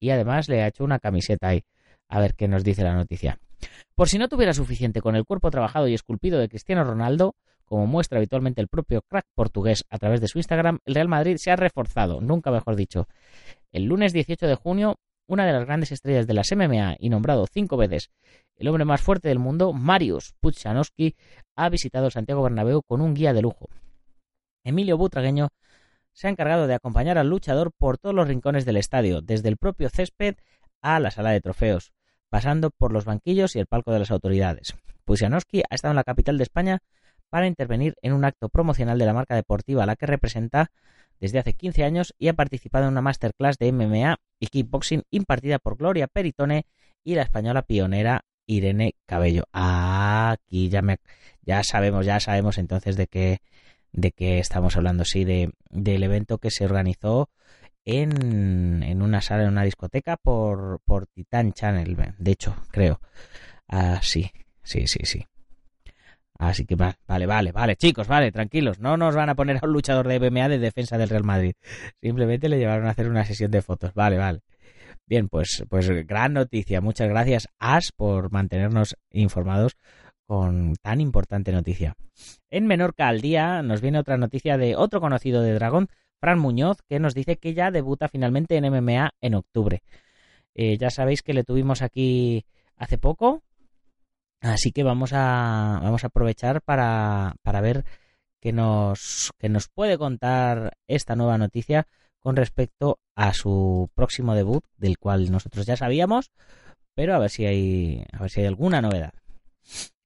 Y 0.00 0.08
además 0.08 0.48
le 0.48 0.62
ha 0.62 0.68
hecho 0.68 0.84
una 0.84 1.00
camiseta 1.00 1.48
ahí. 1.48 1.64
A 2.08 2.18
ver 2.18 2.34
qué 2.34 2.48
nos 2.48 2.64
dice 2.64 2.82
la 2.82 2.94
noticia. 2.94 3.38
Por 3.94 4.08
si 4.08 4.16
no 4.16 4.28
tuviera 4.28 4.54
suficiente 4.54 5.02
con 5.02 5.16
el 5.16 5.26
cuerpo 5.26 5.50
trabajado 5.50 5.86
y 5.86 5.92
esculpido 5.92 6.38
de 6.38 6.48
Cristiano 6.48 6.82
Ronaldo, 6.82 7.34
como 7.72 7.86
muestra 7.86 8.18
habitualmente 8.18 8.60
el 8.60 8.68
propio 8.68 9.00
crack 9.00 9.24
portugués 9.34 9.86
a 9.88 9.96
través 9.96 10.20
de 10.20 10.28
su 10.28 10.36
Instagram, 10.36 10.80
el 10.84 10.94
Real 10.94 11.08
Madrid 11.08 11.38
se 11.38 11.50
ha 11.50 11.56
reforzado, 11.56 12.20
nunca 12.20 12.50
mejor 12.50 12.76
dicho. 12.76 13.08
El 13.70 13.84
lunes 13.84 14.12
18 14.12 14.46
de 14.46 14.56
junio, 14.56 14.96
una 15.26 15.46
de 15.46 15.54
las 15.54 15.64
grandes 15.64 15.90
estrellas 15.90 16.26
de 16.26 16.34
las 16.34 16.52
MMA 16.54 16.96
y 16.98 17.08
nombrado 17.08 17.46
cinco 17.50 17.78
veces 17.78 18.10
el 18.56 18.68
hombre 18.68 18.84
más 18.84 19.00
fuerte 19.00 19.28
del 19.28 19.38
mundo, 19.38 19.72
Marius 19.72 20.34
Puchanowski, 20.40 21.16
ha 21.56 21.70
visitado 21.70 22.10
Santiago 22.10 22.42
Bernabéu 22.42 22.82
con 22.82 23.00
un 23.00 23.14
guía 23.14 23.32
de 23.32 23.40
lujo. 23.40 23.70
Emilio 24.64 24.98
Butragueño 24.98 25.48
se 26.12 26.26
ha 26.26 26.30
encargado 26.30 26.66
de 26.66 26.74
acompañar 26.74 27.16
al 27.16 27.30
luchador 27.30 27.72
por 27.72 27.96
todos 27.96 28.14
los 28.14 28.28
rincones 28.28 28.66
del 28.66 28.76
estadio, 28.76 29.22
desde 29.22 29.48
el 29.48 29.56
propio 29.56 29.88
césped 29.88 30.34
a 30.82 31.00
la 31.00 31.10
sala 31.10 31.30
de 31.30 31.40
trofeos, 31.40 31.94
pasando 32.28 32.68
por 32.68 32.92
los 32.92 33.06
banquillos 33.06 33.56
y 33.56 33.60
el 33.60 33.66
palco 33.66 33.92
de 33.92 34.00
las 34.00 34.10
autoridades. 34.10 34.74
Puchanowski 35.06 35.62
ha 35.70 35.74
estado 35.74 35.92
en 35.92 35.96
la 35.96 36.04
capital 36.04 36.36
de 36.36 36.42
España 36.42 36.82
para 37.32 37.46
intervenir 37.46 37.94
en 38.02 38.12
un 38.12 38.26
acto 38.26 38.50
promocional 38.50 38.98
de 38.98 39.06
la 39.06 39.14
marca 39.14 39.34
deportiva 39.34 39.86
la 39.86 39.96
que 39.96 40.04
representa 40.04 40.70
desde 41.18 41.38
hace 41.38 41.54
15 41.54 41.82
años 41.82 42.14
y 42.18 42.28
ha 42.28 42.34
participado 42.34 42.84
en 42.84 42.90
una 42.90 43.00
masterclass 43.00 43.56
de 43.56 43.72
MMA 43.72 44.18
y 44.38 44.48
kickboxing 44.48 45.04
impartida 45.10 45.58
por 45.58 45.78
Gloria 45.78 46.08
Peritone 46.08 46.66
y 47.02 47.14
la 47.14 47.22
española 47.22 47.62
pionera 47.62 48.26
Irene 48.44 48.96
Cabello. 49.06 49.44
aquí 49.50 50.68
ya 50.68 50.82
me 50.82 50.98
ya 51.40 51.64
sabemos, 51.64 52.04
ya 52.04 52.20
sabemos 52.20 52.58
entonces 52.58 52.98
de 52.98 53.06
qué 53.06 53.38
de 53.92 54.12
qué 54.12 54.38
estamos 54.38 54.76
hablando, 54.76 55.06
sí, 55.06 55.24
de 55.24 55.52
del 55.70 56.02
evento 56.02 56.36
que 56.36 56.50
se 56.50 56.66
organizó 56.66 57.30
en, 57.86 58.82
en 58.82 59.00
una 59.00 59.22
sala, 59.22 59.44
en 59.44 59.48
una 59.48 59.64
discoteca 59.64 60.18
por, 60.18 60.80
por 60.84 61.06
Titan 61.06 61.54
Channel, 61.54 61.96
de 62.18 62.30
hecho, 62.30 62.54
creo. 62.70 63.00
Ah, 63.68 64.00
sí, 64.02 64.30
sí, 64.62 64.86
sí, 64.86 65.00
sí. 65.04 65.24
Así 66.42 66.66
que 66.66 66.74
vale, 66.74 67.26
vale, 67.26 67.52
vale, 67.52 67.76
chicos, 67.76 68.08
vale, 68.08 68.32
tranquilos, 68.32 68.80
no 68.80 68.96
nos 68.96 69.14
van 69.14 69.28
a 69.28 69.36
poner 69.36 69.58
a 69.58 69.60
un 69.62 69.72
luchador 69.72 70.08
de 70.08 70.18
MMA 70.18 70.48
de 70.48 70.58
defensa 70.58 70.98
del 70.98 71.08
Real 71.08 71.22
Madrid. 71.22 71.54
Simplemente 72.00 72.48
le 72.48 72.58
llevaron 72.58 72.86
a 72.86 72.90
hacer 72.90 73.08
una 73.08 73.24
sesión 73.24 73.52
de 73.52 73.62
fotos, 73.62 73.94
vale, 73.94 74.18
vale. 74.18 74.40
Bien, 75.06 75.28
pues, 75.28 75.64
pues 75.68 75.88
gran 76.04 76.32
noticia. 76.32 76.80
Muchas 76.80 77.08
gracias, 77.08 77.46
As, 77.60 77.92
por 77.94 78.32
mantenernos 78.32 78.96
informados 79.12 79.76
con 80.26 80.74
tan 80.82 81.00
importante 81.00 81.52
noticia. 81.52 81.94
En 82.50 82.66
Menorca 82.66 83.06
al 83.06 83.20
día 83.20 83.62
nos 83.62 83.80
viene 83.80 84.00
otra 84.00 84.16
noticia 84.16 84.58
de 84.58 84.74
otro 84.74 85.00
conocido 85.00 85.42
de 85.42 85.54
Dragón, 85.54 85.90
Fran 86.18 86.40
Muñoz, 86.40 86.78
que 86.88 86.98
nos 86.98 87.14
dice 87.14 87.36
que 87.36 87.54
ya 87.54 87.70
debuta 87.70 88.08
finalmente 88.08 88.56
en 88.56 88.64
MMA 88.68 89.12
en 89.20 89.34
octubre. 89.36 89.84
Eh, 90.56 90.76
ya 90.76 90.90
sabéis 90.90 91.22
que 91.22 91.34
le 91.34 91.44
tuvimos 91.44 91.82
aquí 91.82 92.46
hace 92.76 92.98
poco, 92.98 93.44
así 94.42 94.72
que 94.72 94.82
vamos 94.82 95.12
a, 95.12 95.80
vamos 95.82 96.04
a 96.04 96.08
aprovechar 96.08 96.62
para, 96.62 97.36
para 97.42 97.60
ver 97.60 97.84
qué 98.40 98.52
nos, 98.52 99.30
qué 99.38 99.48
nos 99.48 99.68
puede 99.68 99.96
contar 99.96 100.76
esta 100.88 101.16
nueva 101.16 101.38
noticia 101.38 101.86
con 102.18 102.36
respecto 102.36 102.98
a 103.14 103.34
su 103.34 103.90
próximo 103.94 104.34
debut, 104.34 104.64
del 104.76 104.98
cual 104.98 105.30
nosotros 105.30 105.66
ya 105.66 105.76
sabíamos, 105.76 106.30
pero 106.94 107.14
a 107.14 107.18
ver 107.18 107.30
si 107.30 107.46
hay, 107.46 108.04
a 108.12 108.20
ver 108.20 108.30
si 108.30 108.40
hay 108.40 108.46
alguna 108.46 108.82
novedad. 108.82 109.12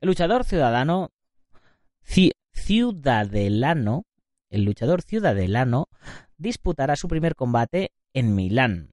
El 0.01 0.09
luchador 0.09 0.45
ciudadano 0.45 1.11
ciudadelano, 2.57 4.05
el 4.51 4.65
luchador 4.65 5.03
ciudadelano 5.03 5.89
disputará 6.39 6.97
su 6.97 7.09
primer 7.09 7.35
combate 7.35 7.93
en 8.13 8.35
Milán. 8.35 8.93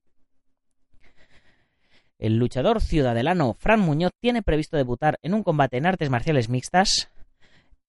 El 2.24 2.38
luchador 2.38 2.80
ciudadelano 2.80 3.52
Fran 3.52 3.80
Muñoz 3.80 4.12
tiene 4.18 4.42
previsto 4.42 4.78
debutar 4.78 5.18
en 5.20 5.34
un 5.34 5.42
combate 5.42 5.76
en 5.76 5.84
artes 5.84 6.08
marciales 6.08 6.48
mixtas 6.48 7.10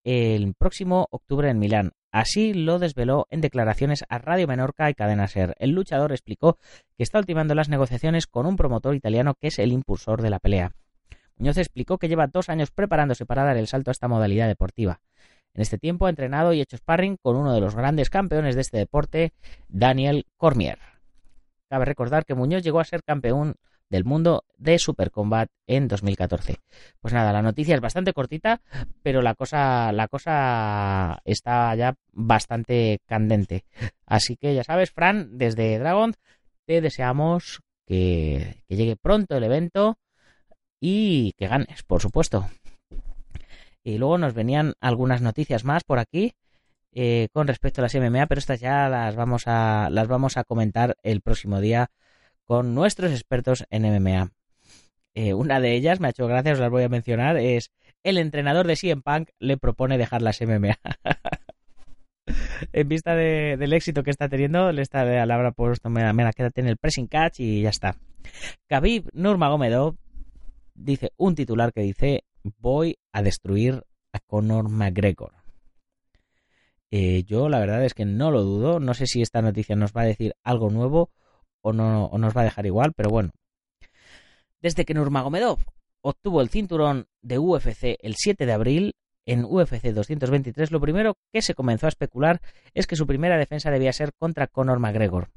el 0.04 0.54
próximo 0.56 1.08
octubre 1.10 1.50
en 1.50 1.58
Milán. 1.58 1.94
Así 2.12 2.54
lo 2.54 2.78
desveló 2.78 3.28
en 3.30 3.40
declaraciones 3.40 4.04
a 4.10 4.18
Radio 4.18 4.46
Menorca 4.46 4.90
y 4.90 4.94
Cadena 4.94 5.30
Ser. 5.30 5.56
El 5.58 5.72
luchador 5.72 6.12
explicó 6.12 6.58
que 6.98 7.04
está 7.04 7.20
ultimando 7.20 7.56
las 7.56 7.70
negociaciones 7.70 8.28
con 8.28 8.46
un 8.46 8.58
promotor 8.58 8.94
italiano 8.94 9.36
que 9.40 9.48
es 9.48 9.58
el 9.58 9.72
impulsor 9.72 10.22
de 10.22 10.30
la 10.30 10.40
pelea. 10.40 10.74
Muñoz 11.38 11.56
explicó 11.56 11.98
que 11.98 12.10
lleva 12.10 12.28
dos 12.28 12.50
años 12.50 12.72
preparándose 12.72 13.26
para 13.26 13.46
dar 13.46 13.56
el 13.56 13.68
salto 13.68 13.90
a 13.90 13.94
esta 13.94 14.10
modalidad 14.10 14.50
deportiva. 14.50 15.00
En 15.54 15.62
este 15.62 15.78
tiempo 15.78 16.08
ha 16.08 16.10
entrenado 16.10 16.52
y 16.52 16.60
hecho 16.60 16.76
sparring 16.76 17.16
con 17.16 17.38
uno 17.38 17.54
de 17.54 17.62
los 17.62 17.74
grandes 17.74 18.10
campeones 18.10 18.56
de 18.56 18.62
este 18.62 18.80
deporte, 18.80 19.32
Daniel 19.70 20.26
Cormier. 20.36 20.80
Cabe 21.70 21.86
recordar 21.86 22.26
que 22.26 22.36
Muñoz 22.36 22.64
llegó 22.64 22.82
a 22.82 22.84
ser 22.84 23.02
campeón 23.02 23.56
del 23.90 24.06
mundo 24.06 24.44
de 24.58 24.80
Super 24.80 25.12
Combat 25.12 25.50
en 25.68 25.88
2014. 25.88 26.58
Pues 27.00 27.14
nada, 27.14 27.32
la 27.34 27.42
noticia 27.42 27.76
es 27.76 27.82
bastante 27.82 28.14
cortita, 28.14 28.62
pero 29.04 29.22
la 29.22 29.36
cosa, 29.36 29.92
la 29.92 30.08
cosa 30.08 31.22
está 31.26 31.76
ya 31.76 31.96
bastante 32.12 33.00
candente. 33.06 33.66
Así 34.06 34.38
que 34.38 34.54
ya 34.56 34.64
sabes, 34.64 34.92
Fran, 34.92 35.38
desde 35.38 35.78
Dragon, 35.80 36.14
te 36.66 36.82
deseamos 36.82 37.62
que, 37.86 38.64
que 38.68 38.76
llegue 38.76 38.96
pronto 38.96 39.38
el 39.38 39.44
evento 39.44 39.98
y 40.80 41.34
que 41.34 41.48
ganes, 41.48 41.84
por 41.84 42.02
supuesto. 42.02 42.50
Y 43.84 43.98
luego 43.98 44.18
nos 44.18 44.34
venían 44.34 44.74
algunas 44.82 45.22
noticias 45.22 45.64
más 45.64 45.84
por 45.84 46.00
aquí 46.00 46.34
eh, 46.98 47.28
con 47.34 47.48
respecto 47.48 47.82
a 47.82 47.84
las 47.84 47.94
MMA, 47.94 48.26
pero 48.26 48.40
estas 48.40 48.62
ya 48.62 48.88
las 48.88 49.16
vamos 49.16 49.44
a 49.48 49.90
las 49.92 50.08
vamos 50.08 50.38
a 50.38 50.44
comentar 50.44 50.96
el 51.04 51.22
próximo 51.22 51.60
día 51.60 51.92
con 52.46 52.74
nuestros 52.74 53.12
expertos 53.12 53.66
en 53.70 53.84
MMA. 53.84 54.32
Eh, 55.14 55.34
una 55.34 55.60
de 55.60 55.76
ellas, 55.76 56.00
me 56.00 56.08
ha 56.08 56.10
hecho 56.12 56.28
gracia, 56.28 56.54
os 56.54 56.60
las 56.60 56.70
voy 56.70 56.84
a 56.84 56.90
mencionar, 56.90 57.38
es 57.38 57.72
el 58.04 58.18
entrenador 58.18 58.68
de 58.68 58.76
CM 58.76 59.02
Punk 59.02 59.30
le 59.40 59.58
propone 59.58 59.98
dejar 59.98 60.22
las 60.22 60.42
MMA. 60.42 60.78
en 62.74 62.88
vista 62.88 63.16
del 63.16 63.74
éxito 63.74 64.04
que 64.04 64.12
está 64.12 64.30
teniendo, 64.30 64.72
le 64.72 64.82
está 64.82 65.06
de 65.06 65.26
la 65.26 65.52
puesto, 65.52 65.90
me 65.90 66.04
la 66.04 66.34
quédate 66.34 66.62
en 66.62 66.68
el 66.68 66.78
pressing 66.78 67.08
catch 67.08 67.40
y 67.40 67.62
ya 67.62 67.70
está. 67.70 67.96
Khabib 68.68 69.10
Nurmagomedov 69.14 69.96
dice 70.74 71.12
un 71.18 71.36
titular 71.36 71.72
que 71.72 71.82
dice 71.82 72.24
voy 72.44 72.98
a 73.12 73.22
destruir 73.22 73.84
a 74.12 74.20
Conor 74.20 74.70
McGregor. 74.70 75.34
Eh, 76.92 77.24
yo 77.24 77.50
la 77.50 77.60
verdad 77.60 77.84
es 77.84 77.94
que 77.94 78.06
no 78.06 78.32
lo 78.32 78.44
dudo, 78.44 78.80
no 78.80 78.94
sé 78.94 79.08
si 79.08 79.22
esta 79.22 79.42
noticia 79.42 79.76
nos 79.76 79.94
va 79.94 80.02
a 80.02 80.06
decir 80.06 80.36
algo 80.44 80.70
nuevo 80.70 81.10
o, 81.66 81.74
no, 81.74 82.06
o 82.06 82.18
nos 82.20 82.38
va 82.38 82.42
a 82.42 82.46
dejar 82.46 82.68
igual, 82.68 82.94
pero 82.96 83.10
bueno. 83.10 83.32
Desde 84.62 84.86
que 84.86 84.94
Nurmagomedov 84.94 85.60
obtuvo 86.02 86.42
el 86.42 86.50
cinturón 86.50 87.08
de 87.24 87.40
UFC 87.40 87.98
el 88.02 88.16
7 88.16 88.46
de 88.46 88.54
abril, 88.54 88.96
en 89.26 89.44
UFC 89.44 89.82
223, 89.82 90.72
lo 90.72 90.80
primero 90.80 91.18
que 91.34 91.42
se 91.42 91.56
comenzó 91.56 91.88
a 91.88 91.90
especular 91.90 92.40
es 92.76 92.86
que 92.86 92.96
su 92.96 93.08
primera 93.08 93.38
defensa 93.38 93.72
debía 93.72 93.92
ser 93.92 94.14
contra 94.14 94.46
Conor 94.46 94.78
McGregor. 94.78 95.32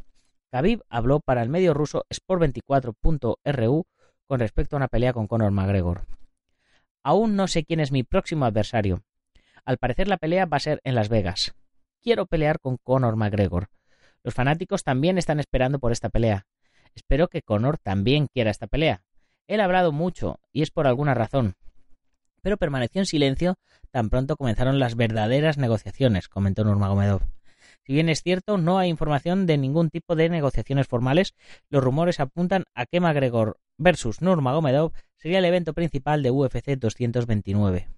Khabib 0.51 0.83
habló 0.91 1.21
para 1.21 1.43
el 1.43 1.49
medio 1.49 1.73
ruso 1.73 2.05
Sport24.ru 2.11 3.87
con 4.27 4.41
respecto 4.41 4.77
a 4.77 4.79
una 4.79 4.89
pelea 4.89 5.15
con 5.15 5.27
Conor 5.27 5.53
McGregor. 5.53 6.05
Aún 7.03 7.37
no 7.37 7.49
sé 7.49 7.65
quién 7.65 7.81
es 7.81 7.91
mi 7.91 8.03
próximo 8.03 8.45
adversario. 8.45 9.03
Al 9.65 9.79
parecer 9.79 10.09
la 10.09 10.19
pelea 10.19 10.45
va 10.45 10.59
a 10.59 10.61
ser 10.61 10.83
en 10.85 10.95
Las 10.95 11.09
Vegas. 11.09 11.55
Quiero 12.03 12.27
pelear 12.27 12.61
con 12.61 12.77
Conor 12.77 13.17
McGregor. 13.17 13.71
Los 14.29 14.35
fanáticos 14.35 14.85
también 14.85 15.17
están 15.17 15.41
esperando 15.41 15.79
por 15.79 15.91
esta 15.91 16.11
pelea. 16.11 16.45
Espero 16.95 17.29
que 17.29 17.41
Conor 17.41 17.79
también 17.79 18.27
quiera 18.27 18.51
esta 18.51 18.67
pelea. 18.67 19.03
Él 19.47 19.59
ha 19.59 19.65
hablado 19.65 19.91
mucho, 19.91 20.39
y 20.53 20.61
es 20.61 20.71
por 20.71 20.87
alguna 20.87 21.15
razón. 21.15 21.55
Pero 22.43 22.59
permaneció 22.59 23.01
en 23.01 23.07
silencio 23.07 23.55
tan 23.91 24.11
pronto 24.11 24.37
comenzaron 24.37 24.79
las 24.79 24.97
verdaderas 24.97 25.57
negociaciones, 25.57 26.29
comentó 26.29 26.63
Nurmagomedov. 26.63 27.23
Si 27.87 27.95
bien 27.95 28.11
es 28.11 28.21
cierto, 28.23 28.59
no 28.59 28.77
hay 28.77 28.91
información 28.91 29.47
de 29.47 29.57
ningún 29.57 29.89
tipo 29.89 30.15
de 30.15 30.29
negociaciones 30.29 30.87
formales, 30.87 31.33
los 31.71 31.83
rumores 31.83 32.21
apuntan 32.21 32.65
a 32.75 32.85
que 32.85 33.01
McGregor 33.01 33.57
versus 33.79 34.21
Nurmagomedov 34.21 34.93
sería 35.17 35.39
el 35.39 35.47
evento 35.47 35.73
principal 35.73 36.23
de 36.23 36.33
UFC 36.33 36.77
229. 36.77 37.89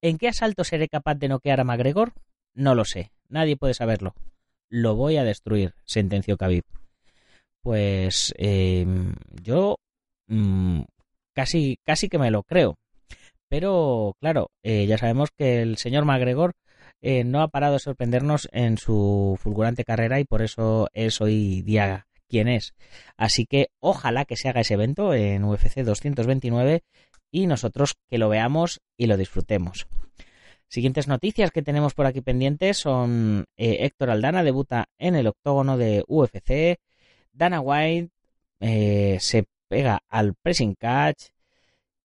¿En 0.00 0.16
qué 0.16 0.28
asalto 0.28 0.64
seré 0.64 0.88
capaz 0.88 1.16
de 1.16 1.28
noquear 1.28 1.60
a 1.60 1.64
McGregor? 1.64 2.14
No 2.54 2.74
lo 2.74 2.86
sé, 2.86 3.12
nadie 3.28 3.58
puede 3.58 3.74
saberlo. 3.74 4.14
Lo 4.72 4.96
voy 4.96 5.18
a 5.18 5.24
destruir, 5.24 5.74
sentenció 5.84 6.38
Khabib. 6.38 6.64
Pues 7.60 8.32
em, 8.38 9.14
yo 9.42 9.76
mm, 10.28 10.80
casi, 11.34 11.76
casi 11.84 12.08
que 12.08 12.18
me 12.18 12.30
lo 12.30 12.42
creo. 12.42 12.78
Pero 13.50 14.16
claro, 14.18 14.50
eh, 14.62 14.86
ya 14.86 14.96
sabemos 14.96 15.28
que 15.36 15.60
el 15.60 15.76
señor 15.76 16.06
McGregor 16.06 16.54
eh, 17.02 17.22
no 17.22 17.42
ha 17.42 17.48
parado 17.48 17.74
de 17.74 17.80
sorprendernos 17.80 18.48
en 18.50 18.78
su 18.78 19.38
fulgurante 19.38 19.84
carrera 19.84 20.20
y 20.20 20.24
por 20.24 20.40
eso 20.40 20.88
es 20.94 21.20
hoy 21.20 21.60
día 21.60 22.06
quien 22.26 22.48
es. 22.48 22.72
Así 23.18 23.44
que 23.44 23.68
ojalá 23.78 24.24
que 24.24 24.38
se 24.38 24.48
haga 24.48 24.62
ese 24.62 24.72
evento 24.72 25.12
en 25.12 25.44
UFC 25.44 25.80
229 25.82 26.82
y 27.30 27.46
nosotros 27.46 27.92
que 28.08 28.16
lo 28.16 28.30
veamos 28.30 28.80
y 28.96 29.06
lo 29.06 29.18
disfrutemos. 29.18 29.86
Siguientes 30.72 31.06
noticias 31.06 31.50
que 31.50 31.60
tenemos 31.60 31.92
por 31.92 32.06
aquí 32.06 32.22
pendientes 32.22 32.78
son 32.78 33.44
eh, 33.58 33.80
Héctor 33.80 34.08
Aldana 34.08 34.42
debuta 34.42 34.88
en 34.96 35.16
el 35.16 35.26
octógono 35.26 35.76
de 35.76 36.02
UFC, 36.08 36.80
Dana 37.30 37.60
White 37.60 38.10
eh, 38.58 39.18
se 39.20 39.44
pega 39.68 40.00
al 40.08 40.32
pressing 40.32 40.74
catch 40.74 41.24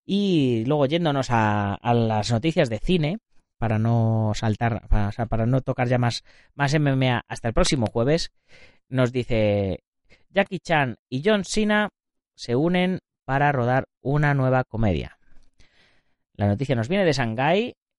y 0.06 0.66
luego 0.66 0.86
yéndonos 0.86 1.28
a 1.30 1.80
las 1.94 2.30
noticias 2.30 2.70
de 2.70 2.80
cine, 2.80 3.20
para 3.58 3.80
no 3.80 4.34
saltar, 4.36 4.86
para, 4.90 5.46
no 5.46 5.62
tocar 5.62 5.88
ya 5.88 5.98
más, 5.98 6.26
más 6.54 6.78
MMA 6.78 7.24
hasta 7.26 7.48
el 7.48 7.54
próximo 7.54 7.88
jueves, 7.88 8.34
nos 8.90 9.14
dice 9.14 9.80
Jackie 10.30 10.60
Chan 10.60 10.98
y 11.08 11.22
John 11.24 11.46
Cena 11.46 11.92
se 12.36 12.58
unen 12.58 13.00
para 13.24 13.54
rodar 13.54 13.88
una 14.02 14.34
nueva 14.34 14.66
comedia. 14.66 15.18
La 16.34 16.48
noticia 16.48 16.76
nos 16.76 16.90
viene 16.90 17.06
de 17.06 17.14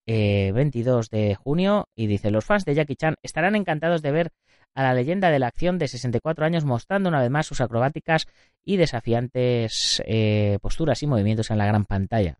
Shanghai, 0.08 0.52
22 0.52 1.08
eh, 1.12 1.16
de 1.16 1.34
junio, 1.34 1.88
y 1.94 2.06
dice, 2.06 2.30
los 2.30 2.44
fans 2.44 2.64
de 2.64 2.74
Jackie 2.74 2.96
Chan 2.96 3.16
estarán 3.22 3.54
encantados 3.56 4.00
de 4.00 4.10
ver 4.10 4.30
a 4.74 4.82
la 4.82 4.94
leyenda 4.94 5.30
de 5.30 5.38
la 5.38 5.48
acción 5.48 5.78
de 5.78 5.86
64 5.86 6.46
años 6.46 6.64
mostrando 6.64 7.08
una 7.08 7.20
vez 7.20 7.30
más 7.30 7.46
sus 7.46 7.60
acrobáticas 7.60 8.26
y 8.64 8.76
desafiantes 8.76 10.02
eh, 10.06 10.58
posturas 10.62 11.02
y 11.02 11.06
movimientos 11.06 11.50
en 11.50 11.58
la 11.58 11.66
gran 11.66 11.84
pantalla. 11.84 12.38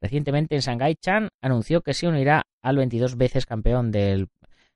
Recientemente 0.00 0.54
en 0.54 0.62
Shanghai, 0.62 0.96
Chan 0.96 1.28
anunció 1.40 1.82
que 1.82 1.94
se 1.94 2.08
unirá 2.08 2.44
al 2.62 2.76
22 2.76 3.16
veces 3.16 3.46
campeón 3.46 3.90
de 3.92 4.26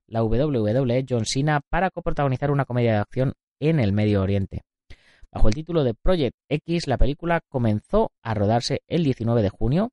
la 0.07 0.23
WWE, 0.23 1.07
John 1.09 1.25
Cena, 1.25 1.63
para 1.69 1.91
coprotagonizar 1.91 2.51
una 2.51 2.67
comedia 2.67 2.93
de 2.93 2.99
acción 2.99 3.33
en 3.59 3.81
el 3.81 3.93
Medio 3.93 4.23
Oriente. 4.23 4.63
Bajo 5.33 5.49
el 5.49 5.55
título 5.55 5.83
de 5.83 5.95
Project 5.95 6.37
X, 6.49 6.87
la 6.87 6.99
película 6.99 7.41
comenzó 7.49 8.13
a 8.23 8.35
rodarse 8.35 8.83
el 8.87 9.03
19 9.03 9.43
de 9.43 9.49
junio, 9.49 9.91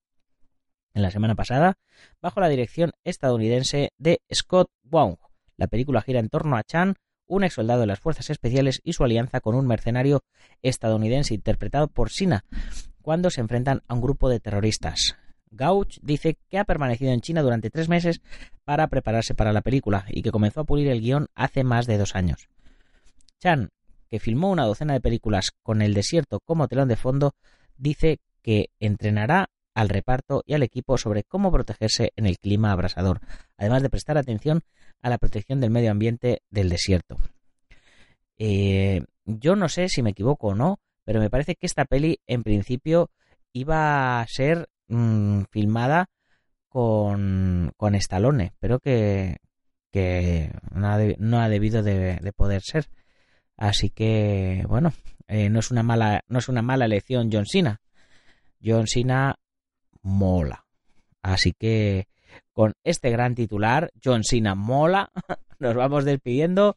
en 0.94 1.02
la 1.02 1.12
semana 1.12 1.36
pasada, 1.36 1.78
bajo 2.22 2.40
la 2.40 2.50
dirección 2.50 2.92
estadounidense 3.04 3.92
de 3.98 4.22
Scott 4.34 4.70
Wong. 4.84 5.18
La 5.58 5.68
película 5.68 6.02
gira 6.02 6.20
en 6.20 6.30
torno 6.30 6.58
a 6.58 6.64
Chan, 6.64 6.96
un 7.28 7.44
ex 7.44 7.54
soldado 7.54 7.82
de 7.82 7.88
las 7.88 8.00
fuerzas 8.00 8.30
especiales 8.30 8.82
y 8.84 8.94
su 8.94 9.04
alianza 9.04 9.40
con 9.40 9.56
un 9.56 9.68
mercenario 9.68 10.24
estadounidense 10.62 11.34
interpretado 11.34 11.88
por 11.88 12.10
Cena, 12.10 12.44
cuando 13.02 13.30
se 13.30 13.42
enfrentan 13.42 13.82
a 13.88 13.94
un 13.94 14.02
grupo 14.02 14.30
de 14.30 14.40
terroristas. 14.40 15.16
Gauch 15.52 16.00
dice 16.02 16.38
que 16.50 16.58
ha 16.58 16.66
permanecido 16.66 17.12
en 17.12 17.22
China 17.22 17.42
durante 17.42 17.70
tres 17.70 17.90
meses 17.90 18.22
para 18.64 18.88
prepararse 18.88 19.36
para 19.36 19.54
la 19.54 19.62
película 19.62 20.06
y 20.10 20.22
que 20.22 20.32
comenzó 20.32 20.62
a 20.62 20.66
pulir 20.66 20.88
el 20.88 21.02
guion 21.02 21.28
hace 21.36 21.64
más 21.64 21.88
de 21.88 21.98
dos 21.98 22.16
años. 22.16 22.48
Chan, 23.40 23.70
que 24.10 24.20
filmó 24.20 24.50
una 24.52 24.66
docena 24.66 24.94
de 24.94 25.02
películas 25.02 25.52
con 25.64 25.82
el 25.82 25.94
desierto 25.94 26.40
como 26.42 26.68
telón 26.68 26.88
de 26.88 26.96
fondo, 26.96 27.34
dice 27.78 28.20
que 28.42 28.70
entrenará 28.80 29.50
al 29.74 29.90
reparto 29.90 30.44
y 30.46 30.54
al 30.54 30.64
equipo 30.64 30.98
sobre 30.98 31.24
cómo 31.24 31.52
protegerse 31.52 32.12
en 32.16 32.26
el 32.26 32.38
clima 32.38 32.72
abrasador, 32.72 33.22
además 33.58 33.82
de 33.82 33.90
prestar 33.90 34.18
atención 34.18 34.62
a 35.02 35.10
la 35.10 35.18
protección 35.18 35.60
del 35.60 35.72
medio 35.72 35.92
ambiente 35.92 36.42
del 36.50 36.70
desierto. 36.70 37.18
Eh, 38.38 39.04
yo 39.26 39.56
no 39.56 39.70
sé 39.70 39.88
si 39.88 40.02
me 40.02 40.12
equivoco 40.12 40.48
o 40.48 40.56
no, 40.56 40.80
pero 41.04 41.20
me 41.20 41.30
parece 41.30 41.56
que 41.56 41.66
esta 41.66 41.86
peli 41.86 42.20
en 42.28 42.44
principio 42.44 43.10
iba 43.54 44.20
a 44.20 44.26
ser 44.28 44.70
mm, 44.88 45.44
filmada 45.52 46.10
con, 46.70 47.74
con 47.78 47.96
Stallone, 47.96 48.54
pero 48.60 48.80
que, 48.80 49.38
que 49.92 50.52
no, 50.74 51.40
ha 51.40 51.50
debido 51.50 51.84
de, 51.84 52.34
poder 52.36 52.62
ser. 52.62 52.88
Así 53.58 53.90
que, 53.90 54.64
bueno, 54.68 54.94
eh, 55.28 55.50
no, 55.50 55.60
es 55.60 55.70
una 55.70 55.84
mala, 55.84 56.24
no 56.28 56.40
es 56.40 56.50
una 56.50 56.62
mala 56.62 56.86
elección 56.86 57.30
John 57.32 57.46
Cena. 57.46 57.82
John 58.64 58.88
Cena 58.88 59.36
mola. 60.02 60.66
Así 61.22 61.54
que 61.54 62.08
con 62.54 62.74
este 62.84 63.10
gran 63.10 63.36
titular, 63.36 63.92
John 64.04 64.24
Cena 64.24 64.56
mola, 64.56 65.12
nos 65.60 65.76
vamos 65.76 66.06
despidiendo 66.06 66.76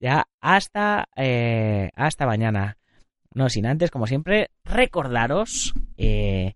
ya 0.00 0.28
hasta, 0.40 1.08
eh, 1.16 1.90
hasta 1.94 2.26
mañana. 2.26 2.78
No 3.34 3.48
sin 3.48 3.66
antes, 3.66 3.90
como 3.90 4.06
siempre, 4.06 4.50
recordaros 4.64 5.72
eh, 5.96 6.54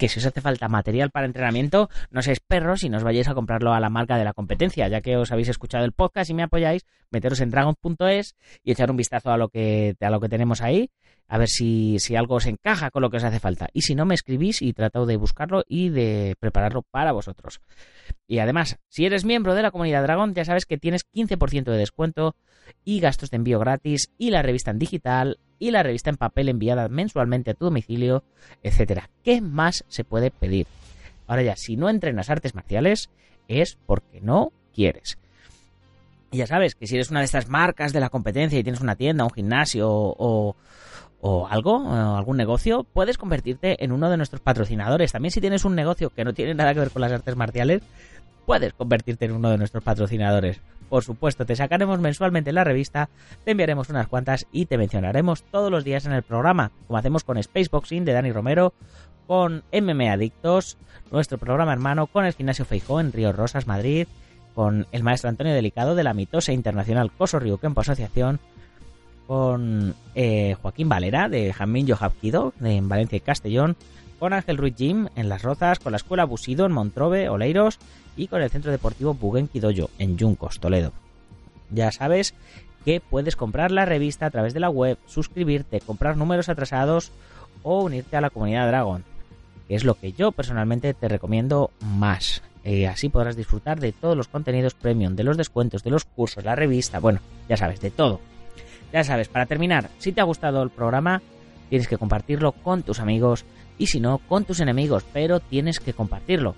que 0.00 0.08
si 0.08 0.18
os 0.18 0.24
hace 0.24 0.40
falta 0.40 0.66
material 0.68 1.10
para 1.10 1.26
entrenamiento, 1.26 1.90
no 2.10 2.22
seáis 2.24 2.40
perros 2.40 2.82
y 2.82 2.88
no 2.88 2.96
os 2.96 3.04
vayáis 3.04 3.28
a 3.28 3.36
comprarlo 3.36 3.74
a 3.74 3.80
la 3.80 3.90
marca 3.90 4.16
de 4.16 4.24
la 4.24 4.32
competencia, 4.32 4.88
ya 4.88 5.02
que 5.02 5.18
os 5.18 5.30
habéis 5.30 5.50
escuchado 5.50 5.84
el 5.84 5.92
podcast 5.92 6.30
y 6.30 6.34
me 6.34 6.42
apoyáis, 6.42 6.86
meteros 7.10 7.40
en 7.40 7.50
dragon.es 7.50 8.34
y 8.64 8.72
echar 8.72 8.90
un 8.90 8.96
vistazo 8.96 9.30
a 9.30 9.36
lo 9.36 9.50
que, 9.50 9.94
a 10.00 10.08
lo 10.08 10.18
que 10.18 10.30
tenemos 10.30 10.62
ahí, 10.62 10.90
a 11.28 11.36
ver 11.36 11.48
si, 11.48 11.98
si 11.98 12.16
algo 12.16 12.36
os 12.36 12.46
encaja 12.46 12.90
con 12.90 13.02
lo 13.02 13.10
que 13.10 13.18
os 13.18 13.24
hace 13.24 13.40
falta. 13.40 13.68
Y 13.74 13.82
si 13.82 13.94
no, 13.94 14.06
me 14.06 14.14
escribís 14.14 14.62
y 14.62 14.72
trato 14.72 15.04
de 15.04 15.18
buscarlo 15.18 15.64
y 15.68 15.90
de 15.90 16.34
prepararlo 16.40 16.80
para 16.80 17.12
vosotros. 17.12 17.60
Y 18.26 18.38
además, 18.38 18.78
si 18.88 19.04
eres 19.04 19.26
miembro 19.26 19.54
de 19.54 19.60
la 19.60 19.70
comunidad 19.70 20.02
Dragon, 20.02 20.32
ya 20.32 20.46
sabes 20.46 20.64
que 20.64 20.78
tienes 20.78 21.02
15% 21.12 21.64
de 21.64 21.76
descuento 21.76 22.36
y 22.86 23.00
gastos 23.00 23.30
de 23.30 23.36
envío 23.36 23.58
gratis 23.58 24.10
y 24.16 24.30
la 24.30 24.40
revista 24.40 24.70
en 24.70 24.78
digital 24.78 25.38
y 25.60 25.70
la 25.70 25.84
revista 25.84 26.10
en 26.10 26.16
papel 26.16 26.48
enviada 26.48 26.88
mensualmente 26.88 27.52
a 27.52 27.54
tu 27.54 27.66
domicilio, 27.66 28.24
etcétera. 28.64 29.10
¿Qué 29.22 29.40
más 29.40 29.84
se 29.86 30.02
puede 30.02 30.32
pedir? 30.32 30.66
Ahora 31.28 31.42
ya, 31.42 31.54
si 31.54 31.76
no 31.76 31.88
entrenas 31.88 32.30
artes 32.30 32.56
marciales 32.56 33.10
es 33.46 33.78
porque 33.86 34.20
no 34.20 34.52
quieres. 34.74 35.18
Y 36.32 36.38
ya 36.38 36.46
sabes 36.46 36.74
que 36.74 36.86
si 36.86 36.96
eres 36.96 37.10
una 37.10 37.20
de 37.20 37.26
estas 37.26 37.48
marcas 37.48 37.92
de 37.92 38.00
la 38.00 38.08
competencia 38.08 38.58
y 38.58 38.62
tienes 38.62 38.80
una 38.80 38.96
tienda, 38.96 39.24
un 39.24 39.30
gimnasio 39.30 39.88
o, 39.90 40.56
o 41.20 41.46
algo, 41.48 41.88
algún 41.92 42.36
negocio, 42.36 42.84
puedes 42.84 43.18
convertirte 43.18 43.84
en 43.84 43.92
uno 43.92 44.08
de 44.10 44.16
nuestros 44.16 44.40
patrocinadores. 44.40 45.12
También 45.12 45.32
si 45.32 45.40
tienes 45.40 45.64
un 45.64 45.74
negocio 45.74 46.10
que 46.10 46.24
no 46.24 46.32
tiene 46.32 46.54
nada 46.54 46.72
que 46.72 46.80
ver 46.80 46.90
con 46.90 47.02
las 47.02 47.12
artes 47.12 47.36
marciales, 47.36 47.82
puedes 48.50 48.72
convertirte 48.72 49.26
en 49.26 49.30
uno 49.30 49.48
de 49.48 49.58
nuestros 49.58 49.84
patrocinadores. 49.84 50.60
Por 50.88 51.04
supuesto, 51.04 51.46
te 51.46 51.54
sacaremos 51.54 52.00
mensualmente 52.00 52.50
en 52.50 52.56
la 52.56 52.64
revista, 52.64 53.08
te 53.44 53.52
enviaremos 53.52 53.90
unas 53.90 54.08
cuantas 54.08 54.48
y 54.50 54.66
te 54.66 54.76
mencionaremos 54.76 55.44
todos 55.52 55.70
los 55.70 55.84
días 55.84 56.04
en 56.04 56.10
el 56.10 56.24
programa, 56.24 56.72
como 56.88 56.98
hacemos 56.98 57.22
con 57.22 57.40
Spaceboxing 57.40 58.04
de 58.04 58.12
Dani 58.12 58.32
Romero, 58.32 58.74
con 59.28 59.62
MMA 59.72 60.10
Adictos, 60.10 60.78
nuestro 61.12 61.38
programa 61.38 61.72
hermano 61.72 62.08
con 62.08 62.24
el 62.24 62.32
Gimnasio 62.32 62.64
Feijó 62.64 62.98
en 62.98 63.12
Río 63.12 63.30
Rosas, 63.30 63.68
Madrid, 63.68 64.08
con 64.56 64.88
el 64.90 65.04
maestro 65.04 65.30
Antonio 65.30 65.54
Delicado 65.54 65.94
de 65.94 66.02
la 66.02 66.12
mitosa 66.12 66.50
internacional 66.50 67.12
Coso 67.12 67.38
Río 67.38 67.58
Kempo 67.58 67.82
Asociación, 67.82 68.40
con 69.28 69.94
eh, 70.16 70.56
Joaquín 70.60 70.88
Valera 70.88 71.28
de 71.28 71.52
Jamín 71.52 71.86
Yohapkido 71.86 72.52
de 72.58 72.80
Valencia 72.82 73.16
y 73.16 73.20
Castellón, 73.20 73.76
con 74.20 74.34
Ángel 74.34 74.58
Ruiz 74.58 74.74
Jim 74.76 75.08
en 75.16 75.28
Las 75.30 75.42
Rozas, 75.42 75.80
con 75.80 75.92
la 75.92 75.96
Escuela 75.96 76.24
Busido 76.24 76.66
en 76.66 76.72
Montrobe, 76.72 77.30
Oleiros 77.30 77.78
y 78.16 78.28
con 78.28 78.42
el 78.42 78.50
Centro 78.50 78.70
Deportivo 78.70 79.14
Buguen 79.14 79.48
en 79.98 80.16
Yuncos, 80.18 80.60
Toledo. 80.60 80.92
Ya 81.70 81.90
sabes 81.90 82.34
que 82.84 83.00
puedes 83.00 83.34
comprar 83.34 83.70
la 83.70 83.86
revista 83.86 84.26
a 84.26 84.30
través 84.30 84.52
de 84.52 84.60
la 84.60 84.68
web, 84.68 84.98
suscribirte, 85.06 85.80
comprar 85.80 86.18
números 86.18 86.50
atrasados 86.50 87.12
o 87.62 87.82
unirte 87.82 88.16
a 88.16 88.20
la 88.20 88.30
comunidad 88.30 88.68
Dragon, 88.68 89.04
que 89.66 89.74
es 89.74 89.84
lo 89.84 89.94
que 89.94 90.12
yo 90.12 90.32
personalmente 90.32 90.92
te 90.92 91.08
recomiendo 91.08 91.70
más. 91.80 92.42
Eh, 92.62 92.86
así 92.86 93.08
podrás 93.08 93.36
disfrutar 93.36 93.80
de 93.80 93.92
todos 93.92 94.18
los 94.18 94.28
contenidos 94.28 94.74
premium, 94.74 95.16
de 95.16 95.24
los 95.24 95.38
descuentos, 95.38 95.82
de 95.82 95.90
los 95.90 96.04
cursos, 96.04 96.44
la 96.44 96.56
revista, 96.56 96.98
bueno, 96.98 97.20
ya 97.48 97.56
sabes, 97.56 97.80
de 97.80 97.90
todo. 97.90 98.20
Ya 98.92 99.02
sabes, 99.02 99.28
para 99.28 99.46
terminar, 99.46 99.88
si 99.98 100.12
te 100.12 100.20
ha 100.20 100.24
gustado 100.24 100.62
el 100.62 100.68
programa, 100.68 101.22
tienes 101.70 101.88
que 101.88 101.96
compartirlo 101.96 102.52
con 102.52 102.82
tus 102.82 103.00
amigos 103.00 103.46
y 103.80 103.86
si 103.86 103.98
no, 103.98 104.18
con 104.18 104.44
tus 104.44 104.60
enemigos, 104.60 105.06
pero 105.10 105.40
tienes 105.40 105.80
que 105.80 105.94
compartirlo. 105.94 106.54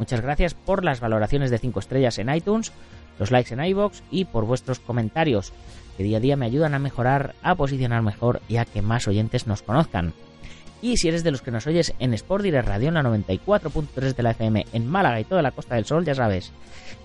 Muchas 0.00 0.20
gracias 0.20 0.54
por 0.54 0.84
las 0.84 0.98
valoraciones 0.98 1.50
de 1.52 1.58
5 1.58 1.78
estrellas 1.78 2.18
en 2.18 2.28
iTunes, 2.28 2.72
los 3.20 3.30
likes 3.30 3.54
en 3.54 3.64
iBox 3.64 4.02
y 4.10 4.24
por 4.24 4.44
vuestros 4.44 4.80
comentarios, 4.80 5.52
que 5.96 6.02
día 6.02 6.18
a 6.18 6.20
día 6.20 6.36
me 6.36 6.44
ayudan 6.44 6.74
a 6.74 6.80
mejorar, 6.80 7.36
a 7.42 7.54
posicionar 7.54 8.02
mejor 8.02 8.42
y 8.48 8.56
a 8.56 8.64
que 8.64 8.82
más 8.82 9.06
oyentes 9.06 9.46
nos 9.46 9.62
conozcan. 9.62 10.12
Y 10.82 10.96
si 10.96 11.06
eres 11.06 11.22
de 11.22 11.30
los 11.30 11.40
que 11.40 11.52
nos 11.52 11.68
oyes 11.68 11.94
en 12.00 12.12
Sport 12.14 12.42
Direct 12.42 12.68
Radio, 12.68 12.88
en 12.88 12.94
la 12.94 13.04
94.3 13.04 14.14
de 14.16 14.22
la 14.24 14.32
FM, 14.32 14.66
en 14.72 14.88
Málaga 14.88 15.20
y 15.20 15.24
toda 15.24 15.42
la 15.42 15.52
Costa 15.52 15.76
del 15.76 15.86
Sol, 15.86 16.04
ya 16.04 16.16
sabes, 16.16 16.50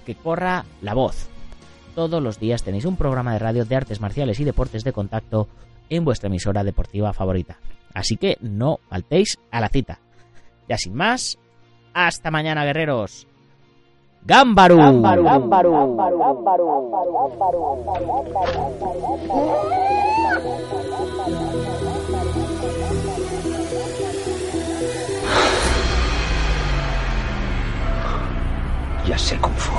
que 0.08 0.16
corra 0.16 0.66
la 0.82 0.96
voz. 0.96 1.28
Todos 1.94 2.22
los 2.22 2.40
días 2.40 2.64
tenéis 2.64 2.86
un 2.86 2.98
programa 2.98 3.34
de 3.34 3.40
radio 3.40 3.64
de 3.64 3.76
artes 3.76 4.02
marciales 4.02 4.40
y 4.40 4.44
deportes 4.44 4.84
de 4.84 4.92
contacto 4.92 5.48
en 5.92 6.04
vuestra 6.04 6.30
emisora 6.30 6.64
deportiva 6.64 7.14
favorita. 7.14 7.60
Así 7.94 8.18
que 8.18 8.38
no 8.42 8.80
faltéis 8.90 9.40
a 9.52 9.62
la 9.62 9.70
cita. 9.70 10.00
Ya 10.68 10.78
sin 10.78 10.96
más, 10.96 11.38
hasta 11.94 12.32
mañana, 12.32 12.64
guerreros. 12.64 13.28
¡Gámbaru! 14.24 14.78
Ya 29.08 29.18
sé 29.18 29.36
Kung 29.40 29.56
Fu. 29.56 29.74